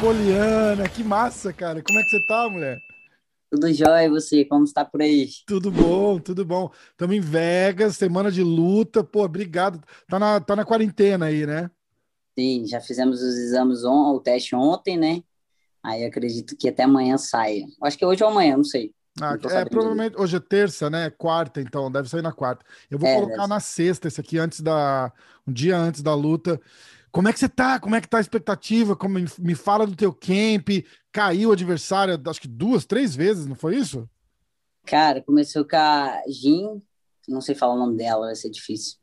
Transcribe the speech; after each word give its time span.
Poliana, 0.00 0.88
que 0.88 1.02
massa, 1.02 1.52
cara. 1.52 1.82
Como 1.82 1.98
é 1.98 2.02
que 2.04 2.10
você 2.10 2.20
tá, 2.26 2.48
mulher? 2.48 2.78
Tudo 3.50 3.72
jóia, 3.72 4.04
e 4.04 4.08
você? 4.08 4.44
Como 4.44 4.62
está 4.62 4.84
por 4.84 5.02
aí? 5.02 5.28
Tudo 5.44 5.72
bom, 5.72 6.20
tudo 6.20 6.44
bom. 6.44 6.70
Estamos 6.92 7.16
em 7.16 7.20
Vegas, 7.20 7.96
semana 7.96 8.30
de 8.30 8.44
luta. 8.44 9.02
Pô, 9.02 9.24
obrigado. 9.24 9.82
Tá 10.08 10.20
na, 10.20 10.40
tá 10.40 10.54
na 10.54 10.64
quarentena 10.64 11.26
aí, 11.26 11.44
né? 11.44 11.68
Sim, 12.38 12.66
já 12.66 12.80
fizemos 12.80 13.20
os 13.20 13.34
exames, 13.34 13.82
on, 13.84 14.14
o 14.14 14.20
teste 14.20 14.54
ontem, 14.54 14.96
né? 14.96 15.22
Aí 15.82 16.04
acredito 16.04 16.56
que 16.56 16.68
até 16.68 16.84
amanhã 16.84 17.18
saia. 17.18 17.66
Acho 17.82 17.98
que 17.98 18.06
hoje 18.06 18.22
ou 18.22 18.30
amanhã, 18.30 18.56
não 18.56 18.64
sei. 18.64 18.94
Ah, 19.20 19.36
não 19.42 19.50
é, 19.50 19.64
provavelmente 19.64 20.16
hoje 20.18 20.36
é 20.36 20.40
terça, 20.40 20.88
né? 20.88 21.10
Quarta, 21.10 21.60
então, 21.60 21.90
deve 21.90 22.08
sair 22.08 22.22
na 22.22 22.32
quarta. 22.32 22.64
Eu 22.90 22.98
vou 22.98 23.08
é, 23.08 23.14
colocar 23.14 23.46
na 23.46 23.60
sexta 23.60 24.08
esse 24.08 24.20
aqui 24.20 24.38
antes 24.38 24.60
da. 24.60 25.12
Um 25.46 25.52
dia 25.52 25.76
antes 25.76 26.02
da 26.02 26.14
luta. 26.14 26.60
Como 27.10 27.28
é 27.28 27.32
que 27.32 27.38
você 27.38 27.48
tá? 27.48 27.80
Como 27.80 27.94
é 27.94 28.00
que 28.00 28.08
tá 28.08 28.18
a 28.18 28.20
expectativa? 28.20 28.94
Como 28.94 29.18
me 29.38 29.54
fala 29.54 29.86
do 29.86 29.96
teu 29.96 30.12
camp? 30.12 30.68
Caiu 31.10 31.48
o 31.50 31.52
adversário, 31.52 32.20
acho 32.26 32.40
que 32.40 32.48
duas, 32.48 32.84
três 32.84 33.16
vezes, 33.16 33.46
não 33.46 33.54
foi 33.54 33.76
isso? 33.76 34.08
Cara, 34.84 35.22
começou 35.22 35.64
com 35.66 35.76
a 35.76 36.22
Jin, 36.28 36.82
não 37.26 37.40
sei 37.40 37.54
falar 37.54 37.74
o 37.74 37.78
nome 37.78 37.96
dela, 37.96 38.26
vai 38.26 38.36
ser 38.36 38.50
difícil. 38.50 38.96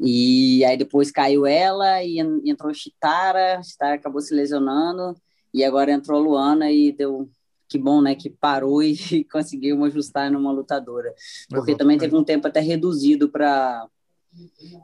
E 0.00 0.64
aí 0.64 0.76
depois 0.76 1.10
caiu 1.10 1.46
ela 1.46 2.02
e 2.02 2.18
entrou 2.18 2.74
Chitara, 2.74 3.62
Chitara 3.62 3.94
acabou 3.94 4.20
se 4.20 4.34
lesionando 4.34 5.14
e 5.52 5.62
agora 5.62 5.92
entrou 5.92 6.18
a 6.18 6.22
Luana 6.22 6.70
e 6.70 6.92
deu 6.92 7.30
que 7.68 7.78
bom, 7.78 8.00
né, 8.00 8.14
que 8.14 8.30
parou 8.30 8.82
e 8.82 9.24
conseguiu 9.24 9.82
ajustar 9.84 10.30
numa 10.30 10.52
lutadora. 10.52 11.12
Porque 11.48 11.72
Exatamente. 11.72 11.78
também 11.78 11.98
teve 11.98 12.16
um 12.16 12.24
tempo 12.24 12.46
até 12.46 12.60
reduzido 12.60 13.28
para 13.28 13.86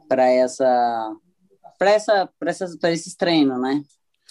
para 0.09 0.29
essa 0.29 1.17
para 1.79 1.91
essa, 1.91 2.31
para 2.79 2.93
esses 2.93 3.15
treinos, 3.15 3.59
né? 3.59 3.83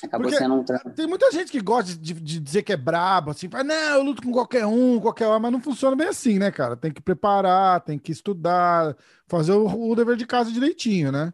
Acabou 0.03 0.27
Porque 0.27 0.37
sendo 0.37 0.55
um 0.55 0.63
treino. 0.63 0.95
Tem 0.95 1.07
muita 1.07 1.29
gente 1.31 1.51
que 1.51 1.59
gosta 1.59 1.93
de, 1.93 2.13
de 2.13 2.39
dizer 2.39 2.63
que 2.63 2.71
é 2.71 2.77
brabo, 2.77 3.31
assim, 3.31 3.49
fala, 3.49 3.65
não, 3.65 3.95
eu 3.95 4.03
luto 4.03 4.21
com 4.21 4.31
qualquer 4.31 4.65
um, 4.65 4.99
qualquer 4.99 5.27
um, 5.27 5.39
mas 5.39 5.51
não 5.51 5.59
funciona 5.59 5.95
bem 5.95 6.07
assim, 6.07 6.39
né, 6.39 6.51
cara? 6.51 6.77
Tem 6.77 6.91
que 6.91 7.01
preparar, 7.01 7.81
tem 7.81 7.99
que 7.99 8.11
estudar, 8.11 8.95
fazer 9.27 9.51
o, 9.51 9.89
o 9.89 9.95
dever 9.95 10.15
de 10.15 10.25
casa 10.25 10.51
direitinho, 10.51 11.11
né? 11.11 11.33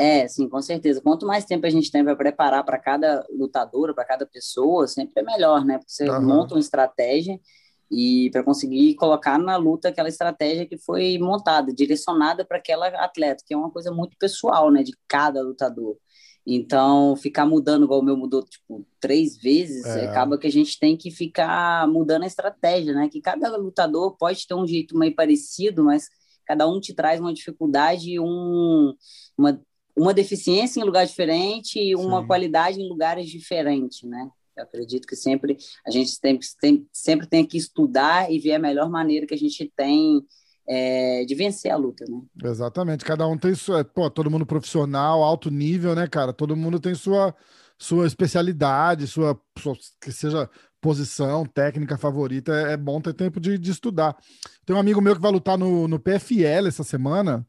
É, 0.00 0.26
sim, 0.26 0.48
com 0.48 0.62
certeza. 0.62 1.02
Quanto 1.02 1.26
mais 1.26 1.44
tempo 1.44 1.66
a 1.66 1.70
gente 1.70 1.90
tem 1.90 2.02
para 2.02 2.16
preparar 2.16 2.64
para 2.64 2.78
cada 2.78 3.22
lutadora, 3.30 3.92
para 3.92 4.02
cada 4.02 4.24
pessoa, 4.24 4.88
sempre 4.88 5.12
é 5.20 5.22
melhor, 5.22 5.62
né? 5.62 5.76
Porque 5.76 5.92
você 5.92 6.08
uhum. 6.08 6.22
monta 6.22 6.54
uma 6.54 6.60
estratégia 6.60 7.38
e 7.90 8.30
para 8.32 8.42
conseguir 8.42 8.94
colocar 8.94 9.38
na 9.38 9.58
luta 9.58 9.90
aquela 9.90 10.08
estratégia 10.08 10.64
que 10.64 10.78
foi 10.78 11.18
montada, 11.18 11.70
direcionada 11.70 12.46
para 12.46 12.56
aquela 12.56 12.86
atleta, 12.88 13.44
que 13.46 13.52
é 13.52 13.56
uma 13.56 13.70
coisa 13.70 13.92
muito 13.92 14.16
pessoal, 14.16 14.70
né, 14.70 14.82
de 14.82 14.92
cada 15.06 15.42
lutador. 15.42 15.98
Então, 16.46 17.14
ficar 17.16 17.44
mudando, 17.44 17.84
igual 17.84 18.00
o 18.00 18.02
meu 18.02 18.16
mudou, 18.16 18.42
tipo, 18.42 18.86
três 18.98 19.36
vezes, 19.36 19.84
é. 19.84 20.06
acaba 20.06 20.38
que 20.38 20.46
a 20.46 20.50
gente 20.50 20.78
tem 20.78 20.96
que 20.96 21.10
ficar 21.10 21.86
mudando 21.88 22.22
a 22.22 22.26
estratégia, 22.26 22.94
né? 22.94 23.10
Que 23.10 23.20
cada 23.20 23.54
lutador 23.58 24.16
pode 24.16 24.46
ter 24.46 24.54
um 24.54 24.66
jeito 24.66 24.96
meio 24.96 25.14
parecido, 25.14 25.84
mas 25.84 26.08
cada 26.46 26.66
um 26.66 26.80
te 26.80 26.94
traz 26.94 27.20
uma 27.20 27.34
dificuldade, 27.34 28.18
um, 28.18 28.94
uma, 29.36 29.60
uma 30.00 30.14
deficiência 30.14 30.80
em 30.80 30.84
lugar 30.84 31.06
diferente 31.06 31.78
e 31.78 31.94
uma 31.94 32.22
Sim. 32.22 32.26
qualidade 32.26 32.80
em 32.80 32.88
lugares 32.88 33.28
diferentes, 33.28 34.02
né? 34.02 34.30
Eu 34.56 34.64
acredito 34.64 35.06
que 35.06 35.14
sempre 35.14 35.58
a 35.86 35.90
gente 35.90 36.18
tem, 36.18 36.38
tem, 36.60 36.86
sempre 36.90 37.26
tem 37.26 37.44
que 37.44 37.58
estudar 37.58 38.30
e 38.32 38.38
ver 38.38 38.54
a 38.54 38.58
melhor 38.58 38.88
maneira 38.88 39.26
que 39.26 39.34
a 39.34 39.38
gente 39.38 39.70
tem 39.76 40.22
é, 40.66 41.24
de 41.26 41.34
vencer 41.34 41.70
a 41.70 41.76
luta, 41.76 42.04
né? 42.08 42.20
Exatamente. 42.44 43.04
Cada 43.04 43.26
um 43.26 43.36
tem 43.36 43.54
sua, 43.54 43.84
pô, 43.84 44.08
todo 44.10 44.30
mundo 44.30 44.46
profissional, 44.46 45.22
alto 45.22 45.50
nível, 45.50 45.94
né, 45.94 46.06
cara? 46.06 46.32
Todo 46.32 46.56
mundo 46.56 46.80
tem 46.80 46.94
sua 46.94 47.34
sua 47.78 48.06
especialidade, 48.06 49.06
sua, 49.06 49.40
sua 49.58 49.74
que 50.02 50.12
seja 50.12 50.50
posição, 50.82 51.46
técnica 51.46 51.96
favorita. 51.96 52.52
É, 52.52 52.72
é 52.72 52.76
bom 52.76 53.00
ter 53.00 53.14
tempo 53.14 53.40
de, 53.40 53.58
de 53.58 53.70
estudar. 53.70 54.16
Tem 54.66 54.76
um 54.76 54.78
amigo 54.78 55.00
meu 55.00 55.14
que 55.14 55.22
vai 55.22 55.32
lutar 55.32 55.58
no, 55.58 55.88
no 55.88 55.98
PFL 55.98 56.68
essa 56.68 56.84
semana. 56.84 57.46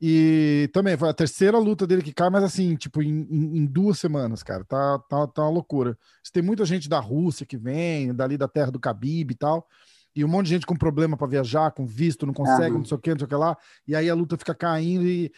E 0.00 0.70
também 0.72 0.96
foi 0.96 1.08
a 1.08 1.14
terceira 1.14 1.58
luta 1.58 1.86
dele 1.86 2.02
que 2.02 2.12
cai, 2.12 2.30
mas 2.30 2.44
assim, 2.44 2.76
tipo, 2.76 3.02
em, 3.02 3.26
em, 3.30 3.66
duas 3.66 3.98
semanas, 3.98 4.44
cara. 4.44 4.64
Tá, 4.64 4.98
tá, 5.08 5.26
tá 5.26 5.42
uma 5.42 5.50
loucura. 5.50 5.98
Tem 6.32 6.42
muita 6.42 6.64
gente 6.64 6.88
da 6.88 7.00
Rússia 7.00 7.44
que 7.44 7.56
vem, 7.56 8.14
dali 8.14 8.36
da 8.36 8.46
terra 8.46 8.70
do 8.70 8.78
Khabib 8.78 9.32
e 9.32 9.34
tal. 9.34 9.66
E 10.14 10.24
um 10.24 10.28
monte 10.28 10.46
de 10.46 10.54
gente 10.54 10.66
com 10.66 10.76
problema 10.76 11.16
para 11.16 11.26
viajar, 11.26 11.72
com 11.72 11.84
visto, 11.84 12.26
não 12.26 12.32
consegue, 12.32 12.72
uhum. 12.72 12.78
não 12.78 12.84
sei 12.84 12.96
o 12.96 13.00
que, 13.00 13.10
não 13.10 13.18
sei 13.18 13.26
o 13.26 13.28
que 13.28 13.34
lá. 13.34 13.56
E 13.86 13.96
aí 13.96 14.08
a 14.08 14.14
luta 14.14 14.36
fica 14.36 14.54
caindo 14.54 15.04
e, 15.06 15.32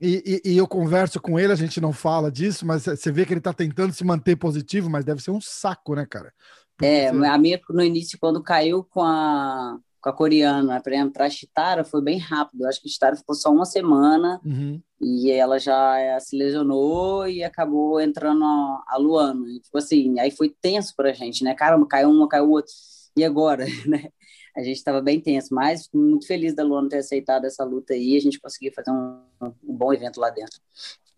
e, 0.00 0.40
e, 0.44 0.52
e, 0.52 0.56
eu 0.56 0.66
converso 0.66 1.20
com 1.20 1.38
ele, 1.38 1.52
a 1.52 1.56
gente 1.56 1.80
não 1.80 1.92
fala 1.92 2.30
disso, 2.30 2.64
mas 2.64 2.84
você 2.84 3.10
vê 3.10 3.26
que 3.26 3.34
ele 3.34 3.40
tá 3.40 3.52
tentando 3.52 3.92
se 3.92 4.04
manter 4.04 4.36
positivo, 4.36 4.88
mas 4.88 5.04
deve 5.04 5.22
ser 5.22 5.32
um 5.32 5.40
saco, 5.40 5.94
né, 5.94 6.06
cara? 6.06 6.32
Porque 6.76 6.86
é, 6.86 7.12
você... 7.12 7.26
a 7.26 7.36
minha 7.36 7.60
no 7.68 7.82
início, 7.82 8.18
quando 8.18 8.42
caiu 8.42 8.84
com 8.84 9.02
a 9.02 9.78
com 10.00 10.08
a 10.08 10.12
coreana 10.12 10.80
para 10.80 10.96
entrar 10.96 11.26
a 11.26 11.30
Chitara 11.30 11.84
foi 11.84 12.02
bem 12.02 12.18
rápido. 12.18 12.62
Eu 12.62 12.68
acho 12.68 12.80
que 12.80 12.88
a 12.88 12.90
Chitara 12.90 13.16
ficou 13.16 13.34
só 13.34 13.50
uma 13.50 13.64
semana 13.64 14.40
uhum. 14.44 14.80
e 15.00 15.30
ela 15.30 15.58
já 15.58 15.98
eh, 15.98 16.18
se 16.20 16.36
lesionou 16.36 17.26
e 17.28 17.42
acabou 17.42 18.00
entrando 18.00 18.44
a, 18.44 18.84
a 18.86 18.96
Luana. 18.96 19.46
E, 19.48 19.60
tipo 19.60 19.76
assim, 19.78 20.18
aí 20.20 20.30
foi 20.30 20.54
tenso 20.60 20.94
para 20.96 21.10
a 21.10 21.12
gente, 21.12 21.42
né? 21.42 21.54
Caramba, 21.54 21.86
caiu 21.86 22.10
uma, 22.10 22.28
caiu 22.28 22.50
outra. 22.50 22.72
E 23.16 23.24
agora, 23.24 23.64
né? 23.86 24.08
A 24.56 24.62
gente 24.62 24.76
estava 24.76 25.00
bem 25.00 25.20
tenso, 25.20 25.54
mas 25.54 25.88
muito 25.94 26.26
feliz 26.26 26.54
da 26.54 26.64
Luana 26.64 26.88
ter 26.88 26.98
aceitado 26.98 27.44
essa 27.44 27.62
luta 27.64 27.94
aí 27.94 28.14
e 28.14 28.16
a 28.16 28.20
gente 28.20 28.40
conseguiu 28.40 28.72
fazer 28.72 28.90
um, 28.90 29.20
um 29.40 29.76
bom 29.76 29.92
evento 29.92 30.18
lá 30.18 30.30
dentro. 30.30 30.60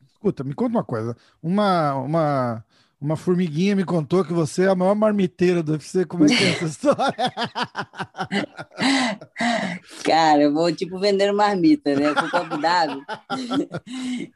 Escuta, 0.07 0.45
me 0.45 0.55
conta 0.55 0.77
uma 0.77 0.85
coisa. 0.85 1.17
Uma, 1.43 1.95
uma 1.95 2.65
uma 3.01 3.17
formiguinha 3.17 3.75
me 3.75 3.85
contou 3.85 4.23
que 4.23 4.33
você 4.33 4.65
é 4.65 4.69
a 4.69 4.75
maior 4.75 4.95
marmiteira 4.95 5.63
do 5.63 5.73
UFC. 5.73 6.05
Como 6.05 6.25
é 6.25 6.29
que 6.29 6.35
é 6.35 6.51
essa 6.51 6.67
história? 6.67 7.15
Cara, 10.05 10.43
eu 10.43 10.53
vou 10.53 10.71
tipo 10.75 10.99
vender 10.99 11.33
marmita, 11.33 11.97
né? 11.97 12.11
Eu 12.11 12.15
fui 12.15 12.29
para 12.29 12.41
Abu 12.41 12.59
Dhabi, 12.59 13.01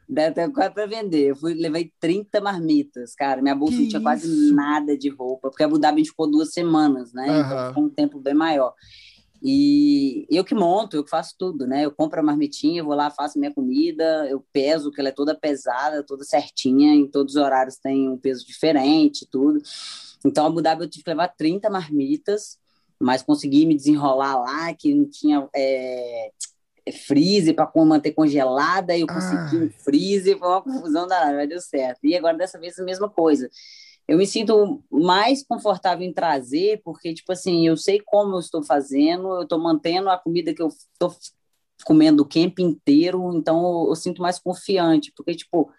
dá 0.09 0.27
até 0.27 0.49
quase 0.49 0.73
para 0.73 0.87
vender. 0.87 1.29
Eu 1.29 1.35
fui, 1.35 1.53
levei 1.53 1.93
30 1.99 2.41
marmitas, 2.41 3.13
cara. 3.13 3.41
Minha 3.41 3.53
bolsa 3.53 3.75
que 3.75 3.83
não 3.83 3.87
tinha 3.87 3.99
isso? 3.99 4.03
quase 4.03 4.53
nada 4.53 4.97
de 4.97 5.09
roupa, 5.09 5.49
porque 5.49 5.63
Abu 5.63 5.77
Dhabi 5.77 5.95
a 5.95 5.97
gente 5.99 6.09
ficou 6.09 6.29
duas 6.29 6.51
semanas, 6.51 7.13
né? 7.13 7.29
Uhum. 7.29 7.39
Então 7.39 7.67
ficou 7.67 7.83
um 7.83 7.89
tempo 7.89 8.19
bem 8.19 8.33
maior. 8.33 8.73
E 9.47 10.25
eu 10.27 10.43
que 10.43 10.55
monto, 10.55 10.97
eu 10.97 11.03
que 11.03 11.09
faço 11.11 11.35
tudo, 11.37 11.67
né? 11.67 11.85
Eu 11.85 11.91
compro 11.91 12.19
a 12.19 12.23
marmitinha, 12.23 12.81
eu 12.81 12.85
vou 12.85 12.95
lá, 12.95 13.11
faço 13.11 13.37
minha 13.37 13.53
comida, 13.53 14.27
eu 14.27 14.43
peso, 14.51 14.89
que 14.89 14.99
ela 14.99 15.09
é 15.09 15.11
toda 15.11 15.35
pesada, 15.35 16.01
toda 16.01 16.23
certinha, 16.23 16.95
em 16.95 17.05
todos 17.05 17.35
os 17.35 17.41
horários 17.43 17.77
tem 17.77 18.09
um 18.09 18.17
peso 18.17 18.43
diferente, 18.43 19.27
tudo. 19.29 19.61
Então, 20.25 20.45
a 20.45 20.47
Abu 20.47 20.63
Dhabi 20.63 20.85
eu 20.85 20.89
tive 20.89 21.03
que 21.03 21.11
levar 21.11 21.27
30 21.27 21.69
marmitas, 21.69 22.57
mas 22.99 23.21
consegui 23.21 23.67
me 23.67 23.75
desenrolar 23.75 24.35
lá, 24.35 24.73
que 24.73 24.95
não 24.95 25.07
tinha 25.07 25.47
é, 25.55 26.31
freezer 27.05 27.53
para 27.53 27.71
manter 27.85 28.13
congelada, 28.13 28.97
e 28.97 29.01
eu 29.01 29.07
consegui 29.07 29.57
ah. 29.57 29.65
um 29.65 29.69
freezer, 29.69 30.39
foi 30.39 30.47
uma 30.47 30.63
confusão 30.63 31.05
danada, 31.05 31.35
mas 31.35 31.47
deu 31.47 31.61
certo. 31.61 31.99
E 32.03 32.15
agora, 32.17 32.35
dessa 32.35 32.59
vez, 32.59 32.79
a 32.79 32.83
mesma 32.83 33.07
coisa 33.07 33.47
eu 34.07 34.17
me 34.17 34.27
sinto 34.27 34.83
mais 34.91 35.43
confortável 35.43 36.07
em 36.07 36.13
trazer, 36.13 36.81
porque, 36.83 37.13
tipo 37.13 37.31
assim, 37.31 37.67
eu 37.67 37.75
sei 37.75 37.99
como 38.05 38.35
eu 38.35 38.39
estou 38.39 38.63
fazendo, 38.63 39.33
eu 39.33 39.43
estou 39.43 39.59
mantendo 39.59 40.09
a 40.09 40.17
comida 40.17 40.53
que 40.53 40.61
eu 40.61 40.67
estou 40.67 41.15
comendo 41.83 42.23
o 42.23 42.27
camp 42.27 42.59
inteiro, 42.59 43.35
então 43.35 43.57
eu, 43.57 43.89
eu, 43.89 43.95
sinto 43.95 44.21
mais 44.21 44.39
confiante, 44.39 45.11
porque, 45.15 45.33
tipo, 45.33 45.71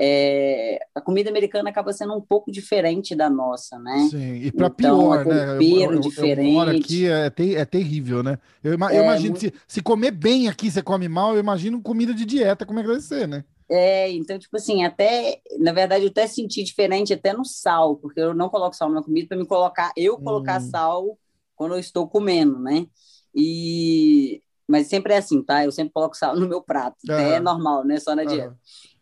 é, 0.00 0.78
a 0.94 1.00
comida 1.00 1.30
americana 1.30 1.70
acaba 1.70 1.92
sendo 1.92 2.14
um 2.14 2.20
pouco 2.20 2.50
diferente 2.50 3.14
da 3.14 3.30
nossa, 3.30 3.78
né? 3.78 4.08
Sim, 4.10 4.34
e 4.34 4.52
para 4.52 4.66
então, 4.66 4.98
pior, 4.98 5.20
é 5.22 5.24
né? 5.24 5.56
Eu, 5.56 5.92
eu, 5.92 6.00
diferente. 6.00 6.54
Eu 6.54 6.78
aqui 6.78 7.06
é, 7.06 7.30
ter, 7.30 7.54
é 7.56 7.64
terrível, 7.64 8.22
né? 8.24 8.38
Eu, 8.62 8.72
eu 8.72 8.88
é, 8.88 9.02
imagino, 9.04 9.30
muito... 9.30 9.40
se, 9.40 9.52
se 9.66 9.82
comer 9.82 10.10
bem 10.10 10.48
aqui, 10.48 10.70
você 10.70 10.82
come 10.82 11.08
mal, 11.08 11.34
eu 11.34 11.40
imagino 11.40 11.80
comida 11.80 12.12
de 12.12 12.24
dieta, 12.24 12.66
como 12.66 12.80
é 12.80 12.82
que 12.82 12.88
vai 12.88 13.00
ser, 13.00 13.26
né? 13.26 13.44
É, 13.70 14.10
então, 14.12 14.38
tipo 14.38 14.56
assim, 14.56 14.82
até, 14.82 15.40
na 15.58 15.72
verdade, 15.72 16.04
eu 16.04 16.10
até 16.10 16.26
senti 16.26 16.62
diferente 16.62 17.12
até 17.12 17.34
no 17.34 17.44
sal, 17.44 17.96
porque 17.96 18.20
eu 18.20 18.32
não 18.32 18.48
coloco 18.48 18.74
sal 18.74 18.88
na 18.88 19.02
comida 19.02 19.28
para 19.28 19.36
me 19.36 19.46
colocar, 19.46 19.92
eu 19.96 20.16
colocar 20.18 20.60
hum. 20.60 20.70
sal 20.70 21.18
quando 21.54 21.74
eu 21.74 21.78
estou 21.78 22.08
comendo, 22.08 22.58
né? 22.58 22.86
E 23.34 24.42
mas 24.66 24.86
sempre 24.86 25.14
é 25.14 25.16
assim, 25.16 25.42
tá? 25.42 25.64
Eu 25.64 25.72
sempre 25.72 25.94
coloco 25.94 26.14
sal 26.14 26.36
no 26.36 26.46
meu 26.46 26.60
prato, 26.60 26.96
uhum. 27.08 27.14
é 27.14 27.40
normal, 27.40 27.84
né? 27.84 27.98
Só 27.98 28.14
na 28.14 28.24
dieta. 28.24 28.50
Uhum. 28.50 28.56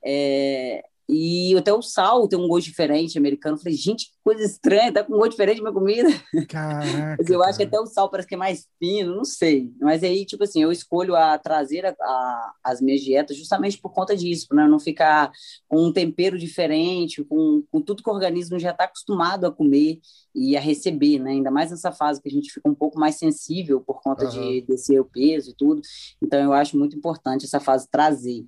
É... 0.04 0.84
e 1.08 1.56
até 1.56 1.72
o 1.72 1.80
sal 1.80 2.26
tem 2.26 2.38
um 2.38 2.48
gosto 2.48 2.66
diferente 2.66 3.16
americano. 3.16 3.56
Eu 3.56 3.60
falei, 3.60 3.76
gente, 3.76 4.06
que 4.06 4.12
coisa 4.24 4.42
estranha, 4.42 4.92
tá 4.92 5.04
com 5.04 5.14
um 5.14 5.18
gosto 5.18 5.32
diferente 5.32 5.60
minha 5.60 5.72
comida. 5.72 6.08
Caraca. 6.48 7.16
Mas 7.18 7.30
eu 7.30 7.42
acho 7.44 7.58
que 7.58 7.64
até 7.64 7.78
o 7.78 7.86
sal 7.86 8.10
parece 8.10 8.28
que 8.28 8.34
é 8.34 8.38
mais 8.38 8.66
fino, 8.78 9.14
não 9.14 9.24
sei. 9.24 9.72
Mas 9.80 10.02
aí, 10.02 10.24
tipo 10.24 10.42
assim, 10.42 10.62
eu 10.62 10.72
escolho 10.72 11.14
a 11.14 11.38
trazer 11.38 11.86
a, 11.86 11.90
a, 11.90 12.52
as 12.64 12.80
minhas 12.80 13.00
dietas 13.00 13.36
justamente 13.36 13.78
por 13.78 13.92
conta 13.92 14.16
disso, 14.16 14.48
para 14.48 14.66
não 14.66 14.80
ficar 14.80 15.30
com 15.68 15.86
um 15.86 15.92
tempero 15.92 16.36
diferente, 16.36 17.22
com, 17.22 17.62
com 17.70 17.80
tudo 17.80 18.02
que 18.02 18.10
o 18.10 18.12
organismo 18.12 18.58
já 18.58 18.72
está 18.72 18.84
acostumado 18.84 19.46
a 19.46 19.52
comer 19.52 20.00
e 20.34 20.56
a 20.56 20.60
receber, 20.60 21.20
né? 21.20 21.30
Ainda 21.30 21.52
mais 21.52 21.70
nessa 21.70 21.92
fase 21.92 22.20
que 22.20 22.28
a 22.28 22.32
gente 22.32 22.52
fica 22.52 22.68
um 22.68 22.74
pouco 22.74 22.98
mais 22.98 23.14
sensível 23.14 23.80
por 23.80 24.02
conta 24.02 24.24
uhum. 24.24 24.30
de 24.30 24.60
descer 24.62 25.00
o 25.00 25.04
peso 25.04 25.50
e 25.50 25.54
tudo. 25.54 25.80
Então, 26.20 26.40
eu 26.40 26.52
acho 26.52 26.76
muito 26.76 26.96
importante 26.96 27.44
essa 27.44 27.60
fase 27.60 27.88
trazer. 27.88 28.44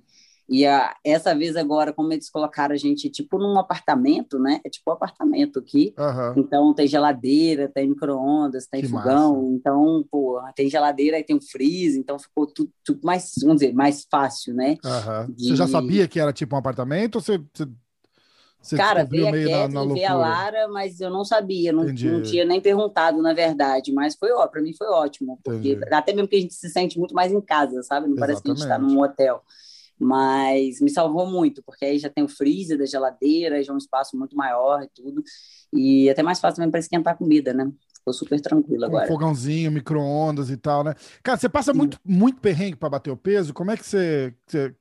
E 0.49 0.65
a, 0.65 0.95
essa 1.03 1.35
vez 1.35 1.55
agora, 1.55 1.93
como 1.93 2.11
eles 2.11 2.29
colocaram 2.29 2.73
a 2.73 2.77
gente 2.77 3.07
tipo 3.09 3.37
num 3.37 3.57
apartamento, 3.59 4.39
né? 4.39 4.59
É 4.65 4.69
tipo 4.69 4.89
um 4.89 4.93
apartamento 4.93 5.59
aqui. 5.59 5.93
Uhum. 5.97 6.41
Então 6.41 6.73
tem 6.73 6.87
geladeira, 6.87 7.69
tem 7.69 7.87
micro-ondas, 7.87 8.65
tem 8.65 8.81
que 8.81 8.87
fogão. 8.87 9.35
Massa. 9.35 9.53
Então, 9.53 10.05
pô, 10.09 10.41
tem 10.55 10.67
geladeira 10.67 11.19
e 11.19 11.23
tem 11.23 11.35
um 11.35 11.41
freezer, 11.41 11.99
então 11.99 12.17
ficou 12.17 12.47
tudo, 12.47 12.71
tudo, 12.83 12.99
mais, 13.03 13.31
vamos 13.41 13.57
dizer, 13.57 13.73
mais 13.73 14.07
fácil, 14.09 14.55
né? 14.55 14.77
Uhum. 14.83 15.33
De... 15.35 15.49
Você 15.49 15.55
já 15.55 15.67
sabia 15.67 16.07
que 16.07 16.19
era 16.19 16.33
tipo 16.33 16.55
um 16.55 16.59
apartamento 16.59 17.15
ou 17.15 17.21
você, 17.21 17.37
você... 17.53 17.67
Você 18.61 18.75
Cara, 18.75 19.05
veio 19.05 19.25
a 19.25 19.31
Kathleen, 19.31 19.93
veio 19.93 20.09
a 20.09 20.13
Lara, 20.15 20.67
mas 20.67 20.99
eu 20.99 21.09
não 21.09 21.23
sabia, 21.23 21.71
não, 21.71 21.85
não, 21.85 22.21
tinha 22.21 22.43
nem 22.43 22.59
perguntado, 22.59 23.21
na 23.21 23.33
verdade. 23.33 23.93
Mas 23.93 24.17
foi 24.17 24.33
ó, 24.33 24.45
para 24.47 24.61
mim 24.61 24.73
foi 24.73 24.87
ótimo, 24.87 25.39
porque 25.41 25.71
Entendi. 25.71 25.93
até 25.93 26.11
mesmo 26.11 26.27
que 26.27 26.35
a 26.35 26.41
gente 26.41 26.53
se 26.53 26.69
sente 26.69 26.99
muito 26.99 27.15
mais 27.15 27.31
em 27.31 27.39
casa, 27.39 27.81
sabe? 27.83 28.07
Não 28.07 28.17
Exatamente. 28.17 28.19
parece 28.19 28.43
que 28.43 28.51
a 28.51 28.53
gente 28.53 28.63
está 28.63 28.77
num 28.77 29.01
hotel 29.01 29.41
mas 29.99 30.79
me 30.79 30.89
salvou 30.89 31.29
muito, 31.29 31.61
porque 31.63 31.85
aí 31.85 31.99
já 31.99 32.09
tem 32.09 32.23
o 32.23 32.29
freezer 32.29 32.77
da 32.77 32.85
geladeira, 32.85 33.61
já 33.61 33.71
é 33.71 33.75
um 33.75 33.77
espaço 33.77 34.17
muito 34.17 34.35
maior 34.35 34.81
e 34.81 34.89
tudo, 34.89 35.21
e 35.73 36.09
até 36.09 36.23
mais 36.23 36.39
fácil 36.39 36.57
também 36.57 36.71
para 36.71 36.79
esquentar 36.79 37.13
a 37.13 37.17
comida, 37.17 37.53
né? 37.53 37.69
Ficou 37.99 38.13
super 38.13 38.39
tranquilo 38.39 38.85
agora. 38.85 39.03
Um 39.03 39.07
fogãozinho, 39.07 39.71
micro-ondas 39.71 40.49
e 40.49 40.55
tal, 40.55 40.85
né? 40.85 40.95
Cara, 41.21 41.37
você 41.37 41.49
passa 41.49 41.73
muito, 41.73 41.99
muito 42.05 42.39
perrengue 42.39 42.77
para 42.77 42.89
bater 42.89 43.11
o 43.11 43.17
peso? 43.17 43.53
Como 43.53 43.71
é 43.71 43.77
que 43.77 43.85
você. 43.85 44.33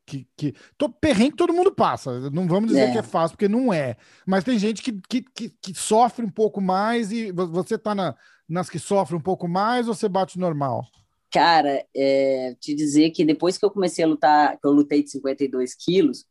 que, 0.07 0.27
que... 0.37 0.55
Tô, 0.77 0.89
perrengue 0.89 1.35
todo 1.35 1.53
mundo 1.53 1.73
passa. 1.73 2.31
Não 2.31 2.47
vamos 2.47 2.69
dizer 2.69 2.89
é. 2.89 2.93
que 2.93 2.99
é 2.99 3.03
fácil, 3.03 3.37
porque 3.37 3.49
não 3.49 3.73
é. 3.73 3.97
Mas 4.25 4.45
tem 4.45 4.57
gente 4.57 4.81
que, 4.83 4.93
que, 5.09 5.23
que, 5.23 5.51
que 5.61 5.75
sofre 5.75 6.25
um 6.25 6.31
pouco 6.31 6.61
mais 6.61 7.11
e 7.11 7.33
você 7.33 7.77
tá 7.77 7.93
na, 7.93 8.15
nas 8.49 8.71
que 8.71 8.79
sofre 8.79 9.17
um 9.17 9.21
pouco 9.21 9.49
mais 9.49 9.89
ou 9.89 9.95
você 9.95 10.09
bate 10.09 10.39
normal? 10.39 10.87
Cara, 11.31 11.87
é, 11.95 12.55
te 12.59 12.75
dizer 12.75 13.11
que 13.11 13.25
depois 13.25 13.59
que 13.59 13.65
eu 13.65 13.71
comecei 13.71 14.03
a 14.05 14.09
lutar, 14.09 14.59
que 14.59 14.67
eu 14.67 14.73
lutei 14.73 15.03
de 15.03 15.11
52 15.11 15.75
quilos, 15.75 16.25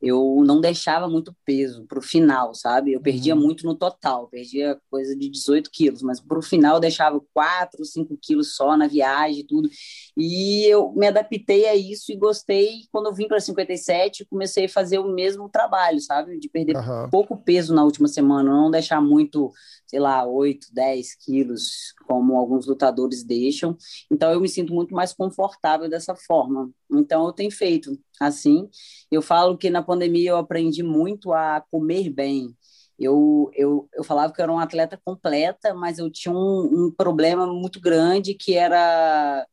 eu 0.00 0.42
não 0.44 0.60
deixava 0.60 1.08
muito 1.08 1.34
peso 1.44 1.84
para 1.86 1.98
o 1.98 2.02
final, 2.02 2.54
sabe? 2.54 2.92
Eu 2.92 3.00
perdia 3.00 3.34
uhum. 3.34 3.42
muito 3.42 3.66
no 3.66 3.74
total, 3.74 4.28
perdia 4.28 4.80
coisa 4.88 5.16
de 5.16 5.28
18 5.28 5.70
quilos, 5.70 6.02
mas 6.02 6.20
para 6.20 6.38
o 6.38 6.42
final 6.42 6.76
eu 6.76 6.80
deixava 6.80 7.20
4, 7.34 7.84
5 7.84 8.16
quilos 8.22 8.54
só 8.54 8.76
na 8.76 8.86
viagem 8.86 9.40
e 9.40 9.44
tudo. 9.44 9.68
E 10.16 10.64
eu 10.66 10.92
me 10.92 11.08
adaptei 11.08 11.66
a 11.66 11.74
isso 11.74 12.12
e 12.12 12.16
gostei. 12.16 12.82
Quando 12.92 13.06
eu 13.06 13.14
vim 13.14 13.26
para 13.26 13.40
57, 13.40 14.24
comecei 14.26 14.66
a 14.66 14.68
fazer 14.68 15.00
o 15.00 15.12
mesmo 15.12 15.48
trabalho, 15.48 16.00
sabe? 16.00 16.38
De 16.38 16.48
perder 16.48 16.76
uhum. 16.76 17.10
pouco 17.10 17.36
peso 17.36 17.74
na 17.74 17.82
última 17.82 18.06
semana, 18.06 18.52
não 18.52 18.70
deixar 18.70 19.00
muito, 19.00 19.52
sei 19.86 19.98
lá, 19.98 20.24
8, 20.24 20.68
10 20.72 21.16
quilos, 21.16 21.92
como 22.06 22.36
alguns 22.36 22.66
lutadores 22.66 23.24
deixam. 23.24 23.76
Então 24.10 24.30
eu 24.30 24.40
me 24.40 24.48
sinto 24.48 24.72
muito 24.72 24.94
mais 24.94 25.12
confortável 25.12 25.88
dessa 25.88 26.14
forma. 26.14 26.70
Então 26.90 27.26
eu 27.26 27.32
tenho 27.32 27.50
feito 27.50 27.98
assim. 28.20 28.68
Eu 29.10 29.22
falo 29.22 29.56
que 29.56 29.70
na 29.70 29.82
pandemia 29.82 30.30
eu 30.30 30.36
aprendi 30.36 30.82
muito 30.82 31.32
a 31.32 31.62
comer 31.70 32.10
bem. 32.10 32.56
Eu, 32.98 33.50
eu, 33.54 33.88
eu 33.94 34.02
falava 34.02 34.32
que 34.32 34.40
eu 34.40 34.42
era 34.42 34.52
uma 34.52 34.62
atleta 34.62 35.00
completa, 35.04 35.72
mas 35.72 35.98
eu 35.98 36.10
tinha 36.10 36.34
um, 36.34 36.86
um 36.86 36.94
problema 36.96 37.46
muito 37.46 37.80
grande 37.80 38.34
que 38.34 38.54
era 38.54 39.46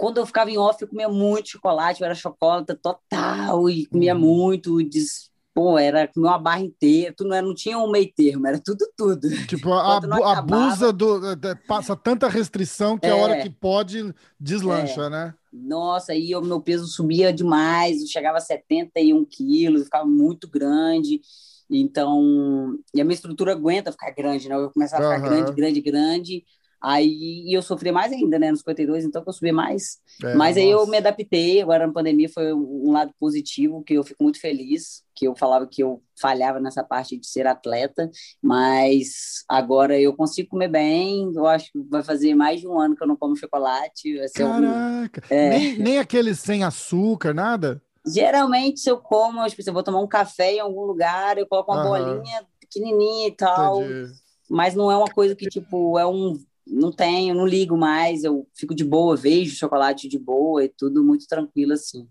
quando 0.00 0.16
eu 0.16 0.24
ficava 0.24 0.50
em 0.50 0.56
off, 0.56 0.80
eu 0.80 0.88
comia 0.88 1.10
muito 1.10 1.50
chocolate, 1.50 2.00
eu 2.00 2.06
era 2.06 2.14
chocolate 2.14 2.74
total 2.74 3.68
e 3.68 3.84
comia 3.84 4.14
uhum. 4.14 4.20
muito, 4.20 4.82
des, 4.82 5.30
pô, 5.54 5.78
era 5.78 6.08
comer 6.08 6.28
uma 6.28 6.38
barra 6.38 6.62
inteira, 6.62 7.12
tu 7.14 7.24
não, 7.24 7.36
era, 7.36 7.46
não 7.46 7.54
tinha 7.54 7.78
um 7.78 7.90
meio 7.90 8.10
termo, 8.10 8.46
era 8.46 8.58
tudo, 8.58 8.90
tudo. 8.96 9.28
Tipo, 9.46 9.72
a, 9.74 9.98
abusa 10.38 10.90
do. 10.90 11.20
Passa 11.68 11.94
tanta 11.94 12.28
restrição 12.28 12.96
que 12.98 13.06
é, 13.06 13.10
a 13.10 13.16
hora 13.16 13.36
é. 13.36 13.42
que 13.42 13.50
pode 13.50 14.14
deslancha, 14.40 15.02
é. 15.02 15.10
né? 15.10 15.34
Nossa, 15.52 16.12
aí 16.12 16.34
o 16.34 16.40
meu 16.40 16.60
peso 16.60 16.86
subia 16.86 17.32
demais, 17.32 18.00
eu 18.00 18.06
chegava 18.06 18.38
a 18.38 18.40
71 18.40 19.24
quilos, 19.24 19.84
ficava 19.84 20.06
muito 20.06 20.48
grande. 20.48 21.20
Então, 21.68 22.78
e 22.94 23.00
a 23.00 23.04
minha 23.04 23.14
estrutura 23.14 23.52
aguenta 23.52 23.92
ficar 23.92 24.10
grande, 24.10 24.48
né? 24.48 24.56
Eu 24.56 24.70
começava 24.70 25.06
a 25.06 25.14
ficar 25.14 25.28
uhum. 25.28 25.36
grande, 25.36 25.52
grande, 25.52 25.80
grande. 25.80 26.44
Aí 26.82 27.44
eu 27.54 27.60
sofri 27.60 27.92
mais 27.92 28.10
ainda, 28.10 28.38
né, 28.38 28.50
nos 28.50 28.60
52, 28.60 29.04
então 29.04 29.22
que 29.22 29.28
eu 29.28 29.32
subi 29.32 29.52
mais. 29.52 29.98
É, 30.22 30.34
Mas 30.34 30.56
aí 30.56 30.70
eu 30.70 30.86
me 30.86 30.96
adaptei, 30.96 31.60
agora 31.60 31.86
na 31.86 31.92
pandemia 31.92 32.28
foi 32.28 32.54
um 32.54 32.90
lado 32.90 33.12
positivo, 33.20 33.82
que 33.82 33.94
eu 33.94 34.02
fico 34.02 34.22
muito 34.22 34.40
feliz, 34.40 35.02
que 35.14 35.26
eu 35.26 35.36
falava 35.36 35.66
que 35.66 35.82
eu 35.82 36.02
falhava 36.18 36.58
nessa 36.58 36.82
parte 36.82 37.18
de 37.18 37.26
ser 37.26 37.46
atleta, 37.46 38.10
mas 38.42 39.44
agora 39.46 40.00
eu 40.00 40.14
consigo 40.14 40.48
comer 40.48 40.68
bem, 40.68 41.30
eu 41.34 41.46
acho 41.46 41.70
que 41.70 41.78
vai 41.90 42.02
fazer 42.02 42.34
mais 42.34 42.60
de 42.60 42.66
um 42.66 42.80
ano 42.80 42.96
que 42.96 43.02
eu 43.02 43.08
não 43.08 43.16
como 43.16 43.36
chocolate. 43.36 44.18
Caraca! 44.34 45.22
Um... 45.30 45.34
É... 45.34 45.50
Nem, 45.50 45.78
nem 45.78 45.98
aqueles 45.98 46.40
sem 46.40 46.64
açúcar, 46.64 47.34
nada? 47.34 47.82
Geralmente, 48.06 48.80
se 48.80 48.90
eu 48.90 48.96
como, 48.96 49.46
tipo, 49.46 49.62
se 49.62 49.68
eu 49.68 49.74
vou 49.74 49.82
tomar 49.82 50.00
um 50.00 50.08
café 50.08 50.54
em 50.54 50.60
algum 50.60 50.84
lugar, 50.84 51.36
eu 51.36 51.46
coloco 51.46 51.70
uma 51.70 51.82
bolinha 51.82 52.46
pequenininha 52.58 53.28
e 53.28 53.32
tal. 53.32 53.82
Entendi. 53.82 54.12
Mas 54.48 54.74
não 54.74 54.90
é 54.90 54.96
uma 54.96 55.08
coisa 55.08 55.36
que, 55.36 55.48
tipo, 55.48 55.98
é 55.98 56.06
um 56.06 56.36
não 56.70 56.92
tenho, 56.92 57.34
não 57.34 57.46
ligo 57.46 57.76
mais, 57.76 58.24
eu 58.24 58.46
fico 58.54 58.74
de 58.74 58.84
boa, 58.84 59.16
vejo 59.16 59.56
chocolate 59.56 60.08
de 60.08 60.18
boa 60.18 60.64
e 60.64 60.68
tudo 60.68 61.04
muito 61.04 61.26
tranquilo 61.26 61.72
assim. 61.72 62.08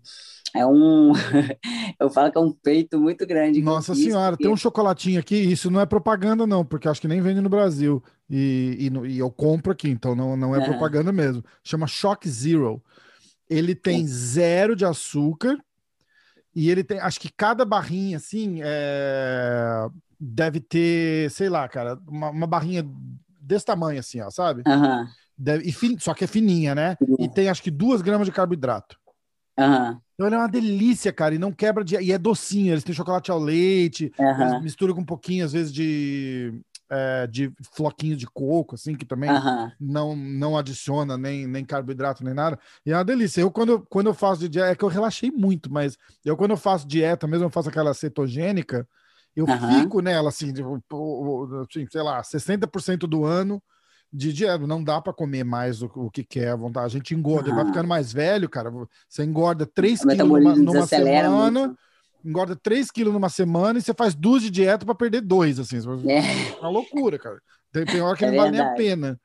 É 0.54 0.66
um. 0.66 1.12
eu 1.98 2.10
falo 2.10 2.30
que 2.30 2.38
é 2.38 2.40
um 2.40 2.52
peito 2.52 2.98
muito 2.98 3.26
grande. 3.26 3.62
Nossa 3.62 3.94
Senhora, 3.94 4.32
porque... 4.32 4.44
tem 4.44 4.52
um 4.52 4.56
chocolatinho 4.56 5.20
aqui, 5.20 5.36
isso 5.36 5.70
não 5.70 5.80
é 5.80 5.86
propaganda, 5.86 6.46
não, 6.46 6.64
porque 6.64 6.88
acho 6.88 7.00
que 7.00 7.08
nem 7.08 7.20
vende 7.20 7.40
no 7.40 7.48
Brasil. 7.48 8.02
E, 8.28 8.90
e, 8.90 9.08
e 9.08 9.18
eu 9.18 9.30
compro 9.30 9.72
aqui, 9.72 9.88
então 9.88 10.14
não, 10.14 10.36
não 10.36 10.54
é 10.54 10.64
propaganda 10.64 11.12
mesmo. 11.12 11.44
Chama 11.62 11.86
Shock 11.86 12.28
Zero. 12.28 12.82
Ele 13.48 13.74
tem 13.74 14.06
zero 14.06 14.76
de 14.76 14.84
açúcar 14.84 15.58
e 16.54 16.70
ele 16.70 16.84
tem, 16.84 16.98
acho 17.00 17.20
que 17.20 17.32
cada 17.32 17.64
barrinha 17.64 18.16
assim 18.16 18.60
é, 18.62 19.88
deve 20.18 20.60
ter, 20.60 21.30
sei 21.30 21.48
lá, 21.48 21.68
cara, 21.68 21.98
uma, 22.06 22.30
uma 22.30 22.46
barrinha 22.46 22.84
desse 23.50 23.66
tamanho, 23.66 23.98
assim, 23.98 24.20
ó, 24.20 24.30
sabe? 24.30 24.62
Uhum. 24.66 25.06
Deve, 25.36 25.68
e 25.68 25.72
fin, 25.72 25.98
só 25.98 26.14
que 26.14 26.24
é 26.24 26.26
fininha, 26.26 26.74
né? 26.74 26.96
Uhum. 27.00 27.16
E 27.18 27.28
tem 27.28 27.48
acho 27.48 27.62
que 27.62 27.70
duas 27.70 28.00
gramas 28.00 28.26
de 28.26 28.32
carboidrato. 28.32 28.96
Uhum. 29.58 29.98
Então 30.14 30.26
ele 30.26 30.34
é 30.34 30.38
uma 30.38 30.48
delícia, 30.48 31.12
cara, 31.12 31.34
e 31.34 31.38
não 31.38 31.50
quebra 31.50 31.82
de. 31.82 31.96
E 31.96 32.12
é 32.12 32.18
docinho, 32.18 32.72
eles 32.72 32.84
têm 32.84 32.94
chocolate 32.94 33.30
ao 33.30 33.38
leite, 33.38 34.12
uhum. 34.18 34.62
mistura 34.62 34.94
com 34.94 35.00
um 35.00 35.04
pouquinho, 35.04 35.44
às 35.44 35.52
vezes, 35.52 35.72
de, 35.72 36.62
é, 36.88 37.26
de 37.26 37.52
floquinho 37.72 38.16
de 38.16 38.26
coco, 38.26 38.74
assim, 38.74 38.94
que 38.94 39.04
também 39.04 39.30
uhum. 39.30 39.70
não, 39.80 40.16
não 40.16 40.56
adiciona 40.56 41.18
nem, 41.18 41.46
nem 41.46 41.64
carboidrato 41.64 42.24
nem 42.24 42.34
nada. 42.34 42.58
E 42.86 42.92
é 42.92 42.96
uma 42.96 43.04
delícia. 43.04 43.40
Eu, 43.40 43.50
quando, 43.50 43.80
quando 43.88 44.06
eu 44.06 44.14
faço 44.14 44.42
de 44.42 44.48
dieta, 44.48 44.70
é 44.70 44.74
que 44.76 44.84
eu 44.84 44.88
relaxei 44.88 45.30
muito, 45.30 45.72
mas 45.72 45.96
eu, 46.24 46.36
quando 46.36 46.52
eu 46.52 46.56
faço 46.56 46.86
dieta, 46.86 47.26
mesmo 47.26 47.46
eu 47.46 47.50
faço 47.50 47.68
aquela 47.68 47.94
cetogênica, 47.94 48.86
eu 49.34 49.46
uhum. 49.46 49.80
fico 49.80 50.00
nela, 50.00 50.28
assim, 50.28 50.52
assim, 51.62 51.86
sei 51.90 52.02
lá, 52.02 52.20
60% 52.20 53.00
do 53.00 53.24
ano 53.24 53.62
de 54.12 54.32
dieta. 54.32 54.66
Não 54.66 54.82
dá 54.82 55.00
para 55.00 55.12
comer 55.12 55.44
mais 55.44 55.82
o, 55.82 55.90
o, 55.94 56.10
que 56.10 56.24
quer 56.24 56.50
à 56.50 56.56
vontade. 56.56 56.86
A 56.86 56.98
gente 56.98 57.14
engorda, 57.14 57.50
uhum. 57.50 57.56
vai 57.56 57.66
ficando 57.66 57.88
mais 57.88 58.12
velho, 58.12 58.48
cara. 58.48 58.70
Você 59.08 59.24
engorda 59.24 59.66
3 59.66 60.00
quilos 60.00 60.18
numa, 60.18 60.56
numa 60.56 60.86
semana. 60.86 61.60
Muito. 61.68 61.78
Engorda 62.24 62.54
3 62.54 62.90
quilos 62.90 63.14
numa 63.14 63.28
semana 63.28 63.78
e 63.78 63.82
você 63.82 63.94
faz 63.94 64.14
duas 64.14 64.42
de 64.42 64.50
dieta 64.50 64.84
para 64.84 64.94
perder 64.94 65.22
dois, 65.22 65.58
assim. 65.58 65.78
É. 66.08 66.58
uma 66.60 66.68
loucura, 66.68 67.18
cara. 67.18 67.40
Tem, 67.72 67.84
tem 67.84 68.00
hora 68.00 68.16
que 68.16 68.24
é 68.24 68.30
não 68.30 68.36
vale 68.36 68.50
nem 68.50 68.60
a 68.60 68.74
pena. 68.74 69.18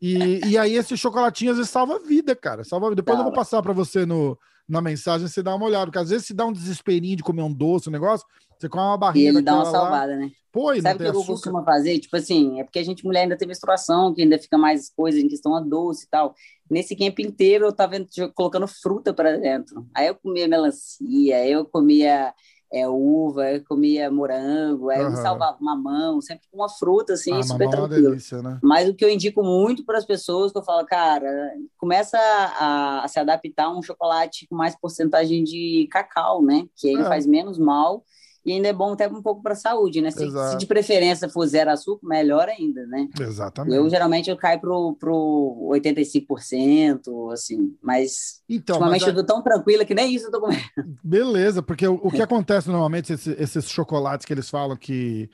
E, 0.00 0.40
e 0.46 0.56
aí 0.56 0.76
esse 0.76 0.96
chocolatinho 0.96 1.50
às 1.50 1.56
vezes 1.56 1.70
salva 1.70 1.96
a 1.96 1.98
vida, 1.98 2.34
cara. 2.34 2.62
Salva 2.64 2.94
Depois 2.94 3.18
eu 3.18 3.24
vou 3.24 3.32
passar 3.32 3.60
para 3.60 3.72
você 3.72 4.06
no, 4.06 4.38
na 4.68 4.80
mensagem, 4.80 5.26
você 5.26 5.42
dá 5.42 5.54
uma 5.54 5.66
olhada. 5.66 5.86
Porque 5.86 5.98
às 5.98 6.10
vezes 6.10 6.26
se 6.26 6.34
dá 6.34 6.44
um 6.44 6.52
desesperinho 6.52 7.16
de 7.16 7.22
comer 7.22 7.42
um 7.42 7.52
doce, 7.52 7.88
um 7.88 7.92
negócio, 7.92 8.26
você 8.58 8.68
come 8.68 8.84
uma 8.84 8.98
barriga. 8.98 9.24
E 9.24 9.28
ele 9.28 9.42
dá 9.42 9.54
uma 9.54 9.64
salvada, 9.64 10.12
lá. 10.12 10.18
né? 10.18 10.30
Pô, 10.50 10.74
Sabe 10.80 10.96
o 11.08 11.12
que 11.12 11.16
eu 11.16 11.24
costumo 11.24 11.62
fazer? 11.62 11.98
Tipo 11.98 12.16
assim, 12.16 12.58
é 12.58 12.64
porque 12.64 12.78
a 12.78 12.82
gente, 12.82 13.04
mulher, 13.04 13.22
ainda 13.22 13.36
tem 13.36 13.46
menstruação, 13.46 14.12
que 14.12 14.22
ainda 14.22 14.38
fica 14.38 14.58
mais 14.58 14.90
coisa 14.90 15.20
em 15.20 15.28
questão 15.28 15.54
a 15.54 15.60
doce 15.60 16.04
e 16.04 16.08
tal. 16.08 16.34
Nesse 16.68 16.96
camp 16.96 17.18
inteiro, 17.20 17.66
eu 17.66 17.72
tava 17.72 17.94
colocando 18.34 18.66
fruta 18.66 19.14
para 19.14 19.36
dentro. 19.38 19.86
Aí 19.94 20.08
eu 20.08 20.14
comia 20.14 20.48
melancia, 20.48 21.46
eu 21.46 21.64
comia 21.64 22.34
é, 22.72 22.86
uva, 22.86 23.50
eu 23.50 23.64
comia 23.64 24.10
morango, 24.10 24.90
aí 24.90 25.02
uhum. 25.02 25.10
eu 25.10 25.16
salvava 25.16 25.56
mamão, 25.60 26.20
sempre 26.20 26.46
com 26.50 26.58
uma 26.58 26.68
fruta, 26.68 27.14
assim, 27.14 27.32
ah, 27.32 27.42
super 27.42 27.66
é 27.66 27.70
tranquilo. 27.70 28.10
Delícia, 28.10 28.42
né? 28.42 28.58
Mas 28.62 28.88
o 28.88 28.94
que 28.94 29.04
eu 29.04 29.10
indico 29.10 29.42
muito 29.42 29.84
para 29.84 29.98
as 29.98 30.04
pessoas, 30.04 30.52
que 30.52 30.58
eu 30.58 30.62
falo, 30.62 30.84
cara, 30.86 31.52
começa 31.78 32.18
a, 32.18 33.04
a, 33.04 33.08
se 33.08 33.18
adaptar 33.18 33.64
a 33.64 33.76
um 33.76 33.82
chocolate 33.82 34.46
com 34.46 34.54
mais 34.54 34.76
porcentagem 34.76 35.42
de 35.42 35.88
cacau, 35.90 36.42
né? 36.42 36.66
Que 36.76 36.88
ele 36.88 37.02
é. 37.02 37.06
faz 37.06 37.26
menos 37.26 37.58
mal 37.58 38.04
e 38.48 38.52
ainda 38.52 38.68
é 38.68 38.72
bom 38.72 38.94
até 38.94 39.06
um 39.06 39.20
pouco 39.20 39.42
para 39.42 39.52
a 39.52 39.56
saúde, 39.56 40.00
né? 40.00 40.10
Se, 40.10 40.26
se, 40.30 40.56
de 40.56 40.66
preferência 40.66 41.28
for 41.28 41.46
zero 41.46 41.70
açúcar, 41.70 42.06
melhor 42.06 42.48
ainda, 42.48 42.86
né? 42.86 43.06
Exatamente. 43.20 43.76
Eu 43.76 43.88
geralmente 43.90 44.30
eu 44.30 44.36
caio 44.36 44.58
pro, 44.58 44.96
pro 44.98 45.70
85%, 45.72 47.32
assim, 47.32 47.76
mas 47.82 48.42
então, 48.48 48.76
ultimamente 48.76 49.02
mas 49.02 49.08
eu 49.08 49.14
tô 49.14 49.24
tão 49.24 49.42
tranquila 49.42 49.84
que 49.84 49.94
nem 49.94 50.14
isso 50.14 50.26
eu 50.26 50.30
tô 50.30 50.40
comendo. 50.40 50.62
Beleza, 51.04 51.62
porque 51.62 51.86
o, 51.86 52.00
o 52.02 52.10
que 52.10 52.22
acontece 52.22 52.70
normalmente, 52.70 53.12
esse, 53.12 53.36
esses 53.38 53.68
chocolates 53.68 54.24
que 54.24 54.32
eles 54.32 54.48
falam 54.48 54.76
que 54.76 55.28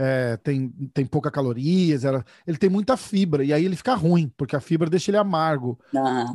é, 0.00 0.36
tem, 0.36 0.68
tem 0.94 1.04
pouca 1.04 1.28
calorias, 1.28 2.04
ela, 2.04 2.24
ele 2.46 2.56
tem 2.56 2.70
muita 2.70 2.96
fibra, 2.96 3.42
e 3.44 3.52
aí 3.52 3.64
ele 3.64 3.74
fica 3.74 3.94
ruim, 3.94 4.32
porque 4.36 4.54
a 4.54 4.60
fibra 4.60 4.88
deixa 4.88 5.10
ele 5.10 5.18
amargo. 5.18 5.76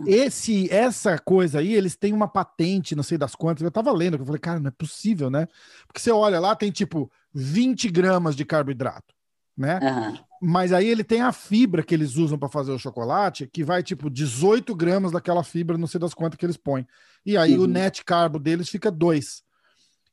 Esse, 0.05 0.69
essa 0.69 1.17
coisa 1.17 1.59
aí, 1.59 1.73
eles 1.73 1.95
têm 1.95 2.11
uma 2.11 2.27
patente, 2.27 2.93
não 2.93 3.03
sei 3.03 3.17
das 3.17 3.35
quantas, 3.35 3.63
eu 3.63 3.71
tava 3.71 3.89
lendo, 3.93 4.17
eu 4.17 4.25
falei, 4.25 4.41
cara, 4.41 4.59
não 4.59 4.67
é 4.67 4.71
possível, 4.71 5.29
né? 5.29 5.47
Porque 5.87 6.01
você 6.01 6.11
olha 6.11 6.41
lá, 6.41 6.53
tem 6.57 6.71
tipo 6.71 7.09
20 7.33 7.89
gramas 7.89 8.35
de 8.35 8.43
carboidrato, 8.43 9.15
né? 9.55 9.79
Uhum. 9.81 10.17
Mas 10.41 10.73
aí 10.73 10.89
ele 10.89 11.05
tem 11.05 11.21
a 11.21 11.31
fibra 11.31 11.81
que 11.81 11.95
eles 11.95 12.17
usam 12.17 12.37
para 12.37 12.49
fazer 12.49 12.73
o 12.73 12.77
chocolate, 12.77 13.47
que 13.47 13.63
vai 13.63 13.81
tipo 13.81 14.09
18 14.09 14.75
gramas 14.75 15.13
daquela 15.13 15.41
fibra, 15.41 15.77
não 15.77 15.87
sei 15.87 16.01
das 16.01 16.13
quantas 16.13 16.37
que 16.37 16.45
eles 16.45 16.57
põem. 16.57 16.85
E 17.25 17.37
aí 17.37 17.57
uhum. 17.57 17.63
o 17.63 17.67
net 17.67 18.03
carbo 18.03 18.37
deles 18.39 18.67
fica 18.67 18.91
2. 18.91 19.41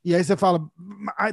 E 0.02 0.14
aí 0.14 0.24
você 0.24 0.34
fala, 0.34 0.66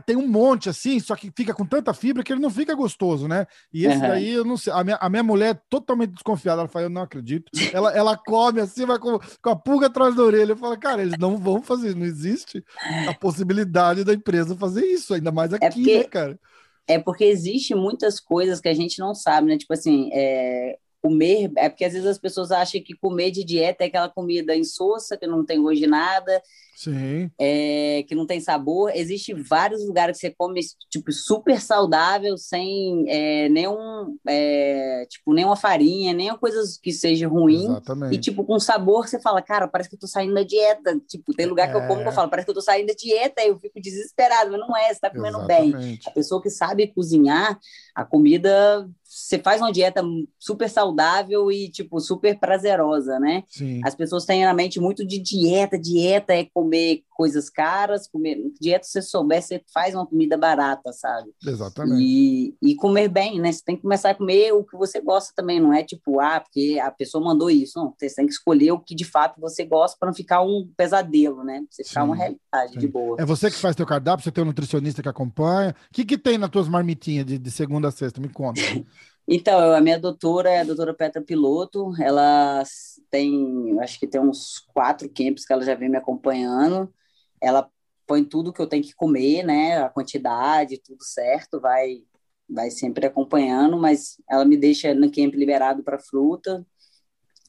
tem 0.06 0.18
um 0.18 0.28
monte 0.28 0.68
assim, 0.68 1.00
só 1.00 1.16
que 1.16 1.32
fica 1.36 1.54
com 1.54 1.66
tanta 1.66 1.94
fibra 1.94 2.22
que 2.22 2.34
ele 2.34 2.42
não 2.42 2.50
fica 2.50 2.76
gostoso, 2.76 3.26
né? 3.26 3.46
E 3.74 3.86
esse 3.86 3.96
uhum. 3.96 4.02
daí, 4.02 4.30
eu 4.30 4.44
não 4.44 4.58
sei. 4.58 4.74
A 4.74 4.84
minha, 4.84 4.98
a 4.98 5.10
minha 5.10 5.24
mulher 5.24 5.56
é 5.56 5.62
totalmente 5.70 6.12
desconfiada. 6.12 6.62
Ela 6.62 6.68
fala, 6.68 6.86
eu 6.86 6.90
não 6.90 7.02
acredito. 7.02 7.50
Ela, 7.72 7.94
ela 7.96 8.18
come 8.18 8.60
assim, 8.60 8.86
vai 8.86 9.00
com, 9.00 9.20
com 9.42 9.50
a 9.50 9.56
pulga 9.56 9.88
atrás 9.88 10.16
da 10.16 10.24
orelha. 10.24 10.52
Eu 10.52 10.58
falo, 10.58 10.78
cara, 10.78 11.02
eles 11.02 11.18
não 11.18 11.38
vão 11.38 11.62
fazer 11.62 11.90
isso. 11.90 11.98
Não 11.98 12.06
existe 12.06 12.64
a 13.08 13.14
possibilidade 13.14 14.04
da 14.04 14.14
empresa 14.14 14.56
fazer 14.56 14.86
isso, 14.86 15.14
ainda 15.14 15.32
mais 15.32 15.54
aqui, 15.54 15.66
é 15.66 15.70
porque, 15.70 15.98
né, 16.00 16.04
cara? 16.04 16.40
É 16.88 17.00
porque 17.00 17.24
existe 17.24 17.74
muitas 17.74 18.20
coisas 18.20 18.60
que 18.60 18.68
a 18.68 18.74
gente 18.74 19.00
não 19.00 19.14
sabe, 19.16 19.48
né? 19.48 19.58
Tipo 19.58 19.74
assim, 19.74 20.10
é, 20.12 20.78
comer, 21.08 21.50
é 21.56 21.70
porque 21.70 21.86
às 21.86 21.94
vezes 21.94 22.08
as 22.08 22.18
pessoas 22.18 22.52
acham 22.52 22.82
que 22.82 22.94
comer 22.94 23.32
de 23.32 23.44
dieta 23.44 23.86
é 23.86 23.88
aquela 23.88 24.10
comida 24.10 24.54
insossa, 24.54 25.16
que 25.16 25.26
não 25.26 25.46
tem 25.46 25.62
gosto 25.62 25.80
de 25.80 25.88
nada, 25.88 26.42
Sim. 26.76 27.32
É, 27.40 28.04
que 28.08 28.14
não 28.14 28.28
tem 28.28 28.40
sabor. 28.40 28.92
Existe 28.94 29.34
vários 29.34 29.84
lugares 29.84 30.18
que 30.18 30.28
você 30.28 30.36
come 30.38 30.60
tipo 30.92 31.12
super 31.12 31.60
saudável, 31.60 32.38
sem 32.38 33.04
é, 33.08 33.50
nenhum 33.50 34.16
é, 34.28 35.08
tipo 35.10 35.34
nenhuma 35.34 35.56
farinha, 35.56 36.14
nem 36.14 36.36
coisas 36.38 36.78
que 36.78 36.92
seja 36.92 37.28
ruim. 37.28 37.66
Exatamente. 37.66 38.16
E 38.16 38.20
tipo 38.20 38.44
com 38.44 38.60
sabor 38.60 39.08
você 39.08 39.20
fala, 39.20 39.42
cara, 39.42 39.68
parece 39.68 39.90
que 39.90 39.96
eu 39.96 40.00
tô 40.00 40.08
saindo 40.08 40.36
da 40.36 40.44
dieta. 40.44 41.00
Tipo 41.08 41.34
tem 41.34 41.48
lugar 41.48 41.72
que 41.72 41.78
eu 41.78 41.88
como 41.88 42.02
que 42.02 42.08
eu 42.08 42.12
é. 42.12 42.16
falo, 42.16 42.30
parece 42.30 42.46
que 42.46 42.52
eu 42.52 42.56
tô 42.56 42.62
saindo 42.62 42.88
da 42.88 42.94
dieta. 42.94 43.42
Eu 43.42 43.58
fico 43.60 43.82
desesperado, 43.82 44.52
mas 44.52 44.60
não 44.60 44.76
é. 44.78 44.94
Você 44.94 45.00
tá 45.00 45.10
comendo 45.10 45.38
Exatamente. 45.40 45.78
bem. 45.78 46.00
A 46.06 46.12
pessoa 46.12 46.42
que 46.42 46.50
sabe 46.52 46.94
cozinhar 46.94 47.58
a 47.96 48.06
comida 48.06 48.88
você 49.08 49.40
faz 49.40 49.62
uma 49.62 49.72
dieta 49.72 50.04
super 50.38 50.70
saudável 50.70 51.52
e, 51.52 51.70
tipo, 51.70 52.00
super 52.00 52.38
prazerosa, 52.38 53.20
né? 53.20 53.44
Sim. 53.48 53.82
As 53.84 53.96
pessoas 53.96 54.26
têm 54.26 54.44
na 54.44 54.54
mente 54.54 54.80
muito 54.80 55.06
de 55.06 55.18
dieta, 55.18 55.80
dieta 55.80 56.34
é 56.34 56.46
comer 56.46 57.04
coisas 57.18 57.50
caras, 57.50 58.08
comer 58.08 58.38
dieta, 58.62 58.86
se 58.86 58.92
você 58.92 59.02
souber, 59.02 59.42
você 59.42 59.62
faz 59.74 59.96
uma 59.96 60.06
comida 60.06 60.38
barata, 60.38 60.94
sabe? 60.94 61.32
Exatamente. 61.44 62.04
E, 62.04 62.56
e 62.62 62.76
comer 62.76 63.08
bem, 63.08 63.40
né? 63.40 63.52
Você 63.52 63.64
tem 63.66 63.76
que 63.76 63.82
começar 63.82 64.12
a 64.12 64.16
comer 64.16 64.52
o 64.54 64.64
que 64.64 64.78
você 64.78 65.02
gosta 65.02 65.34
também, 65.36 65.60
não 65.60 65.74
é 65.74 65.84
tipo, 65.84 66.20
ah, 66.20 66.40
porque 66.40 66.80
a 66.80 66.92
pessoa 66.92 67.24
mandou 67.24 67.50
isso. 67.50 67.80
Não, 67.80 67.94
você 67.98 68.14
tem 68.14 68.28
que 68.28 68.34
escolher 68.34 68.72
o 68.72 68.80
que 68.80 68.94
de 68.94 69.04
fato 69.04 69.42
você 69.42 69.66
gosta 69.66 69.98
para 70.00 70.08
não 70.08 70.14
ficar 70.14 70.44
um 70.44 70.70
pesadelo, 70.78 71.44
né? 71.44 71.60
Pra 71.60 71.68
você 71.72 71.84
ficar 71.84 72.02
Sim. 72.02 72.08
uma 72.08 72.16
realidade 72.16 72.74
Sim. 72.74 72.80
de 72.80 72.88
boa. 72.88 73.16
É 73.20 73.26
você 73.26 73.50
que 73.50 73.58
faz 73.58 73.76
teu 73.76 73.86
cardápio, 73.86 74.24
você 74.24 74.32
tem 74.32 74.44
um 74.44 74.48
nutricionista 74.48 75.02
que 75.02 75.10
acompanha. 75.10 75.76
O 75.90 75.94
que, 75.94 76.06
que 76.06 76.18
tem 76.18 76.38
nas 76.38 76.52
tuas 76.52 76.68
marmitinhas 76.68 77.26
de, 77.26 77.40
de 77.40 77.52
segunda 77.52 77.88
a 77.88 77.92
sexta? 77.92 78.22
Me 78.22 78.30
conta. 78.30 78.62
Então, 79.28 79.74
a 79.74 79.82
minha 79.82 80.00
doutora 80.00 80.50
é 80.50 80.62
a 80.62 80.64
doutora 80.64 80.94
Petra 80.94 81.22
Piloto, 81.22 81.94
ela 82.02 82.64
tem, 83.10 83.78
acho 83.82 84.00
que 84.00 84.08
tem 84.08 84.22
uns 84.22 84.60
quatro 84.74 85.10
camps 85.10 85.46
que 85.46 85.52
ela 85.52 85.66
já 85.66 85.76
vem 85.76 85.90
me 85.90 85.98
acompanhando, 85.98 86.94
ela 87.42 87.70
põe 88.06 88.24
tudo 88.24 88.54
que 88.54 88.62
eu 88.62 88.68
tenho 88.68 88.84
que 88.84 88.96
comer, 88.96 89.44
né, 89.44 89.84
a 89.84 89.90
quantidade, 89.90 90.82
tudo 90.82 91.04
certo, 91.04 91.60
vai 91.60 92.04
vai 92.50 92.72
sempre 92.72 93.06
acompanhando, 93.06 93.78
mas 93.78 94.22
ela 94.30 94.46
me 94.46 94.56
deixa 94.56 94.94
no 94.94 95.12
camp 95.12 95.34
liberado 95.34 95.84
para 95.84 96.00
fruta 96.00 96.66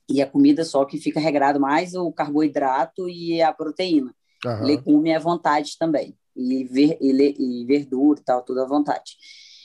e 0.09 0.21
a 0.21 0.27
comida 0.27 0.65
só 0.65 0.85
que 0.85 0.99
fica 0.99 1.21
regrado 1.21 1.61
mais 1.61 1.95
o 1.95 2.11
carboidrato 2.11 3.09
e 3.09 3.41
a 3.41 3.53
proteína. 3.53 4.13
Uhum. 4.45 4.65
Legume 4.65 5.15
à 5.15 5.19
vontade 5.19 5.77
também, 5.79 6.17
e, 6.35 6.65
ver, 6.65 6.99
e, 7.01 7.63
e 7.63 7.65
verdura 7.67 8.19
e 8.21 8.25
tal, 8.25 8.43
tudo 8.43 8.61
à 8.61 8.67
vontade. 8.67 9.17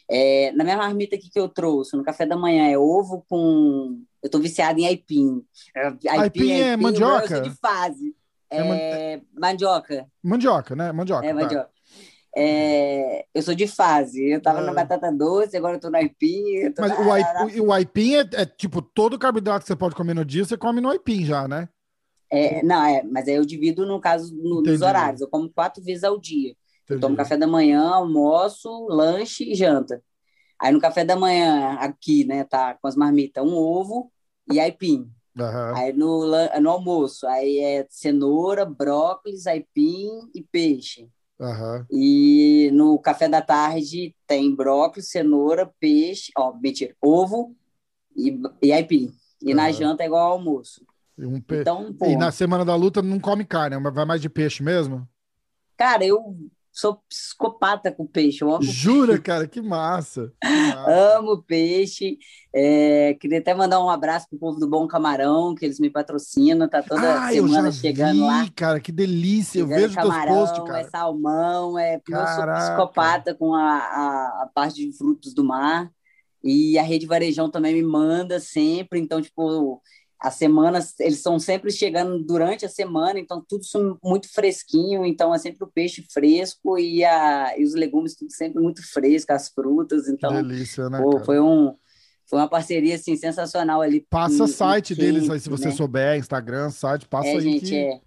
É, 0.09 0.51
na 0.51 0.63
minha 0.63 0.77
marmita 0.77 1.15
aqui 1.15 1.29
que 1.29 1.39
eu 1.39 1.47
trouxe, 1.47 1.95
no 1.95 2.03
café 2.03 2.25
da 2.25 2.35
manhã, 2.35 2.69
é 2.69 2.77
ovo 2.77 3.25
com. 3.29 4.01
Eu 4.21 4.29
tô 4.29 4.39
viciada 4.39 4.79
em 4.79 4.85
aipim. 4.85 5.43
Aipim, 5.75 6.07
aipim, 6.07 6.51
é, 6.51 6.71
aipim 6.71 6.83
mandioca? 6.83 7.41
de 7.41 7.49
fase. 7.51 8.15
É, 8.49 8.57
é 8.57 9.21
mandioca. 9.33 10.07
Mandioca, 10.21 10.75
né? 10.75 10.91
Mandioca. 10.91 11.25
É, 11.25 11.29
tá. 11.29 11.35
mandioca. 11.35 11.73
É, 12.35 13.25
eu 13.33 13.41
sou 13.43 13.53
de 13.53 13.67
fase. 13.67 14.31
Eu 14.31 14.41
tava 14.41 14.61
é. 14.61 14.65
na 14.65 14.73
batata 14.73 15.11
doce, 15.11 15.55
agora 15.55 15.75
eu 15.75 15.79
tô 15.79 15.89
no 15.89 15.97
aipim. 15.97 16.71
Tô 16.75 16.81
Mas 16.81 16.91
na, 16.91 16.99
o, 16.99 17.11
aipim, 17.11 17.57
na... 17.57 17.63
o 17.63 17.73
aipim 17.73 18.15
é, 18.15 18.29
é, 18.33 18.45
tipo 18.45 18.81
todo 18.81 19.19
carboidrato 19.19 19.61
que 19.61 19.67
você 19.67 19.75
pode 19.75 19.95
comer 19.95 20.15
no 20.15 20.25
dia, 20.25 20.43
você 20.43 20.57
come 20.57 20.81
no 20.81 20.89
aipim 20.89 21.23
já, 21.23 21.47
né? 21.47 21.69
É, 22.31 22.63
não, 22.63 22.83
é, 22.83 23.03
mas 23.03 23.27
aí 23.27 23.35
eu 23.35 23.45
divido 23.45 23.85
no 23.85 24.01
caso 24.01 24.35
no, 24.35 24.61
nos 24.61 24.81
horários. 24.81 25.21
Eu 25.21 25.27
como 25.27 25.49
quatro 25.49 25.83
vezes 25.83 26.03
ao 26.03 26.19
dia. 26.19 26.55
Eu 26.93 26.99
tomo 26.99 27.15
café 27.15 27.37
da 27.37 27.47
manhã, 27.47 27.81
almoço, 27.89 28.87
lanche 28.87 29.51
e 29.51 29.55
janta. 29.55 30.01
Aí 30.59 30.71
no 30.71 30.79
café 30.79 31.03
da 31.03 31.15
manhã, 31.15 31.73
aqui, 31.79 32.25
né, 32.25 32.43
tá 32.43 32.75
com 32.75 32.87
as 32.87 32.95
marmitas, 32.95 33.43
um 33.43 33.53
ovo 33.53 34.11
e 34.51 34.59
aipim. 34.59 35.11
Uhum. 35.37 35.75
Aí 35.75 35.91
no, 35.93 36.25
no 36.61 36.69
almoço, 36.69 37.27
aí 37.27 37.57
é 37.57 37.85
cenoura, 37.89 38.65
brócolis, 38.65 39.47
aipim 39.47 40.07
e 40.33 40.41
peixe. 40.41 41.09
Uhum. 41.39 41.85
E 41.91 42.69
no 42.71 42.97
café 42.99 43.27
da 43.27 43.41
tarde 43.41 44.15
tem 44.27 44.55
brócolis, 44.55 45.09
cenoura, 45.09 45.69
peixe, 45.79 46.31
ó, 46.37 46.53
mentira, 46.53 46.95
ovo 47.01 47.55
e, 48.15 48.39
e 48.61 48.71
aipim. 48.71 49.11
E 49.41 49.49
uhum. 49.49 49.55
na 49.55 49.71
janta 49.71 50.03
é 50.03 50.05
igual 50.05 50.27
ao 50.27 50.33
almoço. 50.33 50.85
E, 51.17 51.25
um 51.25 51.41
pe... 51.41 51.61
então, 51.61 51.93
pô, 51.93 52.05
e 52.05 52.15
na 52.15 52.31
semana 52.31 52.63
da 52.63 52.75
luta 52.75 53.01
não 53.01 53.19
come 53.19 53.43
carne, 53.43 53.77
vai 53.91 54.05
mais 54.05 54.21
de 54.21 54.29
peixe 54.29 54.63
mesmo? 54.63 55.07
Cara, 55.75 56.05
eu 56.05 56.37
sou 56.73 56.99
psicopata 57.07 57.91
com 57.91 58.07
peixe. 58.07 58.43
Eu 58.43 58.49
amo 58.49 58.63
Jura, 58.63 59.09
peixe. 59.09 59.21
cara? 59.21 59.47
Que 59.47 59.61
massa. 59.61 60.33
Que 60.41 60.49
massa. 60.49 61.17
amo 61.17 61.43
peixe. 61.43 62.17
É, 62.53 63.13
queria 63.19 63.37
até 63.37 63.53
mandar 63.53 63.79
um 63.79 63.89
abraço 63.89 64.27
pro 64.27 64.39
povo 64.39 64.59
do 64.59 64.67
Bom 64.67 64.87
Camarão, 64.87 65.53
que 65.53 65.63
eles 65.63 65.79
me 65.79 65.89
patrocinam. 65.89 66.67
Tá 66.67 66.81
toda 66.81 67.25
ah, 67.25 67.29
semana 67.29 67.71
chegando 67.71 68.13
vi, 68.13 68.21
lá. 68.21 68.49
cara, 68.55 68.79
que 68.79 68.91
delícia. 68.91 69.59
Eu 69.59 69.67
vejo 69.67 69.93
camarão, 69.93 70.33
posts, 70.33 70.63
cara. 70.63 70.79
É 70.79 70.83
salmão, 70.85 71.77
é 71.77 72.01
eu 72.09 72.27
sou 72.27 72.45
psicopata 72.55 73.35
com 73.35 73.53
a, 73.53 73.77
a, 73.77 74.43
a 74.43 74.49
parte 74.53 74.83
de 74.83 74.97
frutos 74.97 75.33
do 75.33 75.43
mar. 75.43 75.91
E 76.43 76.77
a 76.77 76.83
Rede 76.83 77.05
Varejão 77.05 77.49
também 77.49 77.73
me 77.73 77.83
manda 77.83 78.39
sempre. 78.39 78.99
Então, 78.99 79.21
tipo, 79.21 79.81
as 80.23 80.35
semanas, 80.35 80.97
eles 81.01 81.19
são 81.19 81.37
sempre 81.37 81.69
chegando 81.69 82.17
durante 82.23 82.65
a 82.65 82.69
semana, 82.69 83.19
então 83.19 83.43
tudo 83.45 83.65
muito 84.01 84.31
fresquinho, 84.31 85.05
então 85.05 85.35
é 85.35 85.37
sempre 85.37 85.65
o 85.65 85.67
peixe 85.67 86.01
fresco 86.09 86.79
e, 86.79 87.03
a, 87.03 87.53
e 87.57 87.63
os 87.65 87.73
legumes 87.73 88.15
tudo 88.15 88.31
sempre 88.31 88.61
muito 88.61 88.81
fresco, 88.89 89.33
as 89.33 89.49
frutas, 89.49 90.07
então 90.07 90.31
Delícia, 90.31 90.89
né, 90.89 91.01
pô, 91.01 91.19
foi 91.19 91.41
um 91.41 91.75
foi 92.25 92.39
uma 92.39 92.47
parceria 92.47 92.95
assim 92.95 93.17
sensacional 93.17 93.81
ali. 93.81 93.99
Passa 94.09 94.45
o 94.45 94.47
site 94.47 94.95
deles 94.95 95.29
aí 95.29 95.41
se 95.41 95.49
você 95.49 95.65
né? 95.65 95.71
souber, 95.71 96.17
Instagram, 96.17 96.69
site, 96.69 97.05
passa 97.05 97.27
é, 97.27 97.33
aí. 97.33 97.41
Gente, 97.41 97.65
que... 97.65 97.75
é, 97.75 97.99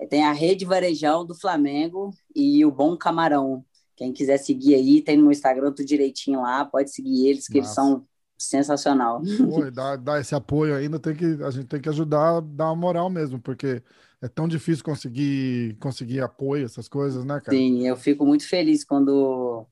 é, 0.00 0.06
tem 0.06 0.24
a 0.24 0.32
Rede 0.32 0.64
Varejão 0.64 1.22
do 1.26 1.34
Flamengo 1.34 2.12
e 2.34 2.64
o 2.64 2.70
Bom 2.72 2.96
Camarão. 2.96 3.62
Quem 3.94 4.10
quiser 4.10 4.38
seguir 4.38 4.74
aí, 4.74 5.02
tem 5.02 5.18
no 5.18 5.30
Instagram 5.30 5.70
tudo 5.70 5.86
direitinho 5.86 6.40
lá, 6.40 6.64
pode 6.64 6.90
seguir 6.90 7.28
eles, 7.28 7.46
que 7.46 7.58
Nossa. 7.58 7.68
eles 7.68 7.74
são 7.74 8.06
sensacional. 8.48 9.20
Pô, 9.20 9.68
dá, 9.70 9.96
dá 9.96 10.20
esse 10.20 10.34
apoio 10.34 10.74
ainda, 10.74 10.98
tem 10.98 11.14
que, 11.14 11.42
a 11.42 11.50
gente 11.50 11.66
tem 11.66 11.80
que 11.80 11.88
ajudar 11.88 12.38
a 12.38 12.40
dar 12.40 12.66
uma 12.66 12.76
moral 12.76 13.10
mesmo, 13.10 13.40
porque 13.40 13.82
é 14.20 14.28
tão 14.28 14.46
difícil 14.46 14.84
conseguir, 14.84 15.76
conseguir 15.80 16.20
apoio, 16.20 16.64
essas 16.64 16.88
coisas, 16.88 17.24
né, 17.24 17.40
cara? 17.40 17.56
Sim, 17.56 17.86
eu 17.86 17.96
fico 17.96 18.24
muito 18.24 18.48
feliz 18.48 18.84
quando, 18.84 19.66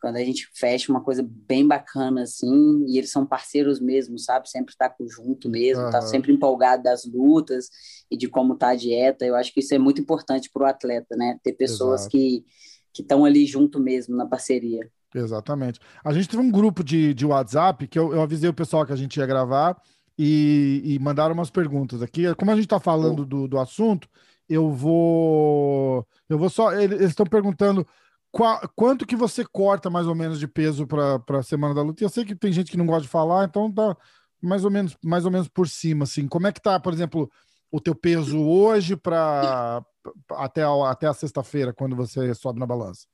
quando 0.00 0.16
a 0.16 0.24
gente 0.24 0.48
fecha 0.54 0.90
uma 0.90 1.02
coisa 1.02 1.26
bem 1.26 1.66
bacana, 1.66 2.22
assim, 2.22 2.84
e 2.86 2.98
eles 2.98 3.10
são 3.10 3.26
parceiros 3.26 3.80
mesmo, 3.80 4.18
sabe? 4.18 4.48
Sempre 4.48 4.74
tá 4.76 4.94
junto 5.00 5.48
mesmo, 5.48 5.84
uhum. 5.84 5.90
tá 5.90 6.00
sempre 6.00 6.32
empolgado 6.32 6.82
das 6.82 7.04
lutas 7.04 7.68
e 8.10 8.16
de 8.16 8.28
como 8.28 8.56
tá 8.56 8.68
a 8.68 8.76
dieta. 8.76 9.24
Eu 9.24 9.36
acho 9.36 9.52
que 9.52 9.60
isso 9.60 9.74
é 9.74 9.78
muito 9.78 10.00
importante 10.00 10.50
para 10.52 10.62
o 10.62 10.66
atleta, 10.66 11.16
né? 11.16 11.38
Ter 11.42 11.52
pessoas 11.52 12.02
Exato. 12.02 12.16
que 12.16 12.44
que 12.92 13.02
estão 13.02 13.24
ali 13.24 13.46
junto 13.46 13.80
mesmo 13.80 14.14
na 14.14 14.26
parceria. 14.26 14.90
Exatamente. 15.14 15.78
A 16.04 16.12
gente 16.12 16.28
teve 16.28 16.42
um 16.42 16.50
grupo 16.50 16.82
de, 16.82 17.12
de 17.12 17.26
WhatsApp 17.26 17.86
que 17.86 17.98
eu, 17.98 18.12
eu 18.14 18.22
avisei 18.22 18.48
o 18.48 18.54
pessoal 18.54 18.86
que 18.86 18.92
a 18.92 18.96
gente 18.96 19.18
ia 19.18 19.26
gravar 19.26 19.80
e, 20.18 20.82
e 20.84 20.98
mandaram 20.98 21.34
umas 21.34 21.50
perguntas 21.50 22.02
aqui. 22.02 22.34
Como 22.34 22.50
a 22.50 22.54
gente 22.54 22.64
está 22.64 22.80
falando 22.80 23.24
do, 23.24 23.46
do 23.46 23.58
assunto, 23.58 24.08
eu 24.48 24.70
vou. 24.70 26.06
Eu 26.28 26.38
vou 26.38 26.48
só. 26.48 26.72
Eles 26.72 27.10
estão 27.10 27.26
perguntando 27.26 27.86
qual, 28.30 28.60
quanto 28.74 29.06
que 29.06 29.16
você 29.16 29.44
corta 29.44 29.90
mais 29.90 30.06
ou 30.06 30.14
menos 30.14 30.38
de 30.38 30.48
peso 30.48 30.86
para 30.86 31.38
a 31.38 31.42
semana 31.42 31.74
da 31.74 31.82
luta. 31.82 32.02
E 32.02 32.06
eu 32.06 32.10
sei 32.10 32.24
que 32.24 32.34
tem 32.34 32.52
gente 32.52 32.70
que 32.70 32.76
não 32.76 32.86
gosta 32.86 33.02
de 33.02 33.08
falar, 33.08 33.44
então 33.44 33.70
tá 33.72 33.96
mais 34.42 34.64
ou 34.64 34.70
menos, 34.70 34.96
mais 35.04 35.24
ou 35.24 35.30
menos 35.30 35.48
por 35.48 35.68
cima, 35.68 36.04
assim. 36.04 36.26
Como 36.26 36.46
é 36.46 36.52
que 36.52 36.60
tá, 36.60 36.80
por 36.80 36.92
exemplo, 36.92 37.30
o 37.70 37.80
teu 37.80 37.94
peso 37.94 38.38
hoje 38.40 38.96
para 38.96 39.84
até 40.32 40.62
a, 40.62 40.90
até 40.90 41.06
a 41.06 41.14
sexta-feira, 41.14 41.72
quando 41.72 41.94
você 41.94 42.34
sobe 42.34 42.58
na 42.58 42.66
balança? 42.66 43.06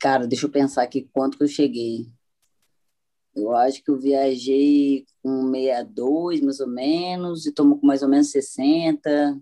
Cara, 0.00 0.26
deixa 0.26 0.46
eu 0.46 0.50
pensar 0.50 0.82
aqui 0.82 1.08
quanto 1.12 1.36
que 1.36 1.44
eu 1.44 1.48
cheguei. 1.48 2.06
Eu 3.36 3.54
acho 3.54 3.82
que 3.84 3.90
eu 3.90 3.98
viajei 3.98 5.04
com 5.22 5.50
62, 5.52 6.40
mais 6.40 6.58
ou 6.58 6.66
menos, 6.66 7.46
e 7.46 7.52
tomo 7.52 7.78
com 7.78 7.86
mais 7.86 8.02
ou 8.02 8.08
menos 8.08 8.30
60. 8.30 9.38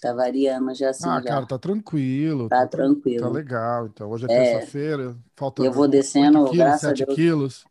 Tá 0.00 0.12
variando 0.14 0.74
já 0.74 0.90
assim. 0.90 1.08
Ah, 1.08 1.20
já. 1.20 1.28
cara, 1.28 1.46
tá 1.46 1.58
tranquilo. 1.58 2.48
Tá 2.48 2.66
tranquilo. 2.66 3.20
Tá 3.20 3.28
legal. 3.28 3.86
Então, 3.86 4.10
hoje 4.10 4.26
é, 4.28 4.32
É. 4.32 4.52
terça-feira, 4.54 5.16
falta 5.36 5.62
Eu 5.62 5.72
vou 5.72 5.86
descendo, 5.86 6.40
8 6.40 6.50
quilos, 6.50 6.56
graças 6.66 6.84
a 6.84 6.88
7 6.88 7.04
Deus. 7.04 7.14
quilos. 7.14 7.64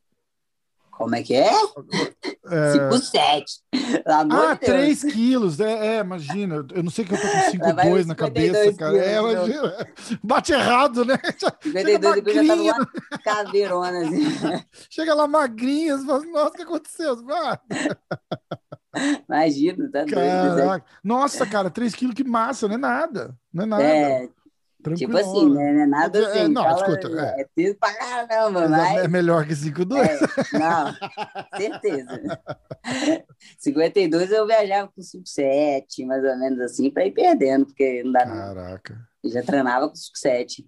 Como 1.00 1.16
é 1.16 1.24
que 1.24 1.34
é? 1.34 1.50
É... 2.52 2.90
5, 2.92 2.98
7. 2.98 3.46
Pelo 4.04 4.16
amor 4.18 4.50
Ah, 4.50 4.54
de 4.56 4.60
Deus. 4.60 5.00
3 5.00 5.04
quilos. 5.14 5.60
É, 5.62 5.96
é, 5.96 6.00
imagina. 6.02 6.56
Eu 6.74 6.84
não 6.84 6.92
sei 6.92 7.06
que 7.06 7.14
eu 7.14 7.18
tô 7.18 7.26
com 7.26 7.64
Lá 7.64 7.74
vai 7.74 7.86
5,2 7.88 8.00
os 8.02 8.06
na 8.06 8.16
52 8.16 8.16
cabeça, 8.16 8.78
cara. 8.78 8.98
É, 8.98 9.16
quilos, 9.16 9.32
imagina. 9.32 9.88
Bate 10.22 10.52
errado, 10.52 11.06
né? 11.06 11.18
52 11.64 12.18
e 12.18 12.30
eu 12.30 12.34
já 12.34 12.48
tava 12.48 12.62
uma 12.62 12.90
caveirona, 13.24 14.00
assim. 14.02 14.26
Chega 14.92 15.14
lá 15.14 15.26
magrinha, 15.26 15.98
você 15.98 16.06
fala, 16.06 16.26
nossa, 16.26 16.50
o 16.50 16.52
que 16.52 16.64
aconteceu? 16.64 17.18
Ah, 17.32 17.60
Imagina, 19.30 19.90
tá 19.92 20.00
doido. 20.00 20.16
caraca. 20.58 20.86
Nossa, 21.02 21.46
cara, 21.46 21.70
3 21.70 21.96
quilos, 21.96 22.14
que 22.14 22.26
massa, 22.26 22.68
não 22.68 22.76
é 22.76 22.78
nada. 22.78 23.38
Não 23.54 23.64
é 23.64 23.68
nada. 23.68 23.84
É, 23.84 24.30
tipo 24.94 25.18
Tranquilona. 25.18 25.20
assim, 25.20 25.50
né? 25.54 25.74
Não 25.74 25.82
é 25.84 25.88
nada 25.88 26.20
É, 26.34 26.44
assim. 26.44 26.48
não, 26.48 26.64
fala, 26.64 26.74
escuta, 26.76 27.10
é. 27.10 27.42
é 27.42 27.46
peso 27.56 27.78
pra 27.80 27.94
caramba, 27.94 28.68
Mas 28.68 28.70
mas... 28.70 28.98
É 28.98 29.08
melhor 29.08 29.46
que 29.46 29.56
5,2. 29.56 30.08
É, 30.08 30.26
não, 30.52 30.98
certeza. 31.56 32.22
52 33.58 34.32
eu 34.32 34.46
viajava 34.48 34.92
com 34.92 35.02
57, 35.02 36.06
mais 36.06 36.24
ou 36.24 36.38
menos 36.38 36.60
assim, 36.62 36.90
para 36.92 37.06
ir 37.06 37.12
perdendo, 37.14 37.66
porque 37.68 38.04
não 38.04 38.12
dá 38.12 38.26
não. 38.26 38.36
Caraca. 38.36 39.10
Eu 39.24 39.32
já 39.32 39.44
treinava 39.44 39.90
com 39.90 39.96
57. 39.96 40.66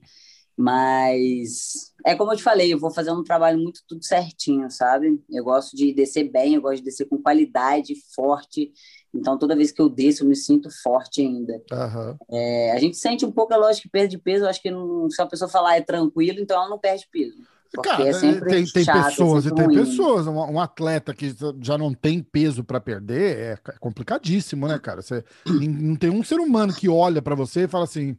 Mas 0.57 1.91
é 2.05 2.15
como 2.15 2.33
eu 2.33 2.37
te 2.37 2.43
falei, 2.43 2.73
eu 2.73 2.79
vou 2.79 2.91
fazer 2.91 3.11
um 3.11 3.23
trabalho 3.23 3.57
muito 3.59 3.81
tudo 3.87 4.03
certinho, 4.05 4.69
sabe? 4.69 5.19
Eu 5.29 5.43
gosto 5.43 5.75
de 5.75 5.93
descer 5.93 6.29
bem, 6.31 6.55
eu 6.55 6.61
gosto 6.61 6.77
de 6.77 6.83
descer 6.83 7.07
com 7.07 7.21
qualidade, 7.21 7.95
forte. 8.15 8.71
Então, 9.13 9.37
toda 9.37 9.55
vez 9.55 9.71
que 9.71 9.81
eu 9.81 9.89
desço, 9.89 10.23
eu 10.23 10.27
me 10.27 10.35
sinto 10.35 10.69
forte 10.83 11.21
ainda. 11.21 11.61
Aham. 11.71 12.17
É, 12.29 12.71
a 12.71 12.79
gente 12.79 12.97
sente 12.97 13.25
um 13.25 13.31
pouco 13.31 13.53
a 13.53 13.57
lógica 13.57 13.83
de 13.87 13.89
perda 13.91 14.07
de 14.07 14.17
peso. 14.17 14.45
Eu 14.45 14.49
acho 14.49 14.61
que 14.61 14.71
não, 14.71 15.09
se 15.09 15.21
a 15.21 15.25
pessoa 15.25 15.49
falar 15.49 15.77
é 15.77 15.81
tranquilo, 15.81 16.39
então 16.39 16.57
ela 16.57 16.69
não 16.69 16.79
perde 16.79 17.07
peso. 17.11 17.37
Cara, 17.81 18.03
é 18.09 18.11
tem, 18.13 18.65
tem 18.65 18.83
chato, 18.83 18.97
é 18.97 19.01
pessoas 19.07 19.45
e 19.45 19.51
tem 19.51 19.65
ruim. 19.65 19.75
pessoas. 19.75 20.27
Um, 20.27 20.37
um 20.37 20.59
atleta 20.59 21.13
que 21.13 21.33
já 21.61 21.77
não 21.77 21.93
tem 21.93 22.21
peso 22.21 22.63
para 22.63 22.81
perder 22.81 23.37
é 23.37 23.55
c- 23.55 23.79
complicadíssimo, 23.79 24.67
né, 24.67 24.77
cara? 24.77 25.01
Você, 25.01 25.23
não 25.47 25.95
tem 25.95 26.09
um 26.09 26.23
ser 26.23 26.39
humano 26.39 26.73
que 26.73 26.89
olha 26.89 27.21
para 27.21 27.33
você 27.35 27.61
e 27.63 27.67
fala 27.67 27.85
assim: 27.85 28.17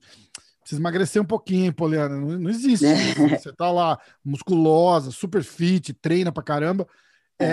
precisa 0.60 0.80
emagrecer 0.80 1.20
um 1.20 1.26
pouquinho, 1.26 1.72
Poliana. 1.74 2.16
Não, 2.16 2.38
não 2.38 2.50
existe. 2.50 2.84
isso. 3.34 3.42
Você 3.42 3.52
tá 3.52 3.70
lá, 3.70 3.98
musculosa, 4.24 5.10
super 5.10 5.42
fit, 5.42 5.92
treina 5.94 6.32
pra 6.32 6.42
caramba. 6.42 6.86
É, 7.38 7.46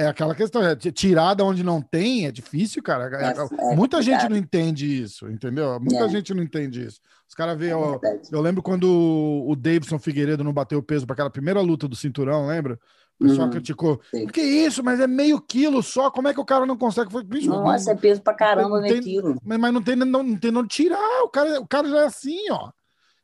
é, 0.00 0.02
é 0.02 0.06
aquela 0.08 0.34
questão, 0.34 0.62
é 0.62 0.74
tirar 0.74 1.34
da 1.34 1.44
onde 1.44 1.62
não 1.62 1.80
tem 1.80 2.26
é 2.26 2.32
difícil, 2.32 2.82
cara. 2.82 3.04
É- 3.16 3.32
É- 3.32 3.72
é 3.72 3.76
Muita 3.76 4.02
gente 4.02 4.28
não 4.28 4.36
entende 4.36 5.02
isso, 5.02 5.28
entendeu? 5.28 5.78
Muita 5.78 6.04
É. 6.04 6.08
gente 6.08 6.34
não 6.34 6.42
entende 6.42 6.84
isso. 6.84 7.00
Os 7.28 7.34
caras 7.34 7.56
veem, 7.56 7.72
É 7.72 7.76
ó, 7.76 8.00
eu 8.32 8.40
lembro 8.40 8.62
quando 8.62 8.84
o 9.46 9.54
Davidson 9.54 9.98
Figueiredo 9.98 10.42
não 10.42 10.52
bateu 10.52 10.82
peso 10.82 11.06
para 11.06 11.14
aquela 11.14 11.30
primeira 11.30 11.60
luta 11.60 11.86
do 11.86 11.94
cinturão, 11.94 12.46
lembra? 12.46 12.78
O 13.20 13.24
pessoal 13.24 13.46
Uhum, 13.46 13.52
criticou. 13.52 14.00
sim. 14.10 14.26
Que 14.28 14.40
isso, 14.40 14.82
mas 14.82 14.98
é 15.00 15.06
meio 15.06 15.40
quilo 15.40 15.82
só, 15.82 16.10
como 16.10 16.28
é 16.28 16.34
que 16.34 16.40
o 16.40 16.44
cara 16.44 16.64
não 16.64 16.76
consegue? 16.76 17.10
Foi, 17.10 17.22
bicho, 17.24 17.48
não- 17.48 17.64
Nossa, 17.64 17.90
é 17.92 17.94
peso 17.96 18.22
pra 18.22 18.32
caramba, 18.32 18.76
não 18.76 18.80
meio 18.82 18.94
tem- 18.94 19.02
quilo. 19.02 19.36
mas, 19.44 19.58
mas 19.58 19.72
não 19.74 19.82
tem 19.82 19.96
não, 19.96 20.22
não 20.22 20.36
tem 20.36 20.56
onde 20.56 20.68
tirar, 20.68 21.22
o 21.24 21.28
cara, 21.28 21.60
o 21.60 21.66
cara 21.66 21.88
já 21.88 22.00
é 22.02 22.06
assim, 22.06 22.50
ó. 22.50 22.70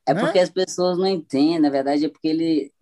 É 0.07 0.13
né? 0.13 0.21
porque 0.21 0.39
as 0.39 0.51
pessoas 0.51 0.99
não 0.99 1.07
entendem, 1.07 1.59
na 1.61 1.71
verdade, 1.71 2.05
é 2.05 2.09
porque 2.09 2.29
ele. 2.29 2.73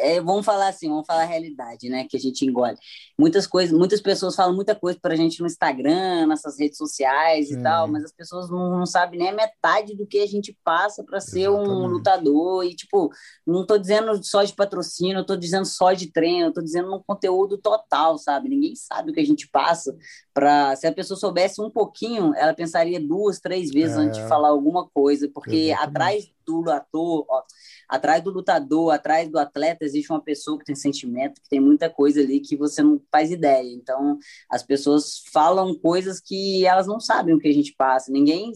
É, 0.00 0.20
vamos 0.20 0.46
falar 0.46 0.68
assim, 0.68 0.88
vamos 0.88 1.06
falar 1.06 1.22
a 1.22 1.26
realidade, 1.26 1.88
né? 1.88 2.06
Que 2.08 2.16
a 2.16 2.20
gente 2.20 2.44
engole. 2.46 2.76
Muitas 3.18 3.46
coisas, 3.46 3.76
muitas 3.76 4.00
pessoas 4.00 4.36
falam 4.36 4.54
muita 4.54 4.74
coisa 4.74 4.98
pra 5.00 5.16
gente 5.16 5.40
no 5.40 5.46
Instagram, 5.46 6.26
nessas 6.26 6.58
redes 6.58 6.78
sociais 6.78 7.50
e 7.50 7.60
tal, 7.60 7.88
mas 7.88 8.04
as 8.04 8.12
pessoas 8.12 8.48
não, 8.48 8.78
não 8.78 8.86
sabem 8.86 9.18
nem 9.18 9.30
a 9.30 9.34
metade 9.34 9.96
do 9.96 10.06
que 10.06 10.20
a 10.20 10.26
gente 10.26 10.56
passa 10.62 11.02
para 11.02 11.20
ser 11.20 11.48
um 11.50 11.86
lutador. 11.86 12.64
E, 12.64 12.74
tipo, 12.74 13.10
não 13.46 13.66
tô 13.66 13.76
dizendo 13.76 14.22
só 14.24 14.44
de 14.44 14.54
patrocínio, 14.54 15.18
eu 15.18 15.26
tô 15.26 15.36
dizendo 15.36 15.64
só 15.66 15.92
de 15.92 16.12
treino, 16.12 16.46
eu 16.46 16.52
tô 16.52 16.62
dizendo 16.62 16.94
um 16.94 17.02
conteúdo 17.04 17.58
total, 17.58 18.18
sabe? 18.18 18.48
Ninguém 18.48 18.76
sabe 18.76 19.10
o 19.10 19.14
que 19.14 19.20
a 19.20 19.26
gente 19.26 19.48
passa. 19.48 19.96
Pra... 20.32 20.76
Se 20.76 20.86
a 20.86 20.92
pessoa 20.92 21.18
soubesse 21.18 21.60
um 21.60 21.70
pouquinho, 21.70 22.32
ela 22.36 22.54
pensaria 22.54 23.00
duas, 23.00 23.40
três 23.40 23.70
vezes 23.70 23.96
É. 23.96 24.00
antes 24.00 24.20
de 24.20 24.28
falar 24.28 24.48
alguma 24.48 24.88
coisa, 24.88 25.28
porque 25.34 25.70
Exatamente. 25.70 25.88
atrás 25.88 26.37
do 26.48 26.70
ator, 26.70 27.24
ó, 27.28 27.42
atrás 27.88 28.22
do 28.22 28.30
lutador, 28.30 28.92
atrás 28.92 29.28
do 29.30 29.38
atleta, 29.38 29.84
existe 29.84 30.10
uma 30.10 30.22
pessoa 30.22 30.58
que 30.58 30.64
tem 30.64 30.74
sentimento, 30.74 31.40
que 31.40 31.48
tem 31.48 31.60
muita 31.60 31.88
coisa 31.88 32.20
ali 32.20 32.40
que 32.40 32.56
você 32.56 32.82
não 32.82 33.00
faz 33.12 33.30
ideia. 33.30 33.70
Então, 33.72 34.18
as 34.50 34.62
pessoas 34.62 35.22
falam 35.32 35.74
coisas 35.78 36.20
que 36.20 36.66
elas 36.66 36.86
não 36.86 36.98
sabem 36.98 37.34
o 37.34 37.38
que 37.38 37.48
a 37.48 37.54
gente 37.54 37.74
passa. 37.76 38.10
Ninguém. 38.10 38.52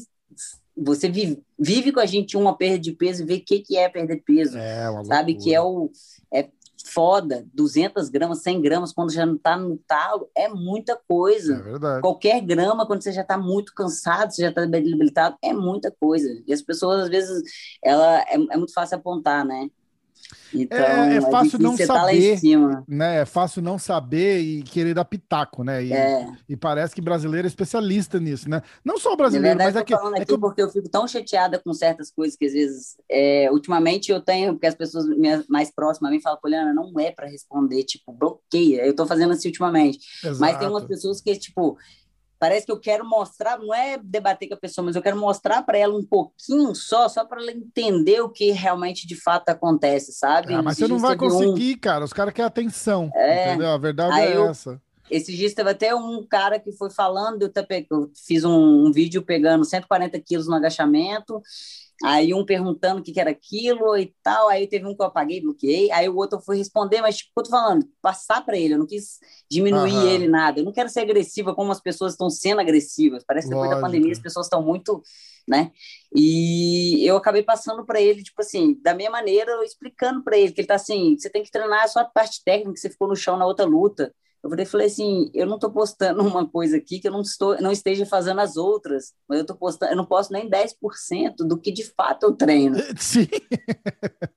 Você 0.75 1.09
vive, 1.09 1.43
vive 1.59 1.93
com 1.93 2.01
a 2.01 2.07
gente 2.07 2.37
uma 2.37 2.57
perda 2.57 2.79
de 2.79 2.93
peso 2.93 3.23
e 3.23 3.27
vê 3.27 3.35
o 3.35 3.45
que, 3.45 3.61
que 3.61 3.77
é 3.77 3.89
perder 3.91 4.23
peso. 4.25 4.57
É, 4.57 4.89
uma 4.89 5.05
sabe? 5.05 5.35
Que 5.35 5.55
é 5.55 5.61
o. 5.61 5.91
É 6.33 6.49
foda, 6.93 7.47
200 7.53 8.09
gramas, 8.09 8.43
100 8.43 8.61
gramas, 8.61 8.93
quando 8.93 9.13
já 9.13 9.25
não 9.25 9.37
tá 9.37 9.57
no 9.57 9.77
talo, 9.79 10.29
é 10.35 10.49
muita 10.49 10.97
coisa. 11.09 11.57
É 11.57 11.63
verdade. 11.63 12.01
Qualquer 12.01 12.41
grama, 12.41 12.87
quando 12.87 13.03
você 13.03 13.13
já 13.13 13.23
está 13.23 13.37
muito 13.37 13.75
cansado, 13.75 14.33
você 14.33 14.43
já 14.43 14.49
está 14.51 14.65
debilitado, 14.65 15.37
é 15.43 15.53
muita 15.53 15.91
coisa. 15.91 16.29
E 16.47 16.53
as 16.53 16.63
pessoas, 16.63 17.05
às 17.05 17.09
vezes, 17.09 17.43
ela 17.83 18.21
é, 18.23 18.35
é 18.35 18.57
muito 18.57 18.73
fácil 18.73 18.97
apontar, 18.97 19.45
né? 19.45 19.69
Então, 20.55 20.79
É- 20.79 21.17
é 21.17 21.21
fácil 21.21 21.59
difícil 21.59 21.59
não 21.61 21.77
você 21.77 21.87
tá 21.87 21.95
lá 22.03 22.13
em 22.15 22.21
saber. 22.21 22.39
cima. 22.39 22.85
Né, 22.89 23.21
é 23.21 23.25
fácil 23.25 23.63
não 23.63 23.79
saber 23.79 24.41
e 24.41 24.63
querer 24.63 24.95
dar 24.95 25.05
pitaco, 25.05 25.63
né? 25.65 25.85
E, 25.85 25.93
É. 25.93 26.27
e 26.49 26.57
parece 26.57 26.95
que 26.95 27.01
brasileiro 27.01 27.47
é 27.47 27.49
especialista 27.49 28.19
nisso, 28.21 28.49
né? 28.49 28.63
Não 28.85 28.99
só 28.99 29.15
brasileiro, 29.17 29.59
verdade, 29.59 29.69
mas 29.69 29.77
é 29.77 29.81
eu 29.81 29.85
que, 29.85 29.95
é 29.95 29.97
aqui 29.97 30.27
que 30.27 30.33
eu- 30.33 30.39
porque 30.41 30.63
eu 30.63 30.69
fico 30.71 30.89
tão 30.89 31.07
chateada 31.07 31.59
com 31.59 31.73
certas 31.73 32.11
coisas 32.11 32.37
que, 32.37 32.47
às 32.47 32.53
vezes, 32.53 32.97
é, 33.11 33.51
ultimamente 33.51 34.11
eu 34.11 34.21
tenho, 34.21 34.53
porque 34.55 34.67
as 34.67 34.75
pessoas 34.75 35.07
mais 35.49 35.71
próximas 35.75 36.11
a 36.11 36.13
mim 36.15 36.21
falam, 36.21 36.39
Poliana, 36.41 36.73
não 36.75 36.93
é 36.99 37.11
para 37.11 37.27
responder, 37.29 37.85
tipo, 37.85 38.13
bloqueia. 38.13 38.87
Eu 38.87 38.95
tô 38.95 39.07
fazendo 39.07 39.33
assim 39.33 39.49
ultimamente. 39.49 39.99
Mas 40.39 40.59
tem 40.59 40.69
umas 40.69 40.83
Exato. 40.83 40.89
pessoas 40.89 41.21
que, 41.21 41.35
tipo, 41.37 41.77
parece 42.43 42.67
que 42.67 42.73
eu 42.73 42.81
quero 42.81 43.09
mostrar, 43.09 43.57
não 43.57 43.73
é 43.73 43.97
debater 44.03 44.49
com 44.49 44.55
a 44.55 44.59
pessoa, 44.59 44.85
mas 44.85 44.97
eu 44.97 45.03
quero 45.03 45.17
mostrar 45.17 45.63
para 45.63 45.79
ela 45.79 45.97
um 45.97 46.05
pouquinho 46.05 46.75
só, 46.75 47.09
só 47.09 47.25
para 47.25 47.41
ela 47.41 47.53
entender 47.53 48.21
o 48.21 48.29
que 48.29 48.51
realmente 48.51 49.07
de 49.07 49.15
fato 49.15 49.49
acontece, 49.51 50.11
sabe? 50.13 50.53
Ah, 50.53 50.61
mas 50.61 50.77
você 50.77 50.89
não 50.89 50.99
vai 50.99 51.17
teve 51.17 51.33
um- 51.33 51.39
conseguir, 51.39 51.77
cara. 51.77 52.05
Os 52.05 52.13
caras 52.13 52.35
querem 52.35 52.49
atenção. 52.49 53.13
É. 53.15 53.51
Entendeu? 53.51 53.69
A 53.71 53.79
verdade 53.79 54.19
Aí 54.19 54.33
é 54.33 54.37
eu- 54.37 54.49
essa. 54.49 54.83
Esses 55.11 55.37
dias 55.37 55.53
teve 55.55 55.71
até 55.71 55.95
um 55.95 56.27
cara 56.27 56.59
que 56.59 56.73
foi 56.73 56.91
falando, 56.91 57.43
eu, 57.43 57.51
pe- 57.67 57.87
eu 57.91 58.11
fiz 58.27 58.45
um, 58.45 58.87
um 58.87 58.93
vídeo 58.93 59.23
pegando 59.23 59.65
140 59.65 60.19
quilos 60.21 60.49
no 60.49 60.55
agachamento, 60.55 61.41
aí 62.03 62.35
um 62.35 62.45
perguntando 62.45 63.01
o 63.01 63.05
que, 63.05 63.13
que 63.13 63.21
era 63.21 63.31
aquilo 63.31 63.97
e 63.97 64.15
tal, 64.23 64.49
aí 64.49 64.67
teve 64.67 64.87
um 64.87 64.95
que 64.97 65.03
eu 65.03 65.07
apaguei, 65.07 65.41
bloqueei, 65.41 65.91
aí 65.93 66.09
o 66.09 66.17
outro 66.17 66.41
foi 66.41 66.57
responder, 66.59 67.01
mas 67.01 67.19
tipo, 67.19 67.31
eu 67.39 67.45
tô 67.45 67.51
falando, 67.51 67.87
passar 68.03 68.45
para 68.45 68.57
ele, 68.59 68.75
eu 68.75 68.79
não 68.79 68.87
quis 68.87 69.19
diminuir 69.51 70.05
Aham. 70.05 70.07
ele 70.07 70.29
nada, 70.29 70.61
eu 70.61 70.65
não 70.65 70.73
quero 70.73 70.89
ser 70.89 71.01
agressiva 71.01 71.55
como 71.55 71.71
as 71.73 71.81
pessoas 71.81 72.13
estão 72.13 72.31
sendo 72.31 72.61
agressivas, 72.61 73.25
parece 73.25 73.49
que 73.49 73.55
depois 73.55 73.71
da 73.71 73.77
Lógico. 73.77 73.79
pandemia 73.79 74.13
as 74.13 74.19
pessoas 74.21 74.47
estão 74.47 74.63
muito, 74.63 75.03
né, 75.49 75.71
e 76.15 77.05
eu 77.09 77.17
acabei 77.17 77.43
passando 77.43 77.85
para 77.85 78.01
ele, 78.01 78.23
tipo 78.23 78.41
assim, 78.43 78.75
da 78.83 78.95
minha 78.95 79.11
maneira, 79.11 79.65
explicando 79.65 80.23
para 80.23 80.37
ele, 80.39 80.53
que 80.53 80.61
ele 80.61 80.69
tá 80.69 80.75
assim, 80.77 81.17
você 81.19 81.31
tem 81.31 81.43
que 81.43 81.51
treinar 81.51 81.85
a 81.85 81.89
sua 81.89 82.05
parte 82.05 82.43
técnica, 82.45 82.77
você 82.81 82.91
ficou 82.91 83.09
no 83.09 83.17
chão 83.17 83.37
na 83.37 83.47
outra 83.47 83.65
luta, 83.65 84.13
Eu 84.43 84.67
falei 84.67 84.89
assim, 84.89 85.31
eu 85.33 85.47
não 85.47 85.55
estou 85.55 85.71
postando 85.71 86.21
uma 86.27 86.49
coisa 86.49 86.77
aqui 86.77 86.99
que 86.99 87.07
eu 87.07 87.13
não, 87.13 87.21
estou, 87.21 87.61
não 87.61 87.71
esteja 87.71 88.05
fazendo 88.05 88.41
as 88.41 88.57
outras, 88.57 89.13
mas 89.29 89.39
eu 89.39 89.47
tô 89.47 89.55
postando, 89.55 89.93
eu 89.93 89.97
não 89.97 90.05
posto 90.05 90.33
nem 90.33 90.51
10% 90.51 91.37
do 91.47 91.57
que 91.59 91.71
de 91.71 91.85
fato 91.85 92.25
eu 92.25 92.33
treino. 92.33 92.77
Sim. 92.99 93.29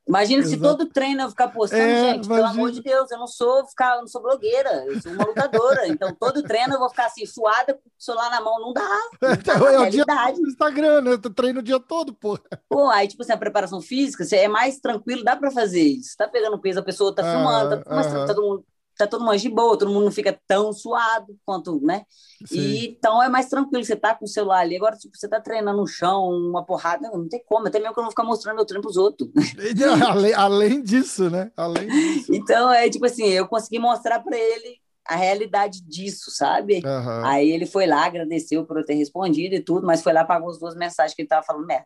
Imagina 0.08 0.44
se 0.44 0.58
todo 0.58 0.86
treino 0.86 1.22
eu 1.22 1.30
ficar 1.30 1.48
postando, 1.48 1.82
é, 1.82 2.14
gente, 2.14 2.26
imagina. 2.26 2.36
pelo 2.36 2.48
amor 2.48 2.72
de 2.72 2.82
Deus, 2.82 3.10
eu 3.10 3.18
não 3.18 3.28
sou 3.28 3.66
ficar, 3.66 3.96
eu 3.96 4.02
não 4.02 4.08
sou 4.08 4.22
blogueira, 4.22 4.86
eu 4.86 5.02
sou 5.02 5.12
uma 5.12 5.26
lutadora. 5.26 5.88
então 5.88 6.16
todo 6.16 6.44
treino 6.44 6.76
eu 6.76 6.80
vou 6.80 6.90
ficar 6.90 7.08
assim, 7.08 7.26
suada 7.26 7.74
com 7.74 7.80
o 7.80 7.92
celular 7.98 8.30
na 8.30 8.42
mão, 8.42 8.60
não 8.60 8.74
dá. 8.74 8.86
Não 9.26 9.30
dá 9.30 9.38
então, 9.56 9.68
é 9.68 9.80
o 9.80 9.90
dia 9.90 10.06
do 10.06 10.48
Instagram, 10.48 11.02
né? 11.02 11.12
Eu 11.14 11.18
treino 11.18 11.60
o 11.60 11.64
dia 11.64 11.80
todo, 11.80 12.14
pô. 12.14 12.38
Pô, 12.70 12.88
aí, 12.90 13.08
tipo 13.08 13.24
assim, 13.24 13.32
a 13.32 13.38
preparação 13.38 13.82
física, 13.82 14.24
é 14.36 14.48
mais 14.48 14.80
tranquilo, 14.80 15.24
dá 15.24 15.36
para 15.36 15.52
fazer 15.52 15.82
isso. 15.82 16.16
Tá 16.18 16.28
pegando 16.28 16.60
peso, 16.60 16.80
a 16.80 16.84
pessoa 16.84 17.14
tá 17.14 17.24
ah, 17.26 17.32
filmando, 17.32 17.84
tá, 17.84 17.96
mas 17.96 18.08
tá 18.08 18.26
todo 18.26 18.42
mundo 18.42 18.66
tá 18.98 19.08
todo 19.08 19.24
mundo 19.24 19.38
de 19.38 19.50
boa, 19.50 19.78
todo 19.78 19.92
mundo 19.92 20.06
não 20.06 20.12
fica 20.12 20.40
tão 20.48 20.72
suado 20.72 21.38
quanto, 21.46 21.80
né? 21.82 22.04
Sim. 22.46 22.60
E, 22.60 22.88
então 22.90 23.22
é 23.22 23.30
mais 23.30 23.48
tranquilo, 23.48 23.84
você 23.84 23.96
tá 23.96 24.16
com 24.16 24.26
o 24.26 24.28
celular 24.28 24.60
ali, 24.60 24.76
agora 24.76 24.96
tipo, 24.96 25.18
você 25.18 25.28
tá 25.28 25.40
treinando 25.40 25.78
no 25.78 25.88
chão, 25.88 26.30
uma 26.30 26.66
porrada, 26.66 27.10
não, 27.10 27.28
tem 27.28 27.44
como, 27.46 27.68
até 27.68 27.80
mesmo 27.80 27.94
que 27.94 28.00
eu 28.00 28.02
não 28.02 28.08
vou 28.08 28.12
ficar 28.12 28.24
mostrando 28.24 28.56
meu 28.56 28.66
treino 28.66 28.82
pros 28.82 28.98
outros. 28.98 29.30
além, 30.08 30.34
além 30.34 30.82
disso, 30.82 31.30
né? 31.30 31.52
Além 31.56 31.88
disso. 31.88 32.34
Então 32.34 32.72
é 32.72 32.90
tipo 32.90 33.06
assim, 33.06 33.26
eu 33.26 33.48
consegui 33.48 33.80
mostrar 33.80 34.20
para 34.20 34.38
ele 34.38 34.80
a 35.08 35.16
realidade 35.16 35.82
disso, 35.84 36.32
sabe? 36.32 36.82
Uhum. 36.84 37.26
Aí 37.26 37.52
ele 37.52 37.66
foi 37.66 37.86
lá, 37.86 38.06
agradeceu 38.06 38.66
por 38.66 38.78
eu 38.78 38.86
ter 38.86 38.96
respondido 38.96 39.54
e 39.54 39.62
tudo, 39.62 39.86
mas 39.86 40.02
foi 40.02 40.14
lá, 40.14 40.26
pagou 40.26 40.50
as 40.50 40.58
duas 40.58 40.76
mensagens 40.76 41.16
que 41.16 41.22
ele 41.22 41.30
tava 41.30 41.46
falando 41.46 41.68
merda. 41.68 41.86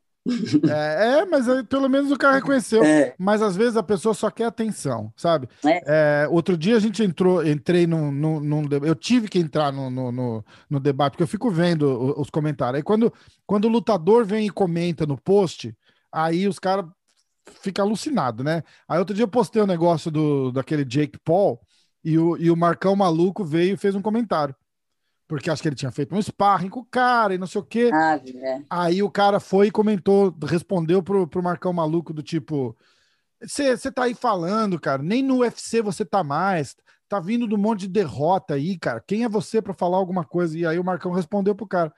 É, 0.69 1.19
é, 1.19 1.25
mas 1.25 1.45
pelo 1.67 1.87
menos 1.89 2.11
o 2.11 2.17
cara 2.17 2.35
reconheceu. 2.35 2.83
É. 2.83 3.15
Mas 3.17 3.41
às 3.41 3.55
vezes 3.55 3.77
a 3.77 3.83
pessoa 3.83 4.13
só 4.13 4.29
quer 4.29 4.45
atenção, 4.45 5.11
sabe? 5.15 5.47
É. 5.65 6.23
É, 6.23 6.27
outro 6.29 6.57
dia 6.57 6.75
a 6.75 6.79
gente 6.79 7.03
entrou, 7.03 7.45
entrei 7.45 7.87
num, 7.87 8.11
num, 8.11 8.39
num, 8.39 8.63
Eu 8.83 8.95
tive 8.95 9.27
que 9.27 9.39
entrar 9.39 9.71
no, 9.71 9.89
no, 9.89 10.11
no, 10.11 10.45
no, 10.69 10.79
debate, 10.79 11.13
porque 11.13 11.23
eu 11.23 11.27
fico 11.27 11.49
vendo 11.49 12.19
os 12.19 12.29
comentários. 12.29 12.77
Aí 12.77 12.83
quando, 12.83 13.13
quando 13.45 13.65
o 13.65 13.69
lutador 13.69 14.25
vem 14.25 14.47
e 14.47 14.51
comenta 14.51 15.05
no 15.05 15.19
post, 15.19 15.75
aí 16.11 16.47
os 16.47 16.59
caras 16.59 16.85
ficam 17.61 17.85
alucinados, 17.85 18.45
né? 18.45 18.63
Aí 18.87 18.99
outro 18.99 19.15
dia 19.15 19.23
eu 19.23 19.29
postei 19.29 19.61
um 19.61 19.67
negócio 19.67 20.11
do, 20.11 20.51
daquele 20.51 20.85
Jake 20.85 21.17
Paul 21.23 21.59
e 22.03 22.17
o, 22.17 22.37
e 22.37 22.51
o 22.51 22.55
Marcão 22.55 22.95
Maluco 22.95 23.43
veio 23.43 23.73
e 23.73 23.77
fez 23.77 23.95
um 23.95 24.01
comentário 24.01 24.55
porque 25.29 25.51
acho 25.51 25.61
que 25.61 25.69
ele 25.69 25.75
tinha 25.75 25.91
feito 25.91 26.13
um 26.15 26.21
sparring 26.21 26.69
com 26.69 26.79
o 26.79 26.85
cara 26.85 27.35
e 27.35 27.37
não 27.37 27.45
sei 27.45 27.61
o 27.61 27.63
quê. 27.63 27.91
Ah, 27.93 28.15
é. 28.15 28.63
Aí 28.67 29.03
o 29.03 29.11
cara 29.11 29.39
foi 29.39 29.67
e 29.67 29.71
comentou, 29.71 30.35
respondeu 30.43 31.03
pro, 31.03 31.27
pro 31.27 31.43
Marcão 31.43 31.71
Maluco 31.71 32.11
do 32.11 32.23
tipo: 32.23 32.75
Você 33.39 33.91
tá 33.91 34.05
aí 34.05 34.15
falando, 34.15 34.79
cara, 34.79 35.03
nem 35.03 35.21
no 35.21 35.41
UFC 35.41 35.83
você 35.83 36.03
tá 36.03 36.23
mais, 36.23 36.75
tá 37.07 37.19
vindo 37.19 37.45
do 37.45 37.59
monte 37.59 37.81
de 37.81 37.89
derrota 37.89 38.55
aí, 38.55 38.75
cara. 38.75 39.03
Quem 39.05 39.23
é 39.23 39.29
você 39.29 39.61
para 39.61 39.71
falar 39.71 39.97
alguma 39.97 40.25
coisa? 40.25 40.57
E 40.57 40.65
aí 40.65 40.79
o 40.79 40.83
Marcão 40.83 41.11
respondeu 41.11 41.53
pro 41.53 41.67
cara. 41.67 41.93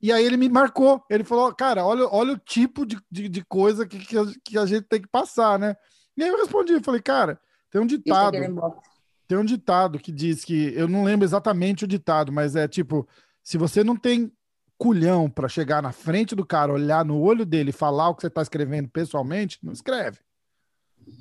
E 0.00 0.12
aí 0.12 0.24
ele 0.24 0.36
me 0.36 0.48
marcou, 0.48 1.04
ele 1.10 1.24
falou, 1.24 1.52
cara, 1.52 1.84
olha, 1.84 2.06
olha 2.06 2.34
o 2.34 2.38
tipo 2.38 2.86
de, 2.86 2.96
de, 3.10 3.28
de 3.28 3.44
coisa 3.44 3.84
que, 3.84 3.98
que 3.98 4.16
a, 4.16 4.24
que, 4.44 4.58
a, 4.58 4.64
gente 4.64 4.84
tem 4.84 5.02
que 5.02 5.08
passar, 5.08 5.58
né? 5.58 5.76
E 6.16 6.22
aí 6.22 6.28
eu 6.28 6.38
respondi, 6.38 6.80
falei, 6.80 7.02
cara, 7.02 7.38
tem 7.68 7.80
um 7.80 7.86
ditado. 7.86 8.38
Tem 9.30 9.38
um 9.38 9.44
ditado 9.44 10.00
que 10.00 10.10
diz 10.10 10.44
que 10.44 10.74
eu 10.74 10.88
não 10.88 11.04
lembro 11.04 11.24
exatamente 11.24 11.84
o 11.84 11.86
ditado, 11.86 12.32
mas 12.32 12.56
é 12.56 12.66
tipo, 12.66 13.06
se 13.44 13.56
você 13.56 13.84
não 13.84 13.94
tem 13.94 14.32
culhão 14.76 15.30
para 15.30 15.48
chegar 15.48 15.80
na 15.80 15.92
frente 15.92 16.34
do 16.34 16.44
cara, 16.44 16.72
olhar 16.72 17.04
no 17.04 17.20
olho 17.20 17.46
dele 17.46 17.70
e 17.70 17.72
falar 17.72 18.08
o 18.08 18.14
que 18.16 18.22
você 18.22 18.26
está 18.26 18.42
escrevendo 18.42 18.88
pessoalmente, 18.88 19.56
não 19.62 19.72
escreve. 19.72 20.18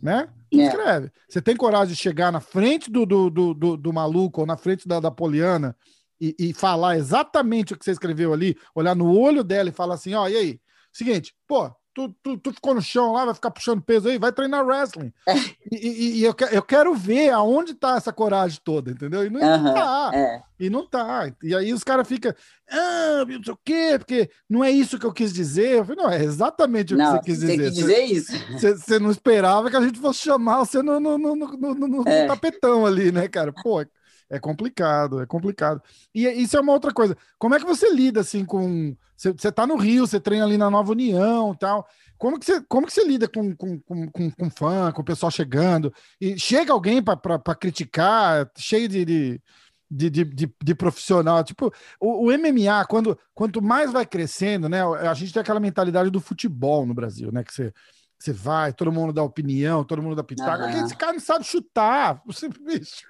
Né? 0.01 0.27
Não 0.51 0.63
é. 0.63 0.65
escreve. 0.65 1.11
Você 1.29 1.39
tem 1.39 1.55
coragem 1.55 1.93
de 1.93 2.01
chegar 2.01 2.31
na 2.31 2.39
frente 2.39 2.89
do, 2.89 3.05
do, 3.05 3.29
do, 3.29 3.53
do, 3.53 3.77
do 3.77 3.93
maluco 3.93 4.41
ou 4.41 4.47
na 4.47 4.57
frente 4.57 4.87
da, 4.87 4.99
da 4.99 5.11
Poliana 5.11 5.77
e, 6.19 6.35
e, 6.39 6.51
falar 6.51 6.97
exatamente 6.97 7.75
o 7.75 7.77
que 7.77 7.85
você 7.85 7.91
escreveu 7.91 8.33
ali, 8.33 8.57
olhar 8.73 8.95
no 8.95 9.15
olho 9.15 9.43
dela 9.43 9.69
e 9.69 9.71
falar 9.71 9.93
assim: 9.93 10.15
ó, 10.15 10.23
oh, 10.23 10.27
e 10.27 10.35
aí? 10.35 10.61
Seguinte, 10.91 11.35
pô, 11.47 11.71
tu, 12.07 12.15
tu, 12.23 12.37
tu, 12.37 12.53
ficou 12.53 12.73
no 12.73 12.81
chão 12.81 13.11
lá, 13.11 13.25
vai 13.25 13.33
ficar 13.33 13.51
puxando 13.51 13.81
peso 13.81 14.07
aí, 14.07 14.17
vai 14.17 14.31
treinar 14.31 14.65
wrestling. 14.65 15.11
É. 15.27 15.35
E, 15.71 15.87
e, 15.87 16.19
e 16.19 16.23
eu, 16.23 16.33
eu, 16.51 16.61
quero 16.61 16.93
ver 16.95 17.31
aonde 17.31 17.73
tá 17.73 17.97
essa 17.97 18.13
coragem 18.13 18.59
toda, 18.63 18.91
entendeu? 18.91 19.25
E 19.25 19.29
não, 19.29 19.41
uhum, 19.41 19.73
tá. 19.73 20.11
É. 20.13 20.41
E 20.59 20.69
não 20.69 20.85
tá. 20.87 21.31
E 21.43 21.53
aí 21.53 21.73
os 21.73 21.83
caras 21.83 22.07
ficam, 22.07 22.33
ah, 22.69 23.25
não 23.27 23.43
sei 23.43 23.53
o 23.53 23.59
quê, 23.63 23.95
porque 23.97 24.29
não 24.49 24.63
é 24.63 24.71
isso 24.71 24.97
que 24.97 25.05
eu 25.05 25.13
quis 25.13 25.33
dizer. 25.33 25.79
Eu 25.79 25.85
falei, 25.85 26.03
não, 26.03 26.09
é 26.09 26.23
exatamente 26.23 26.93
o 26.93 26.97
que 26.97 27.03
você 27.03 27.19
quis 27.19 27.39
dizer. 27.39 27.57
Que 27.57 27.69
dizer 27.69 27.93
você, 27.95 28.03
isso. 28.03 28.31
Você, 28.53 28.77
você, 28.77 28.99
não 28.99 29.11
esperava 29.11 29.69
que 29.69 29.75
a 29.75 29.81
gente 29.81 29.99
fosse 29.99 30.19
chamar 30.19 30.59
você 30.59 30.81
no, 30.81 30.99
no, 30.99 31.17
no, 31.17 31.35
no, 31.35 31.73
no, 31.75 32.07
é. 32.07 32.21
no 32.23 32.27
tapetão 32.27 32.85
ali, 32.85 33.11
né, 33.11 33.27
cara? 33.27 33.51
Pô, 33.51 33.83
é 34.29 34.39
complicado, 34.39 35.21
é 35.21 35.25
complicado. 35.25 35.81
E 36.13 36.27
isso 36.27 36.55
é 36.55 36.59
uma 36.61 36.73
outra 36.73 36.93
coisa. 36.93 37.17
Como 37.37 37.55
é 37.55 37.59
que 37.59 37.65
você 37.65 37.89
lida 37.91 38.21
assim 38.21 38.45
com. 38.45 38.95
Você, 39.17 39.51
tá 39.51 39.67
no 39.67 39.75
Rio, 39.75 40.07
você 40.07 40.19
treina 40.19 40.45
ali 40.45 40.57
na 40.57 40.69
Nova 40.69 40.91
União 40.91 41.53
tal. 41.55 41.87
Como 42.17 42.39
que 42.39 42.45
você, 42.45 42.61
como 42.67 42.85
que 42.85 42.93
você 42.93 43.03
lida 43.05 43.27
com, 43.27 43.55
com, 43.55 43.79
com, 43.79 44.31
com 44.31 44.49
fã, 44.49 44.91
com 44.91 45.01
o 45.01 45.05
pessoal 45.05 45.31
chegando? 45.31 45.93
E 46.21 46.37
chega 46.37 46.71
alguém 46.71 47.01
para 47.01 47.55
criticar, 47.55 48.49
cheio 48.57 48.87
de, 48.87 49.03
de, 49.03 49.41
de, 49.89 50.09
de, 50.09 50.55
de, 50.63 50.75
profissional. 50.75 51.43
Tipo, 51.43 51.73
o, 51.99 52.27
o, 52.27 52.37
MMA, 52.37 52.85
quando, 52.87 53.17
quanto 53.33 53.61
mais 53.61 53.91
vai 53.91 54.05
crescendo, 54.05 54.69
né? 54.69 54.81
A 54.83 55.13
gente 55.13 55.33
tem 55.33 55.41
aquela 55.41 55.59
mentalidade 55.59 56.09
do 56.09 56.21
futebol 56.21 56.85
no 56.85 56.93
Brasil, 56.93 57.31
né? 57.31 57.43
Que 57.43 57.53
você 57.53 57.73
você 58.19 58.33
vai, 58.33 58.73
todo 58.73 58.91
mundo 58.91 59.13
dá 59.13 59.23
opinião, 59.23 59.81
todo 59.81 60.01
mundo 60.01 60.15
dá 60.15 60.23
pitaco. 60.23 60.63
Uhum. 60.63 60.85
Esse 60.85 60.95
cara 60.95 61.13
não 61.13 61.21
sabe 61.21 61.45
chutar. 61.45 62.21
Você, 62.25 62.49
bicho. 62.59 63.07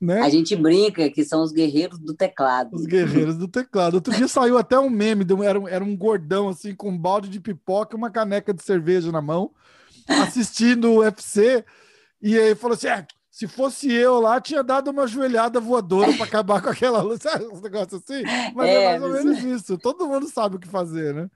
né? 0.00 0.22
A 0.22 0.30
gente 0.30 0.56
brinca 0.56 1.10
que 1.10 1.22
são 1.22 1.42
os 1.42 1.52
guerreiros 1.52 1.98
do 1.98 2.14
teclado. 2.14 2.74
Os 2.74 2.86
guerreiros 2.86 3.36
do 3.36 3.46
teclado. 3.46 3.94
Outro 3.94 4.14
dia 4.14 4.26
saiu 4.26 4.56
até 4.56 4.78
um 4.78 4.88
meme, 4.88 5.26
era 5.44 5.60
um, 5.60 5.68
era 5.68 5.84
um 5.84 5.94
gordão 5.94 6.48
assim, 6.48 6.74
com 6.74 6.88
um 6.88 6.98
balde 6.98 7.28
de 7.28 7.38
pipoca 7.38 7.94
e 7.94 7.98
uma 7.98 8.10
caneca 8.10 8.54
de 8.54 8.62
cerveja 8.62 9.12
na 9.12 9.20
mão, 9.20 9.50
assistindo 10.08 10.90
o 10.90 11.00
UFC. 11.00 11.62
E 12.22 12.38
aí 12.38 12.54
falou 12.54 12.74
assim: 12.74 12.88
é, 12.88 13.06
se 13.30 13.46
fosse 13.46 13.92
eu 13.92 14.20
lá, 14.20 14.40
tinha 14.40 14.62
dado 14.62 14.90
uma 14.90 15.06
joelhada 15.06 15.60
voadora 15.60 16.14
para 16.14 16.24
acabar 16.24 16.62
com 16.62 16.70
aquela 16.70 17.02
luz. 17.02 17.20
Sabe 17.22 17.44
um 17.44 17.60
negócio 17.60 17.98
assim? 17.98 18.22
Mas 18.54 18.68
é, 18.68 18.84
é 18.84 18.98
mais 18.98 19.02
ou 19.02 19.10
menos 19.10 19.44
isso. 19.44 19.76
Todo 19.76 20.08
mundo 20.08 20.28
sabe 20.28 20.56
o 20.56 20.58
que 20.58 20.68
fazer, 20.68 21.14
né? 21.14 21.30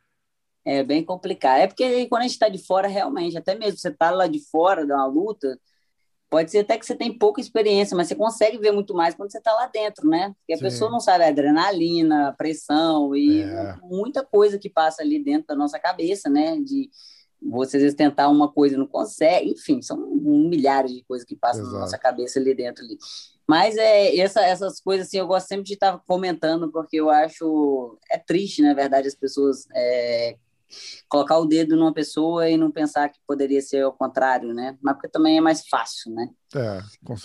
É 0.67 0.83
bem 0.83 1.05
complicado. 1.05 1.61
É 1.61 1.67
porque 1.69 2.07
quando 2.07 2.23
a 2.23 2.25
gente 2.25 2.33
está 2.33 2.49
de 2.49 2.59
fora, 2.59 2.89
realmente, 2.89 3.39
até 3.39 3.55
mesmo 3.55 3.79
você 3.79 3.89
está 3.89 4.11
lá 4.11 4.27
de 4.27 4.41
fora 4.51 4.85
de 4.85 4.93
uma 4.93 5.07
luta, 5.07 5.57
pode 6.29 6.51
ser 6.51 6.59
até 6.59 6.77
que 6.77 6.85
você 6.85 6.97
tem 6.97 7.17
pouca 7.17 7.41
experiência, 7.41 7.97
mas 7.97 8.09
você 8.09 8.17
consegue 8.17 8.59
ver 8.59 8.73
muito 8.73 8.93
mais 8.93 9.15
quando 9.15 9.31
você 9.31 9.39
está 9.39 9.53
lá 9.53 9.69
dentro, 9.69 10.09
né? 10.09 10.35
Porque 10.41 10.55
a 10.55 10.57
Sim. 10.57 10.65
pessoa 10.65 10.91
não 10.91 10.99
sabe 10.99 11.23
a 11.23 11.29
adrenalina, 11.29 12.29
a 12.29 12.33
pressão 12.33 13.15
e 13.15 13.43
é. 13.43 13.77
muita 13.85 14.25
coisa 14.25 14.59
que 14.59 14.69
passa 14.69 15.03
ali 15.03 15.23
dentro 15.23 15.47
da 15.47 15.55
nossa 15.55 15.79
cabeça, 15.79 16.29
né? 16.29 16.59
De 16.59 16.91
você 17.41 17.77
às 17.77 17.83
vezes 17.85 17.97
tentar 17.97 18.29
uma 18.29 18.51
coisa 18.51 18.75
e 18.75 18.79
não 18.79 18.89
consegue, 18.89 19.51
enfim, 19.51 19.81
são 19.81 19.97
milhares 20.17 20.93
de 20.93 21.05
coisas 21.05 21.25
que 21.25 21.37
passam 21.37 21.61
Exato. 21.63 21.75
na 21.75 21.81
nossa 21.83 21.97
cabeça 21.97 22.41
ali 22.41 22.55
dentro 22.55 22.85
ali. 22.85 22.99
Mas 23.47 23.77
é, 23.77 24.17
essa, 24.17 24.41
essas 24.41 24.81
coisas 24.81 25.07
assim, 25.07 25.19
eu 25.19 25.29
gosto 25.29 25.47
sempre 25.47 25.65
de 25.65 25.75
estar 25.75 25.97
comentando, 26.09 26.73
porque 26.73 26.97
eu 26.97 27.09
acho 27.09 27.97
é 28.11 28.19
triste, 28.19 28.63
na 28.63 28.75
verdade, 28.75 29.07
as 29.07 29.15
pessoas 29.15 29.69
é, 29.73 30.37
colocar 31.09 31.39
o 31.39 31.47
dedo 31.47 31.77
numa 31.77 31.93
pessoa 31.93 32.49
e 32.49 32.57
não 32.57 32.71
pensar 32.71 33.09
que 33.09 33.19
poderia 33.27 33.61
ser 33.61 33.83
ao 33.83 33.93
contrário, 33.93 34.53
né? 34.53 34.77
Mas 34.83 34.95
porque 34.95 35.09
também 35.09 35.39
é 35.39 35.41
mais 35.41 35.67
fácil, 35.69 36.13
né? 36.13 36.29
É, 36.55 36.81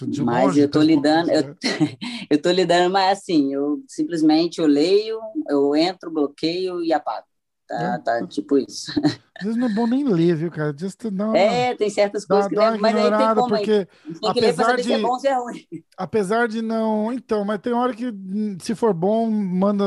de 0.08 0.24
Mas 0.24 0.46
longe, 0.46 0.60
eu 0.62 0.70
tô 0.70 0.82
lidando, 0.82 1.32
eu, 1.32 1.56
eu 2.30 2.42
tô 2.42 2.52
lidando, 2.52 2.92
mas 2.92 3.20
assim, 3.20 3.54
eu 3.54 3.84
simplesmente 3.88 4.60
eu 4.60 4.68
leio, 4.68 5.20
eu 5.50 5.76
entro, 5.76 6.12
bloqueio 6.12 6.84
e 6.84 6.92
apago. 6.92 7.26
Tá, 7.72 7.94
é. 7.94 7.98
tá 8.00 8.28
tipo 8.28 8.58
isso. 8.58 8.92
Às 9.38 9.46
vezes 9.46 9.58
não 9.58 9.68
é 9.68 9.74
bom 9.74 9.88
nem 9.88 10.04
ler, 10.04 10.36
viu, 10.36 10.52
cara? 10.52 10.76
Just 10.78 11.04
não, 11.06 11.34
é, 11.34 11.74
tem 11.74 11.90
certas 11.90 12.26
coisas 12.26 12.48
que 12.48 12.56
não, 12.56 12.78
mas 12.78 12.96
aí 12.96 13.18
tem 13.18 13.36
como. 13.36 13.48
Porque, 13.48 13.88
tem 14.22 14.34
que 14.34 14.42
ler 14.42 14.54
pra 14.54 14.66
saber 14.66 14.82
de, 14.82 14.84
se 14.84 14.94
é 14.94 15.00
bom 15.00 15.08
ou 15.08 15.20
se 15.20 15.28
é 15.28 15.34
ruim. 15.34 15.66
Apesar 15.98 16.48
de 16.48 16.62
não. 16.62 17.12
Então, 17.14 17.46
mas 17.46 17.60
tem 17.60 17.74
hora 17.74 17.94
que, 17.94 18.14
se 18.62 18.76
for 18.76 18.94
bom, 18.94 19.32
manda. 19.32 19.86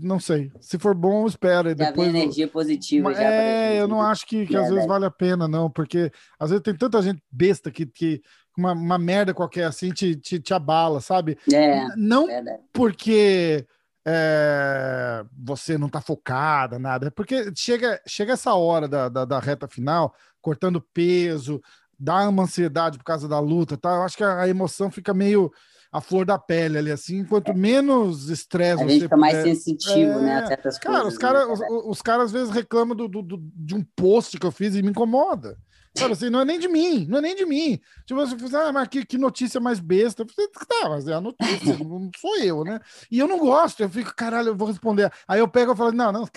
Não 0.00 0.18
sei. 0.18 0.50
Se 0.60 0.78
for 0.78 0.94
bom, 0.94 1.26
espera. 1.26 1.68
Já 1.68 1.90
depois 1.90 2.10
vem 2.10 2.22
energia 2.22 2.48
positiva. 2.48 3.10
Mas, 3.10 3.18
é, 3.18 3.80
eu 3.80 3.86
não 3.86 4.00
acho 4.00 4.26
que, 4.26 4.46
que 4.46 4.56
às 4.56 4.70
vezes 4.70 4.86
vale 4.86 5.04
a 5.04 5.10
pena, 5.10 5.46
não, 5.46 5.70
porque 5.70 6.10
às 6.40 6.50
vezes 6.50 6.62
tem 6.62 6.74
tanta 6.74 7.02
gente 7.02 7.22
besta 7.30 7.70
que. 7.70 7.84
que 7.84 8.22
uma, 8.56 8.72
uma 8.72 8.98
merda 8.98 9.34
qualquer 9.34 9.64
assim 9.64 9.90
te, 9.90 10.16
te, 10.16 10.40
te 10.40 10.54
abala, 10.54 10.98
sabe? 10.98 11.36
É, 11.52 11.86
não 11.94 12.26
verdade. 12.26 12.62
porque 12.72 13.66
é, 14.08 15.24
você 15.36 15.76
não 15.76 15.88
está 15.88 16.00
focada, 16.00 16.78
nada. 16.78 17.10
Porque 17.10 17.52
chega, 17.56 18.00
chega 18.06 18.34
essa 18.34 18.54
hora 18.54 18.86
da, 18.86 19.08
da, 19.08 19.24
da, 19.24 19.40
reta 19.40 19.66
final, 19.66 20.14
cortando 20.40 20.80
peso, 20.80 21.60
dá 21.98 22.28
uma 22.28 22.44
ansiedade 22.44 22.98
por 22.98 23.04
causa 23.04 23.26
da 23.26 23.40
luta, 23.40 23.76
tá? 23.76 23.96
Eu 23.96 24.02
acho 24.02 24.16
que 24.16 24.22
a, 24.22 24.46
emoção 24.46 24.92
fica 24.92 25.12
meio 25.12 25.50
a 25.90 26.00
flor 26.00 26.24
da 26.24 26.38
pele 26.38 26.78
ali, 26.78 26.92
assim, 26.92 27.24
quanto 27.24 27.52
menos 27.54 28.28
estresse 28.28 28.84
você 28.84 29.00
fica 29.00 29.16
puder, 29.16 29.20
mais 29.20 29.42
sensitivo, 29.42 30.18
é, 30.18 30.20
né, 30.20 30.38
a 30.38 30.46
certas 30.46 30.78
cara, 30.78 30.94
coisas. 31.00 31.12
Os 31.12 31.18
caras, 31.18 31.48
né? 31.48 31.66
os, 31.70 31.86
os 31.86 32.02
caras 32.02 32.24
às 32.26 32.32
vezes 32.32 32.50
reclamam 32.50 32.94
do, 32.94 33.08
do, 33.08 33.22
do, 33.22 33.38
de 33.40 33.74
um 33.74 33.84
post 33.96 34.38
que 34.38 34.46
eu 34.46 34.52
fiz 34.52 34.74
e 34.76 34.82
me 34.82 34.90
incomoda. 34.90 35.58
Sabe 35.96 36.12
assim, 36.12 36.30
não 36.30 36.40
é 36.40 36.44
nem 36.44 36.58
de 36.58 36.68
mim, 36.68 37.06
não 37.06 37.18
é 37.18 37.20
nem 37.22 37.34
de 37.34 37.46
mim. 37.46 37.80
Tipo, 38.04 38.20
você 38.20 38.38
fala, 38.38 38.68
ah, 38.68 38.72
mas 38.72 38.88
que, 38.88 39.04
que 39.04 39.16
notícia 39.16 39.58
mais 39.60 39.80
besta. 39.80 40.22
Eu 40.22 40.28
falei, 40.28 40.50
tá, 40.50 40.88
mas 40.88 41.08
é 41.08 41.14
a 41.14 41.20
notícia, 41.20 41.76
não 41.82 42.10
sou 42.16 42.38
eu, 42.38 42.64
né? 42.64 42.80
E 43.10 43.18
eu 43.18 43.26
não 43.26 43.38
gosto, 43.38 43.82
eu 43.82 43.88
fico, 43.88 44.14
caralho, 44.14 44.48
eu 44.48 44.56
vou 44.56 44.68
responder. 44.68 45.10
Aí 45.26 45.40
eu 45.40 45.48
pego 45.48 45.72
e 45.72 45.76
falo, 45.76 45.92
não, 45.92 46.12
não, 46.12 46.28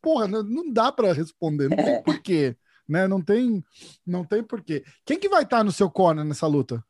porra, 0.00 0.28
não, 0.28 0.42
não 0.42 0.70
dá 0.70 0.92
para 0.92 1.12
responder, 1.12 1.68
não 1.68 1.76
tem 1.76 2.02
porquê, 2.02 2.56
né? 2.88 3.08
Não 3.08 3.20
tem, 3.20 3.64
não 4.06 4.24
tem 4.24 4.42
porquê. 4.42 4.84
Quem 5.04 5.18
que 5.18 5.28
vai 5.28 5.42
estar 5.42 5.58
tá 5.58 5.64
no 5.64 5.72
seu 5.72 5.90
corner 5.90 6.24
nessa 6.24 6.46
luta? 6.46 6.84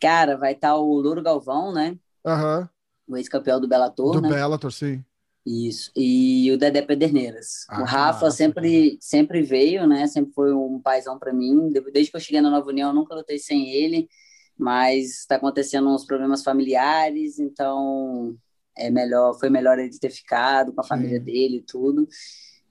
Cara, 0.00 0.36
vai 0.36 0.52
estar 0.52 0.68
tá 0.68 0.76
o 0.76 1.00
Louro 1.00 1.22
Galvão, 1.22 1.72
né? 1.72 1.98
Aham. 2.24 2.60
Uhum. 2.60 2.68
O 3.06 3.16
ex-campeão 3.18 3.60
do 3.60 3.68
Bellator, 3.68 4.12
do 4.12 4.22
né? 4.22 4.28
Do 4.28 4.34
Bellator, 4.34 4.72
sim. 4.72 5.04
Isso. 5.46 5.90
E 5.94 6.50
o 6.52 6.56
Dedé 6.56 6.80
Pederneiras. 6.80 7.66
Ah, 7.68 7.82
o 7.82 7.84
Rafa 7.84 8.30
sempre, 8.30 8.90
cara. 8.90 8.98
sempre 9.00 9.42
veio, 9.42 9.86
né? 9.86 10.06
Sempre 10.06 10.32
foi 10.32 10.54
um 10.54 10.80
paizão 10.80 11.18
para 11.18 11.32
mim. 11.32 11.70
Desde 11.92 12.10
que 12.10 12.16
eu 12.16 12.20
cheguei 12.20 12.40
na 12.40 12.50
Nova 12.50 12.68
União, 12.68 12.88
eu 12.90 12.94
nunca 12.94 13.14
lutei 13.14 13.38
sem 13.38 13.70
ele. 13.70 14.08
Mas 14.56 15.20
está 15.20 15.36
acontecendo 15.36 15.88
uns 15.88 16.06
problemas 16.06 16.42
familiares, 16.42 17.38
então 17.38 18.36
é 18.76 18.90
melhor, 18.90 19.38
foi 19.38 19.50
melhor 19.50 19.78
ele 19.78 19.98
ter 19.98 20.10
ficado 20.10 20.72
com 20.72 20.80
a 20.80 20.84
família 20.84 21.18
Sim. 21.18 21.24
dele 21.24 21.56
e 21.56 21.62
tudo. 21.62 22.08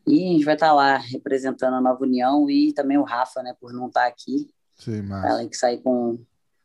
E 0.07 0.29
a 0.29 0.31
gente 0.31 0.45
vai 0.45 0.53
estar 0.55 0.67
tá 0.67 0.73
lá 0.73 0.97
representando 0.97 1.75
a 1.75 1.81
Nova 1.81 2.03
União 2.03 2.49
e 2.49 2.73
também 2.73 2.97
o 2.97 3.03
Rafa, 3.03 3.43
né, 3.43 3.55
por 3.59 3.73
não 3.73 3.87
estar 3.87 4.01
tá 4.01 4.07
aqui. 4.07 4.49
Sim, 4.75 5.01
mas... 5.03 5.25
Além 5.25 5.49
que 5.49 5.57
sair 5.57 5.81
com, 5.81 6.19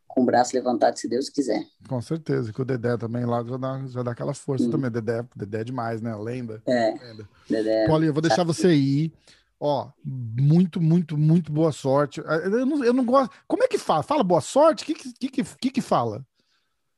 com 0.08 0.22
o 0.22 0.24
braço 0.24 0.56
levantado, 0.56 0.96
se 0.96 1.06
Deus 1.06 1.28
quiser. 1.28 1.62
Com 1.86 2.00
certeza, 2.00 2.52
que 2.52 2.60
o 2.60 2.64
Dedé 2.64 2.96
também 2.96 3.26
lá 3.26 3.44
já 3.44 3.56
dá, 3.58 3.86
já 3.86 4.02
dá 4.02 4.10
aquela 4.10 4.34
força 4.34 4.64
Sim. 4.64 4.70
também. 4.70 4.90
Dedé, 4.90 5.22
Dedé 5.36 5.60
é 5.60 5.64
demais, 5.64 6.00
né? 6.00 6.16
Lenda. 6.16 6.62
É. 6.66 6.94
Lenda. 6.94 7.28
Dedé. 7.48 7.86
Paulinho, 7.86 8.08
eu 8.08 8.14
vou 8.14 8.22
deixar 8.22 8.42
você 8.42 8.74
ir. 8.74 9.12
Ó, 9.60 9.88
muito, 10.04 10.80
muito, 10.80 11.16
muito 11.16 11.52
boa 11.52 11.72
sorte. 11.72 12.20
Eu 12.20 12.64
não, 12.64 12.84
eu 12.84 12.92
não 12.92 13.04
gosto. 13.04 13.30
Como 13.46 13.62
é 13.62 13.68
que 13.68 13.76
fala? 13.76 14.02
Fala 14.02 14.24
boa 14.24 14.40
sorte? 14.40 14.84
O 14.84 14.86
que, 14.86 14.94
que, 14.94 15.30
que, 15.30 15.44
que, 15.44 15.70
que 15.70 15.80
fala? 15.80 16.24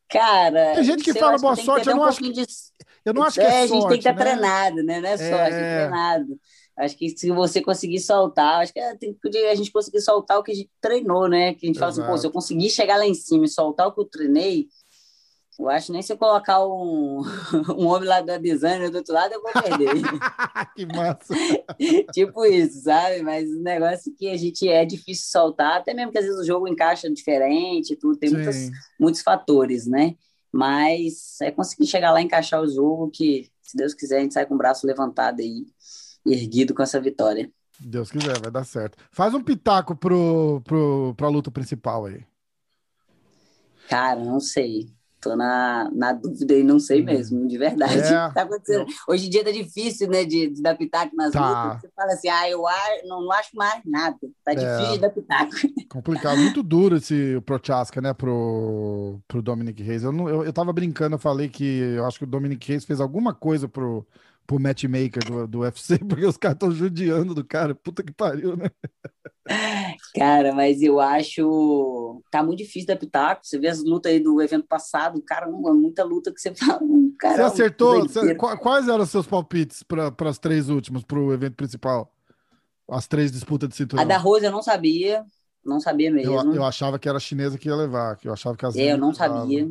Cara. 0.08 0.74
Tem 0.74 0.84
gente 0.84 1.02
que 1.02 1.14
fala 1.14 1.38
boa 1.38 1.56
sorte, 1.56 1.88
eu 1.88 1.96
não 1.96 2.02
um 2.02 2.06
acho. 2.06 2.20
De... 2.20 2.44
Eu 3.04 3.14
não 3.14 3.22
acho 3.22 3.40
que 3.40 3.40
é, 3.40 3.64
é 3.64 3.68
sorte. 3.68 3.72
A 3.72 3.74
gente 3.74 3.88
tem 3.88 4.00
que 4.00 4.08
estar 4.08 4.14
né? 4.14 4.20
treinado, 4.20 4.82
né? 4.82 5.00
Não 5.00 5.08
é 5.08 5.16
sorte, 5.16 5.54
é, 5.54 5.60
é 5.60 5.78
treinado. 5.78 6.40
Acho 6.76 6.96
que 6.96 7.08
se 7.10 7.30
você 7.30 7.60
conseguir 7.60 8.00
soltar, 8.00 8.62
acho 8.62 8.72
que 8.72 8.80
é, 8.80 8.96
tem 8.96 9.14
que 9.14 9.38
a 9.38 9.54
gente 9.54 9.70
conseguir 9.70 10.00
soltar 10.00 10.38
o 10.38 10.42
que 10.42 10.52
a 10.52 10.54
gente 10.54 10.70
treinou, 10.80 11.28
né? 11.28 11.54
Que 11.54 11.66
a 11.66 11.68
gente 11.68 11.76
Exato. 11.76 11.94
fala 11.96 12.04
assim, 12.04 12.12
pô, 12.12 12.18
se 12.18 12.26
eu 12.26 12.30
conseguir 12.30 12.70
chegar 12.70 12.96
lá 12.96 13.06
em 13.06 13.14
cima 13.14 13.44
e 13.44 13.48
soltar 13.48 13.86
o 13.86 13.92
que 13.92 14.00
eu 14.00 14.06
treinei, 14.06 14.68
eu 15.60 15.68
acho 15.68 15.92
nem 15.92 16.00
se 16.00 16.10
eu 16.10 16.16
colocar 16.16 16.66
um, 16.66 17.20
um 17.76 17.86
homem 17.86 18.08
lá 18.08 18.22
da 18.22 18.38
design 18.38 18.88
do 18.88 18.96
outro 18.96 19.12
lado, 19.12 19.34
eu 19.34 19.42
vou 19.42 19.52
perder. 19.52 19.90
que 20.74 20.86
massa! 20.86 21.34
tipo 22.14 22.46
isso, 22.46 22.84
sabe? 22.84 23.22
Mas 23.22 23.46
o 23.50 23.62
negócio 23.62 24.14
que 24.16 24.28
a 24.30 24.36
gente 24.38 24.66
é 24.66 24.84
difícil 24.86 25.26
soltar, 25.30 25.78
até 25.78 25.92
mesmo 25.92 26.12
que 26.12 26.18
às 26.18 26.24
vezes 26.24 26.40
o 26.40 26.46
jogo 26.46 26.66
encaixa 26.66 27.10
diferente, 27.10 27.94
tudo, 27.94 28.18
tem 28.18 28.30
muitas, 28.30 28.70
muitos 28.98 29.20
fatores, 29.20 29.86
né? 29.86 30.14
Mas 30.52 31.40
é 31.40 31.50
conseguir 31.50 31.86
chegar 31.86 32.12
lá 32.12 32.20
e 32.20 32.24
encaixar 32.24 32.60
o 32.60 32.68
jogo 32.68 33.10
que, 33.10 33.50
se 33.62 33.76
Deus 33.76 33.94
quiser, 33.94 34.18
a 34.18 34.20
gente 34.20 34.34
sai 34.34 34.46
com 34.46 34.54
o 34.54 34.58
braço 34.58 34.86
levantado 34.86 35.40
aí 35.40 35.66
erguido 36.26 36.74
com 36.74 36.82
essa 36.82 37.00
vitória. 37.00 37.50
Deus 37.78 38.10
quiser, 38.10 38.38
vai 38.40 38.50
dar 38.50 38.64
certo. 38.64 38.98
Faz 39.10 39.32
um 39.32 39.42
pitaco 39.42 39.96
pro, 39.96 40.60
pro, 40.64 41.14
pra 41.16 41.28
luta 41.28 41.50
principal 41.50 42.06
aí. 42.06 42.24
Cara, 43.88 44.22
não 44.22 44.38
sei. 44.38 44.92
Tô 45.20 45.36
na, 45.36 45.90
na 45.92 46.12
dúvida 46.12 46.54
e 46.54 46.62
não 46.62 46.78
sei 46.78 47.00
uhum. 47.00 47.06
mesmo, 47.06 47.46
de 47.46 47.58
verdade. 47.58 47.98
É, 47.98 48.30
tá 48.32 48.42
acontecendo. 48.42 48.86
Hoje 49.06 49.26
em 49.26 49.30
dia 49.30 49.44
tá 49.44 49.50
difícil, 49.50 50.08
né, 50.08 50.24
de, 50.24 50.48
de 50.50 50.62
dar 50.62 50.76
pitaco 50.76 51.14
nas 51.14 51.32
tá. 51.32 51.64
lutas. 51.64 51.82
Você 51.82 51.90
fala 51.94 52.12
assim, 52.12 52.28
ah, 52.28 52.48
eu 52.48 52.62
não, 53.04 53.22
não 53.22 53.32
acho 53.32 53.50
mais 53.54 53.82
nada. 53.84 54.16
Tá 54.44 54.52
é. 54.52 54.54
difícil 54.54 54.94
de 54.94 54.98
dar 55.00 55.10
pitaco. 55.10 55.52
Complicado. 55.90 56.38
Muito 56.38 56.62
duro 56.62 56.96
esse 56.96 57.40
Prochaska, 57.44 58.00
né, 58.00 58.14
pro, 58.14 59.20
pro 59.28 59.42
Dominic 59.42 59.82
Reis. 59.82 60.02
Eu, 60.02 60.12
não, 60.12 60.28
eu, 60.28 60.44
eu 60.44 60.52
tava 60.52 60.72
brincando, 60.72 61.16
eu 61.16 61.20
falei 61.20 61.48
que 61.48 61.64
eu 61.64 62.06
acho 62.06 62.18
que 62.18 62.24
o 62.24 62.28
Dominic 62.28 62.66
Reis 62.66 62.84
fez 62.84 63.00
alguma 63.00 63.34
coisa 63.34 63.68
pro 63.68 64.06
pro 64.50 64.58
matchmaker 64.58 65.24
do, 65.24 65.46
do 65.46 65.58
UFC, 65.62 65.98
porque 65.98 66.26
os 66.26 66.36
caras 66.36 66.56
estão 66.56 66.72
judiando 66.72 67.34
do 67.34 67.44
cara. 67.44 67.72
Puta 67.72 68.02
que 68.02 68.12
pariu, 68.12 68.56
né? 68.56 68.68
Cara, 70.14 70.54
mas 70.54 70.82
eu 70.82 71.00
acho. 71.00 72.22
Tá 72.30 72.42
muito 72.42 72.58
difícil 72.58 72.86
da 72.86 72.96
Pitaco. 72.96 73.40
Você 73.44 73.58
vê 73.58 73.68
as 73.68 73.82
lutas 73.82 74.12
aí 74.12 74.20
do 74.20 74.40
evento 74.40 74.66
passado, 74.66 75.22
cara, 75.22 75.48
muita 75.48 76.04
luta 76.04 76.32
que 76.32 76.40
você 76.40 76.54
fala. 76.56 76.80
Cara, 77.18 77.36
você 77.36 77.42
acertou? 77.42 78.08
Você, 78.08 78.34
quais 78.34 78.88
eram 78.88 79.04
os 79.04 79.10
seus 79.10 79.26
palpites 79.26 79.82
para 79.82 80.12
as 80.28 80.38
três 80.38 80.68
últimas, 80.68 81.02
para 81.02 81.18
o 81.18 81.32
evento 81.32 81.54
principal? 81.54 82.12
As 82.88 83.06
três 83.06 83.30
disputas 83.30 83.68
de 83.68 83.76
cinturão. 83.76 84.02
A 84.02 84.06
da 84.06 84.16
Rose 84.16 84.44
eu 84.44 84.50
não 84.50 84.62
sabia. 84.62 85.24
Não 85.64 85.78
sabia 85.78 86.10
mesmo. 86.10 86.32
Eu, 86.32 86.54
eu 86.54 86.64
achava 86.64 86.98
que 86.98 87.08
era 87.08 87.18
a 87.18 87.20
chinesa 87.20 87.58
que 87.58 87.68
ia 87.68 87.76
levar, 87.76 88.16
que 88.16 88.26
eu 88.26 88.32
achava 88.32 88.56
que 88.56 88.64
as 88.64 88.76
É, 88.76 88.92
eu 88.92 88.98
não 88.98 89.12
sabia. 89.12 89.68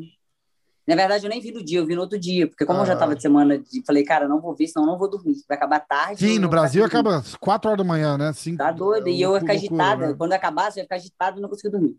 Na 0.90 0.96
verdade, 0.96 1.24
eu 1.24 1.30
nem 1.30 1.40
vi 1.40 1.52
no 1.52 1.64
dia, 1.64 1.78
eu 1.78 1.86
vi 1.86 1.94
no 1.94 2.02
outro 2.02 2.18
dia, 2.18 2.48
porque 2.48 2.66
como 2.66 2.80
ah. 2.80 2.82
eu 2.82 2.88
já 2.88 2.96
tava 2.96 3.16
de 3.16 3.22
semana, 3.22 3.60
de, 3.60 3.84
falei, 3.86 4.04
cara, 4.04 4.28
não 4.28 4.42
vou 4.42 4.56
ver, 4.56 4.66
senão 4.66 4.88
não 4.88 4.98
vou 4.98 5.08
dormir, 5.08 5.36
vai 5.48 5.56
acabar 5.56 5.80
tarde. 5.82 6.26
Sim, 6.26 6.40
no 6.40 6.50
Brasil 6.50 6.84
acaba 6.84 7.18
às 7.18 7.36
4 7.36 7.70
horas 7.70 7.78
da 7.78 7.84
manhã, 7.84 8.18
né? 8.18 8.34
Cinco, 8.34 8.58
tá 8.58 8.72
doido, 8.72 9.08
e 9.08 9.22
eu 9.22 9.36
ia 9.36 9.40
ficar 9.40 9.54
agitada. 9.54 10.08
Né? 10.08 10.16
Quando 10.18 10.34
acabasse, 10.34 10.80
eu 10.80 10.82
ia 10.82 10.86
ficar 10.86 10.96
agitada 10.96 11.38
e 11.38 11.42
não 11.42 11.48
conseguia 11.48 11.70
dormir. 11.70 11.96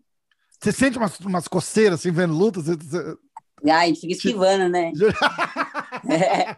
Você 0.59 0.73
sente 0.73 0.97
umas, 0.97 1.17
umas 1.21 1.47
coceiras 1.47 2.01
assim, 2.01 2.11
vendo 2.11 2.33
lutas? 2.33 2.65
Você, 2.65 2.75
você... 2.75 3.17
Ah, 3.69 3.79
a 3.79 3.85
gente 3.85 4.01
fica 4.01 4.13
esquivando, 4.13 4.67
né? 4.67 4.91
é, 6.09 6.49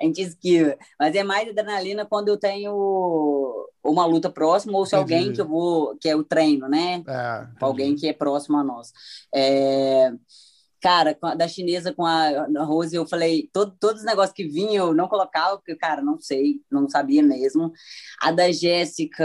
a 0.00 0.04
gente 0.04 0.20
esquiva. 0.20 0.76
Mas 0.96 1.16
é 1.16 1.24
mais 1.24 1.48
adrenalina 1.48 2.06
quando 2.06 2.28
eu 2.28 2.36
tenho 2.36 3.68
uma 3.82 4.06
luta 4.06 4.30
próxima 4.30 4.78
ou 4.78 4.86
se 4.86 4.94
Entendi. 4.94 5.14
alguém 5.14 5.32
que 5.32 5.40
eu 5.40 5.48
vou, 5.48 5.96
que 5.96 6.08
é 6.08 6.14
o 6.14 6.22
treino, 6.22 6.68
né? 6.68 7.02
É, 7.08 7.46
alguém 7.60 7.96
que 7.96 8.06
é 8.06 8.12
próximo 8.12 8.58
a 8.58 8.62
nós. 8.62 8.92
É 9.34 10.12
cara, 10.84 11.16
da 11.34 11.48
chinesa 11.48 11.94
com 11.94 12.04
a, 12.04 12.46
Rose, 12.62 12.94
eu 12.94 13.06
falei, 13.06 13.48
todo, 13.54 13.74
todos 13.80 14.02
os 14.02 14.06
negócios 14.06 14.34
que 14.34 14.46
vinham 14.46 14.88
eu 14.88 14.94
não 14.94 15.08
colocava, 15.08 15.56
porque, 15.56 15.74
cara, 15.74 16.02
não 16.02 16.20
sei, 16.20 16.60
não 16.70 16.86
sabia 16.90 17.22
mesmo. 17.22 17.72
A 18.20 18.30
da 18.30 18.52
Jéssica, 18.52 19.24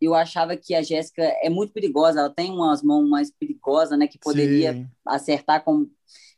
eu 0.00 0.16
achava 0.16 0.56
que 0.56 0.74
a 0.74 0.82
Jéssica 0.82 1.22
é 1.44 1.48
muito 1.48 1.72
perigosa, 1.72 2.18
ela 2.18 2.34
tem 2.34 2.50
umas 2.50 2.82
mãos 2.82 3.08
mais 3.08 3.30
perigosas, 3.30 3.96
né, 3.96 4.08
que 4.08 4.18
poderia 4.18 4.72
Sim. 4.72 4.88
acertar, 5.06 5.62
com, 5.62 5.88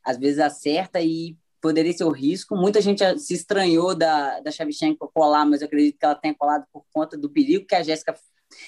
às 0.04 0.18
vezes 0.18 0.38
acerta 0.38 1.00
e 1.00 1.34
poderia 1.58 1.94
ser 1.94 2.04
o 2.04 2.10
risco. 2.10 2.54
Muita 2.54 2.82
gente 2.82 3.02
se 3.20 3.32
estranhou 3.32 3.94
da, 3.94 4.38
da 4.40 4.50
Shevchenko 4.50 5.10
colar, 5.14 5.46
mas 5.46 5.62
eu 5.62 5.66
acredito 5.66 5.98
que 5.98 6.04
ela 6.04 6.14
tenha 6.14 6.34
colado 6.34 6.66
por 6.70 6.84
conta 6.92 7.16
do 7.16 7.30
perigo 7.30 7.64
que 7.64 7.74
a 7.74 7.82
Jéssica 7.82 8.14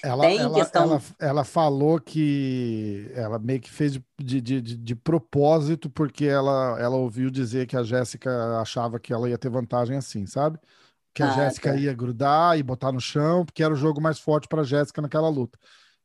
ela, 0.03 0.23
Tem 0.23 0.39
ela, 0.39 0.53
questão... 0.53 0.83
ela, 0.83 1.01
ela 1.19 1.43
falou 1.43 1.99
que 1.99 3.09
ela 3.13 3.39
meio 3.39 3.59
que 3.59 3.71
fez 3.71 3.93
de, 4.19 4.41
de, 4.41 4.61
de, 4.61 4.77
de, 4.77 4.95
propósito, 4.95 5.89
porque 5.89 6.25
ela, 6.25 6.77
ela 6.79 6.95
ouviu 6.95 7.29
dizer 7.29 7.67
que 7.67 7.75
a 7.75 7.83
Jéssica 7.83 8.59
achava 8.59 8.99
que 8.99 9.13
ela 9.13 9.29
ia 9.29 9.37
ter 9.37 9.49
vantagem 9.49 9.97
assim, 9.97 10.25
sabe? 10.25 10.59
Que 11.13 11.23
a 11.23 11.29
ah, 11.29 11.31
Jéssica 11.31 11.71
tá. 11.71 11.77
ia 11.77 11.93
grudar 11.93 12.57
e 12.57 12.63
botar 12.63 12.91
no 12.91 12.99
chão, 12.99 13.45
porque 13.45 13.63
era 13.63 13.73
o 13.73 13.77
jogo 13.77 14.01
mais 14.01 14.19
forte 14.19 14.47
para 14.47 14.61
a 14.61 14.65
Jéssica 14.65 15.01
naquela 15.01 15.29
luta. 15.29 15.57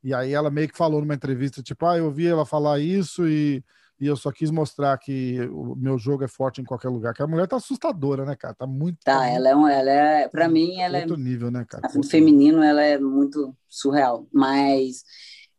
E 0.03 0.13
aí 0.13 0.33
ela 0.33 0.49
meio 0.49 0.67
que 0.69 0.77
falou 0.77 1.01
numa 1.01 1.13
entrevista, 1.13 1.61
tipo, 1.61 1.85
ah, 1.85 1.97
eu 1.97 2.05
ouvi 2.05 2.27
ela 2.27 2.45
falar 2.45 2.79
isso 2.79 3.27
e 3.27 3.63
e 4.01 4.07
eu 4.07 4.15
só 4.15 4.31
quis 4.31 4.49
mostrar 4.49 4.97
que 4.97 5.39
o 5.51 5.75
meu 5.75 5.95
jogo 5.99 6.23
é 6.23 6.27
forte 6.27 6.59
em 6.59 6.65
qualquer 6.65 6.89
lugar. 6.89 7.13
Que 7.13 7.21
a 7.21 7.27
mulher 7.27 7.47
tá 7.47 7.57
assustadora, 7.57 8.25
né, 8.25 8.35
cara? 8.35 8.55
Tá 8.55 8.65
muito. 8.65 8.97
Tá, 9.05 9.27
ela 9.29 9.49
é, 9.49 9.55
um, 9.55 9.67
ela 9.67 9.91
é, 9.91 10.27
para 10.27 10.49
mim, 10.49 10.81
ela 10.81 10.97
outro 10.97 10.97
é. 10.97 11.01
Outro 11.11 11.23
nível, 11.23 11.51
né, 11.51 11.63
cara? 11.69 11.87
O 11.95 12.03
feminino, 12.03 12.63
ela 12.63 12.81
é 12.81 12.97
muito 12.97 13.55
surreal. 13.69 14.27
Mas 14.33 15.03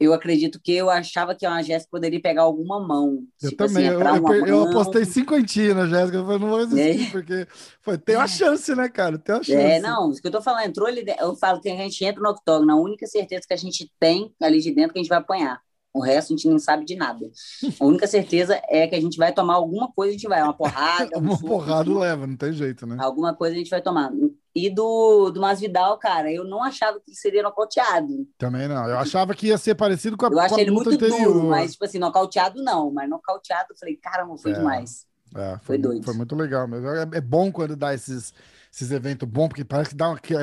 eu 0.01 0.13
acredito 0.13 0.61
que 0.61 0.73
eu 0.73 0.91
achava 0.91 1.37
que 1.37 1.47
a 1.47 1.63
Jéssica 1.63 1.89
poderia 1.89 2.21
pegar 2.21 2.43
alguma 2.43 2.85
mão. 2.85 3.23
Eu 3.41 3.51
tipo 3.51 3.65
também, 3.65 3.89
assim, 3.89 3.97
eu, 3.97 4.35
eu, 4.35 4.47
eu, 4.47 4.63
apostei 4.69 5.05
cinquentinha 5.05 5.75
na 5.75 5.87
Jéssica, 5.87 6.17
eu 6.17 6.25
falei, 6.25 6.41
não 6.41 6.49
vou 6.49 6.61
existir, 6.61 7.07
é. 7.07 7.11
porque 7.13 7.47
foi, 7.81 7.97
tem 7.97 8.17
uma 8.17 8.27
chance, 8.27 8.75
né, 8.75 8.89
cara? 8.89 9.19
Tem 9.19 9.37
uma 9.37 9.43
é, 9.43 9.45
chance. 9.45 9.57
É, 9.57 9.81
não, 9.81 10.11
isso 10.11 10.21
que 10.21 10.27
eu 10.27 10.33
tô 10.33 10.43
falando, 10.43 10.67
entrou 10.67 10.89
ali, 10.89 11.05
eu 11.21 11.37
falo 11.37 11.61
que 11.61 11.69
a 11.69 11.77
gente 11.77 12.05
entra 12.05 12.21
no 12.21 12.31
octógono, 12.31 12.73
a 12.73 12.77
única 12.77 13.07
certeza 13.07 13.47
que 13.47 13.55
a 13.55 13.57
gente 13.57 13.89
tem 14.01 14.35
ali 14.43 14.61
de 14.61 14.75
dentro 14.75 14.91
é 14.91 14.93
que 14.95 14.99
a 14.99 15.03
gente 15.03 15.11
vai 15.11 15.19
apanhar. 15.19 15.61
O 15.95 16.01
resto 16.01 16.33
a 16.33 16.37
gente 16.37 16.49
não 16.49 16.59
sabe 16.59 16.85
de 16.85 16.97
nada. 16.97 17.31
A 17.79 17.85
única 17.85 18.07
certeza 18.07 18.61
é 18.69 18.87
que 18.87 18.95
a 18.95 19.01
gente 19.01 19.19
vai 19.19 19.33
tomar 19.33 19.55
alguma 19.55 19.93
coisa, 19.93 20.11
a 20.11 20.13
gente 20.13 20.29
vai, 20.29 20.43
uma 20.43 20.55
porrada. 20.55 21.19
uma 21.19 21.39
porrada 21.39 21.99
leva, 21.99 22.27
não 22.27 22.37
tem 22.37 22.53
jeito, 22.53 22.87
né? 22.87 22.97
Alguma 22.99 23.35
coisa 23.35 23.55
a 23.55 23.59
gente 23.59 23.71
vai 23.71 23.83
tomar. 23.83 24.11
E 24.55 24.69
do, 24.69 25.31
do 25.31 25.41
Masvidal, 25.41 25.99
cara, 25.99 26.31
eu 26.31 26.45
não 26.45 26.63
achava 26.63 27.01
que 27.01 27.15
seria 27.15 27.43
nocauteado. 27.43 28.27
Também 28.39 28.69
não. 28.69 28.89
Eu 28.89 28.99
achava 28.99 29.35
que 29.35 29.47
ia 29.49 29.59
ser 29.59 29.75
parecido 29.75 30.17
com 30.17 30.27
a 30.27 30.29
Eu 30.31 30.41
achei 30.41 30.61
ele 30.61 30.71
muito 30.71 30.91
anterior. 30.91 31.33
duro, 31.33 31.49
mas, 31.49 31.73
tipo 31.73 31.85
assim, 31.85 31.99
nocauteado 31.99 32.63
não. 32.63 32.91
Mas 32.91 33.09
nocauteado, 33.09 33.69
eu 33.71 33.77
falei, 33.77 33.97
cara, 33.97 34.27
não 34.27 34.37
foi 34.37 34.53
é, 34.53 34.55
demais. 34.55 35.07
É, 35.35 35.51
foi, 35.59 35.59
foi 35.65 35.79
doido. 35.79 36.05
Foi 36.05 36.15
muito 36.15 36.35
legal 36.35 36.67
mesmo. 36.69 36.89
É, 36.89 37.03
é 37.15 37.21
bom 37.21 37.51
quando 37.51 37.77
dá 37.77 37.95
esses 37.95 38.33
esses 38.73 38.91
eventos 38.91 39.29
bons, 39.29 39.49
porque 39.49 39.65
parece 39.65 39.91
que 39.91 39.97
dá 39.97 40.09
uma, 40.09 40.19
que 40.19 40.35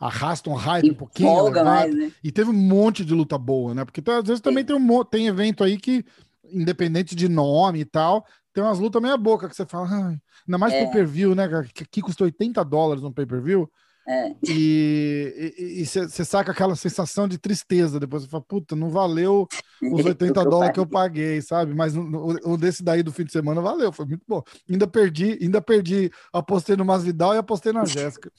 arrasta 0.00 0.48
um 0.48 0.54
hype 0.54 0.90
um 0.90 0.94
pouquinho. 0.94 1.28
Folga 1.28 1.62
mais, 1.62 1.94
né? 1.94 2.10
E 2.24 2.32
teve 2.32 2.48
um 2.48 2.54
monte 2.54 3.04
de 3.04 3.12
luta 3.12 3.36
boa, 3.36 3.74
né? 3.74 3.84
Porque 3.84 4.02
às 4.10 4.24
vezes 4.24 4.40
também 4.40 4.64
tem, 4.64 4.74
um, 4.74 5.04
tem 5.04 5.26
evento 5.26 5.62
aí 5.62 5.76
que, 5.76 6.02
independente 6.50 7.14
de 7.14 7.28
nome 7.28 7.80
e 7.80 7.84
tal, 7.84 8.26
tem 8.54 8.64
umas 8.64 8.78
lutas 8.78 9.02
meia 9.02 9.18
boca 9.18 9.50
que 9.50 9.54
você 9.54 9.66
fala, 9.66 9.86
ainda 9.86 10.58
mais 10.58 10.72
é. 10.72 10.84
pay-per-view, 10.84 11.34
né? 11.34 11.46
Que, 11.74 11.84
que 11.84 12.00
custa 12.00 12.24
80 12.24 12.64
dólares 12.64 13.02
no 13.02 13.12
pay-per-view. 13.12 13.70
É. 14.06 14.34
E 14.46 15.84
você 15.86 16.24
saca 16.24 16.52
aquela 16.52 16.76
sensação 16.76 17.26
de 17.26 17.38
tristeza. 17.38 17.98
Depois 17.98 18.22
você 18.22 18.28
fala, 18.28 18.44
puta, 18.46 18.76
não 18.76 18.90
valeu 18.90 19.48
os 19.82 20.04
80 20.04 20.44
dólares 20.44 20.74
que 20.74 20.80
eu 20.80 20.86
paguei, 20.86 21.40
sabe? 21.40 21.74
Mas 21.74 21.96
o, 21.96 22.02
o, 22.44 22.56
desse 22.56 22.82
daí 22.82 23.02
do 23.02 23.12
fim 23.12 23.24
de 23.24 23.32
semana 23.32 23.60
valeu, 23.60 23.92
foi 23.92 24.06
muito 24.06 24.24
bom. 24.28 24.42
Ainda 24.68 24.86
perdi, 24.86 25.38
ainda 25.40 25.60
perdi, 25.60 26.10
apostei 26.32 26.76
no 26.76 26.84
Masvidal 26.84 27.34
e 27.34 27.38
apostei 27.38 27.72
na 27.72 27.84
Jéssica. 27.84 28.30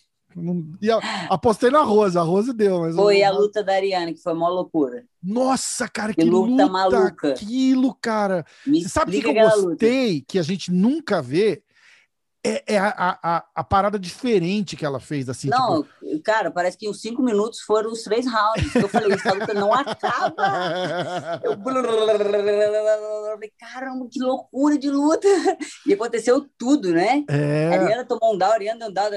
E 0.81 0.91
a, 0.91 0.97
apostei 1.29 1.71
na 1.71 1.81
Rose, 1.81 2.17
a 2.17 2.21
Rose 2.21 2.51
deu. 2.53 2.81
Mas 2.81 2.95
foi 2.95 3.23
a 3.23 3.31
luta 3.31 3.63
da 3.63 3.73
Ariane, 3.73 4.13
que 4.13 4.21
foi 4.21 4.33
uma 4.33 4.49
loucura. 4.49 5.05
Nossa, 5.23 5.87
cara, 5.87 6.13
que, 6.13 6.21
que 6.21 6.29
luta, 6.29 6.51
luta 6.51 6.67
maluca. 6.67 7.29
Aquilo, 7.29 7.95
cara. 7.95 8.45
Me 8.67 8.83
sabe 8.87 9.11
o 9.11 9.13
que, 9.13 9.21
que 9.21 9.27
eu 9.29 9.33
gostei 9.33 10.13
luta. 10.15 10.25
que 10.27 10.37
a 10.37 10.43
gente 10.43 10.71
nunca 10.71 11.21
vê? 11.21 11.63
É, 12.45 12.63
é 12.67 12.77
a, 12.77 13.17
a, 13.21 13.43
a, 13.55 13.63
parada 13.63 13.97
diferente 13.97 14.75
que 14.75 14.85
ela 14.85 14.99
fez, 14.99 15.27
assim. 15.27 15.49
Não, 15.49 15.83
tipo... 15.83 16.14
cara, 16.25 16.49
parece 16.49 16.75
que 16.75 16.89
os 16.89 16.99
cinco 16.99 17.21
minutos 17.21 17.61
foram 17.61 17.91
os 17.91 18.01
três 18.01 18.25
rounds. 18.25 18.75
Eu 18.75 18.89
falei, 18.89 19.13
essa 19.13 19.31
luta 19.31 19.53
não 19.53 19.71
acaba. 19.71 21.39
Eu... 21.43 21.55
Caramba, 23.59 24.07
que 24.11 24.19
loucura 24.19 24.77
de 24.77 24.89
luta. 24.89 25.27
E 25.85 25.93
aconteceu 25.93 26.45
tudo, 26.57 26.91
né? 26.91 27.23
É... 27.29 27.75
A 27.75 27.81
Ariana 27.81 28.05
tomou 28.05 28.33
um 28.33 28.37
down, 28.37 28.51
a 28.51 28.53
Ariana 28.55 28.89
down, 28.89 29.11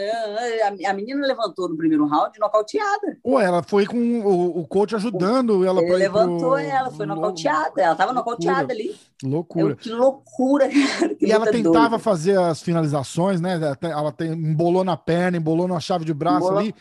a 0.86 0.92
menina 0.92 1.26
levantou 1.26 1.68
no 1.68 1.76
primeiro 1.76 2.06
round 2.06 2.38
nocauteada. 2.38 3.16
Ué, 3.24 3.44
ela 3.44 3.62
foi 3.62 3.86
com 3.86 4.20
o, 4.20 4.60
o 4.60 4.66
coach 4.66 4.94
ajudando 4.94 5.64
ela. 5.64 5.80
Ele 5.80 5.96
levantou 5.96 6.50
pro... 6.50 6.58
ela, 6.58 6.90
foi 6.90 7.06
nocauteada. 7.06 7.80
Ela 7.80 7.94
tava 7.94 8.12
nocauteada 8.12 8.72
ali. 8.72 8.94
Loucura. 9.22 9.72
Eu, 9.72 9.76
que 9.76 9.90
loucura, 9.90 10.68
cara. 10.98 11.14
Que 11.14 11.26
e 11.26 11.32
ela 11.32 11.50
tentava 11.50 11.90
doida. 11.90 11.98
fazer 11.98 12.38
as 12.38 12.60
finalizações, 12.62 13.40
né? 13.40 13.58
Ela 13.80 14.12
tem, 14.12 14.32
embolou 14.32 14.84
na 14.84 14.96
perna, 14.96 15.36
embolou 15.36 15.66
na 15.66 15.80
chave 15.80 16.04
de 16.04 16.12
braço 16.14 16.46
embolou. 16.46 16.58
ali. 16.58 16.74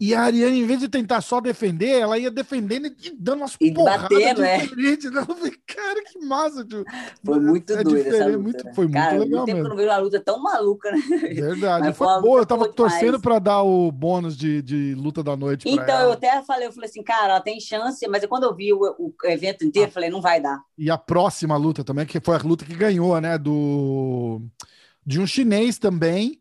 E 0.00 0.14
a 0.14 0.22
Ariane, 0.22 0.60
em 0.60 0.66
vez 0.66 0.80
de 0.80 0.88
tentar 0.88 1.20
só 1.20 1.40
defender, 1.40 2.00
ela 2.00 2.18
ia 2.18 2.30
defendendo 2.30 2.86
e 2.86 3.16
dando 3.16 3.38
umas 3.38 3.56
e 3.60 3.72
porradas 3.72 4.08
diferentes. 4.08 5.10
Né? 5.10 5.20
Eu 5.28 5.36
falei, 5.36 5.54
cara, 5.66 6.04
que 6.04 6.18
massa. 6.26 6.64
Tipo, 6.64 6.84
foi 7.24 7.40
muito 7.40 7.72
é 7.72 7.82
doido 7.84 8.08
essa 8.08 8.26
luta. 8.26 8.38
Muito, 8.38 8.64
né? 8.64 8.72
Foi 8.74 8.90
cara, 8.90 9.16
muito 9.16 9.30
legal 9.30 9.44
tempo 9.44 9.56
mesmo. 9.56 9.62
que 9.62 9.66
eu 9.66 9.70
não 9.70 9.76
vejo 9.76 9.88
uma 9.88 9.98
luta 9.98 10.20
tão 10.20 10.42
maluca, 10.42 10.90
né? 10.90 10.98
Verdade. 11.32 11.86
Mas 11.86 11.96
foi 11.96 12.20
boa. 12.20 12.40
Eu 12.40 12.46
tava 12.46 12.68
torcendo 12.68 13.20
para 13.20 13.38
dar 13.38 13.62
o 13.62 13.90
bônus 13.92 14.36
de, 14.36 14.60
de 14.62 14.94
luta 14.94 15.22
da 15.22 15.36
noite 15.36 15.68
Então, 15.68 16.00
eu 16.02 16.12
até 16.12 16.42
falei, 16.42 16.66
eu 16.66 16.72
falei 16.72 16.90
assim, 16.90 17.02
cara, 17.02 17.34
ela 17.34 17.40
tem 17.40 17.60
chance, 17.60 18.06
mas 18.08 18.24
quando 18.26 18.44
eu 18.44 18.54
vi 18.54 18.72
o, 18.72 18.80
o 18.98 19.14
evento 19.24 19.64
inteiro, 19.64 19.86
ah. 19.86 19.90
eu 19.90 19.92
falei, 19.92 20.10
não 20.10 20.20
vai 20.20 20.40
dar. 20.40 20.60
E 20.76 20.90
a 20.90 20.98
próxima 20.98 21.56
luta 21.56 21.84
também, 21.84 22.04
que 22.04 22.20
foi 22.20 22.36
a 22.36 22.42
luta 22.42 22.64
que 22.64 22.74
ganhou, 22.74 23.20
né? 23.20 23.38
Do... 23.38 24.42
De 25.06 25.20
um 25.20 25.26
chinês 25.26 25.78
também, 25.78 26.40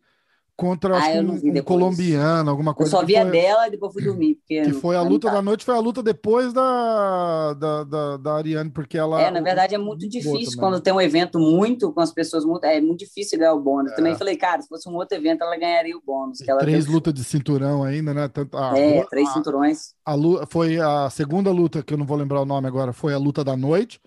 contra 0.55 0.97
ah, 0.97 1.21
um, 1.21 1.33
um 1.33 1.63
colombiano, 1.63 2.49
alguma 2.49 2.73
coisa. 2.73 2.95
Eu 2.95 2.99
só 2.99 3.05
vi 3.05 3.15
a 3.15 3.23
dela 3.23 3.67
e 3.67 3.71
depois 3.71 3.91
fui 3.91 4.03
dormir. 4.05 4.39
que 4.45 4.71
foi 4.73 4.95
a 4.95 5.01
luta 5.01 5.29
da 5.29 5.41
noite, 5.41 5.65
foi 5.65 5.75
a 5.75 5.79
luta 5.79 6.03
depois 6.03 6.53
da, 6.53 7.53
da, 7.53 7.83
da, 7.83 8.17
da 8.17 8.33
Ariane, 8.35 8.69
porque 8.69 8.97
ela. 8.97 9.21
É, 9.21 9.31
na 9.31 9.41
verdade 9.41 9.73
é 9.73 9.77
muito 9.77 10.07
difícil 10.07 10.59
quando 10.59 10.79
tem 10.79 10.93
um 10.93 11.01
evento 11.01 11.39
muito 11.39 11.91
com 11.91 12.01
as 12.01 12.11
pessoas 12.11 12.45
muito. 12.45 12.63
É 12.65 12.79
muito 12.79 12.99
difícil 12.99 13.39
ganhar 13.39 13.53
o 13.53 13.59
bônus. 13.59 13.91
É. 13.91 13.95
Também 13.95 14.15
falei, 14.15 14.37
cara, 14.37 14.61
se 14.61 14.67
fosse 14.67 14.87
um 14.87 14.93
outro 14.93 15.17
evento, 15.17 15.43
ela 15.43 15.57
ganharia 15.57 15.97
o 15.97 16.01
bônus. 16.05 16.39
ela 16.47 16.59
três 16.59 16.85
teve... 16.85 16.95
lutas 16.95 17.13
de 17.13 17.23
cinturão 17.23 17.83
ainda, 17.83 18.13
né? 18.13 18.27
Tanto, 18.27 18.55
a, 18.55 18.77
é, 18.77 18.99
a, 18.99 19.05
três 19.07 19.31
cinturões. 19.33 19.93
A, 20.05 20.13
a, 20.13 20.45
foi 20.47 20.79
a 20.79 21.09
segunda 21.09 21.51
luta, 21.51 21.81
que 21.81 21.93
eu 21.93 21.97
não 21.97 22.05
vou 22.05 22.17
lembrar 22.17 22.41
o 22.41 22.45
nome 22.45 22.67
agora, 22.67 22.93
foi 22.93 23.13
a 23.13 23.17
luta 23.17 23.43
da 23.43 23.57
noite. 23.57 23.99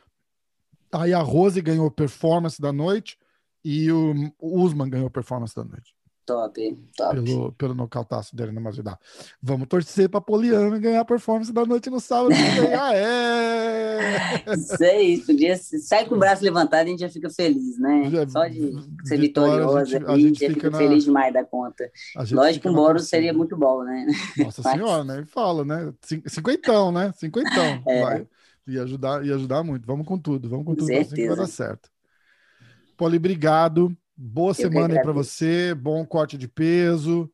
Aí 0.93 1.13
a 1.13 1.21
Rose 1.21 1.61
ganhou 1.61 1.91
performance 1.91 2.61
da 2.61 2.73
noite 2.73 3.19
e 3.65 3.91
o 3.91 4.33
Usman 4.41 4.89
ganhou 4.89 5.11
performance 5.11 5.55
da 5.55 5.65
noite. 5.65 5.96
Top, 6.27 6.79
top. 6.97 7.15
Pelo, 7.15 7.53
pelo 7.53 7.75
nocautaço 7.75 8.35
dele 8.35 8.51
na 8.51 8.61
Masvidal. 8.61 8.99
Vamos 9.41 9.69
torcer 9.69 10.09
para 10.09 10.21
Poliana 10.21 10.77
ganhar 10.77 11.01
a 11.01 11.05
performance 11.05 11.53
da 11.53 11.65
noite 11.65 11.89
no 11.89 12.01
sábado. 12.01 12.35
ah, 12.77 12.91
é! 12.99 14.45
Isso 14.53 14.83
aí, 14.83 15.19
podia 15.25 15.57
sai 15.57 16.05
com 16.05 16.17
o 16.17 16.19
braço 16.19 16.43
levantado 16.43 16.87
e 16.87 16.89
a 16.89 16.91
gente 16.91 17.01
já 17.01 17.09
fica 17.09 17.31
feliz, 17.31 17.79
né? 17.79 18.11
Já, 18.11 18.29
Só 18.29 18.49
de 18.49 18.73
ser 19.05 19.21
vitoriosa, 19.21 19.79
a 19.79 19.85
gente, 19.85 20.05
a 20.05 20.19
gente 20.19 20.39
fica, 20.41 20.55
fica 20.55 20.71
na... 20.71 20.79
feliz 20.79 21.05
demais 21.05 21.33
da 21.33 21.45
conta. 21.45 21.89
Lógico 22.33 22.62
que 22.62 22.69
um 22.69 22.75
bônus 22.75 23.09
seria 23.09 23.33
muito 23.33 23.57
bom, 23.57 23.85
né? 23.85 24.07
Nossa 24.37 24.62
Mas... 24.65 24.73
senhora, 24.73 25.05
né? 25.05 25.25
Fala, 25.29 25.65
né? 25.65 25.95
Cinquentão, 26.27 26.91
né? 26.91 27.12
Cinquentão. 27.17 27.83
É. 27.87 28.03
Vai. 28.03 28.27
Ia 28.67 28.83
ajudar, 28.83 29.25
ia 29.25 29.37
ajudar 29.37 29.62
muito. 29.62 29.87
Vamos 29.87 30.05
com 30.05 30.19
tudo, 30.19 30.49
vamos 30.49 30.67
com 30.67 30.75
tudo. 30.75 30.93
Assim 30.93 31.15
que 31.15 31.29
vai 31.29 31.37
dar 31.37 31.47
certo. 31.47 31.89
Poli, 32.97 33.17
obrigado. 33.17 33.97
Boa 34.19 34.53
Eu 34.53 34.55
semana 34.55 34.95
aí 34.95 35.03
para 35.03 35.13
você, 35.13 35.75
bom 35.75 36.05
corte 36.07 36.39
de 36.39 36.49
peso. 36.49 37.31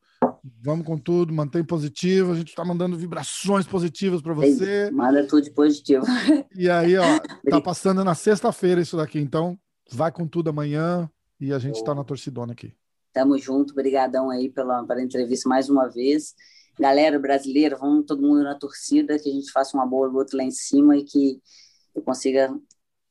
Vamos 0.61 0.85
com 0.85 0.97
tudo, 0.97 1.33
mantém 1.33 1.63
positivo. 1.63 2.33
A 2.33 2.35
gente 2.35 2.49
está 2.49 2.65
mandando 2.65 2.97
vibrações 2.97 3.65
positivas 3.65 4.21
para 4.21 4.33
você. 4.33 4.91
Manda 4.91 5.25
tudo 5.25 5.43
de 5.43 5.51
positivo. 5.51 6.03
E 6.55 6.69
aí, 6.69 6.97
ó, 6.97 7.03
tá 7.49 7.61
passando 7.61 8.03
na 8.03 8.13
sexta-feira 8.13 8.81
isso 8.81 8.97
daqui, 8.97 9.17
então 9.17 9.57
vai 9.89 10.11
com 10.11 10.27
tudo 10.27 10.49
amanhã 10.49 11.09
e 11.39 11.53
a 11.53 11.59
gente 11.59 11.75
está 11.75 11.95
na 11.95 12.03
torcidona 12.03 12.51
aqui. 12.51 12.73
Tamo 13.13 13.37
junto, 13.37 13.71
obrigadão 13.71 14.29
aí 14.29 14.49
pela, 14.49 14.85
pela 14.85 15.01
entrevista 15.01 15.47
mais 15.47 15.69
uma 15.69 15.87
vez. 15.87 16.33
Galera 16.77 17.17
brasileira, 17.17 17.77
vamos 17.77 18.05
todo 18.05 18.21
mundo 18.21 18.43
na 18.43 18.55
torcida, 18.55 19.17
que 19.17 19.29
a 19.29 19.33
gente 19.33 19.51
faça 19.51 19.77
uma 19.77 19.85
boa 19.85 20.07
luta 20.07 20.35
lá 20.35 20.43
em 20.43 20.51
cima 20.51 20.97
e 20.97 21.03
que 21.03 21.39
eu 21.95 22.01
consiga 22.01 22.53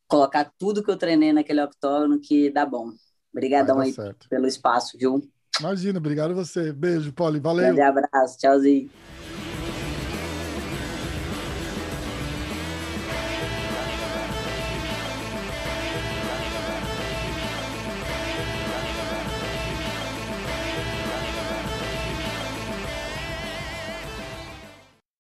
colocar 0.07 0.53
tudo 0.59 0.83
que 0.83 0.91
eu 0.91 0.97
treinei 0.97 1.33
naquele 1.33 1.63
octógono 1.63 2.21
que 2.21 2.51
dá 2.51 2.67
bom. 2.67 2.93
Obrigadão 3.33 3.81
aí 3.81 3.93
certo. 3.93 4.29
pelo 4.29 4.47
espaço, 4.47 4.97
viu? 4.99 5.23
Imagina, 5.61 5.99
obrigado 5.99 6.33
a 6.33 6.35
você. 6.35 6.73
Beijo, 6.73 7.13
Poli. 7.13 7.41
Valeu. 7.41 7.75
Um 7.75 7.85
abraço. 7.85 8.39
Tchauzinho. 8.39 8.91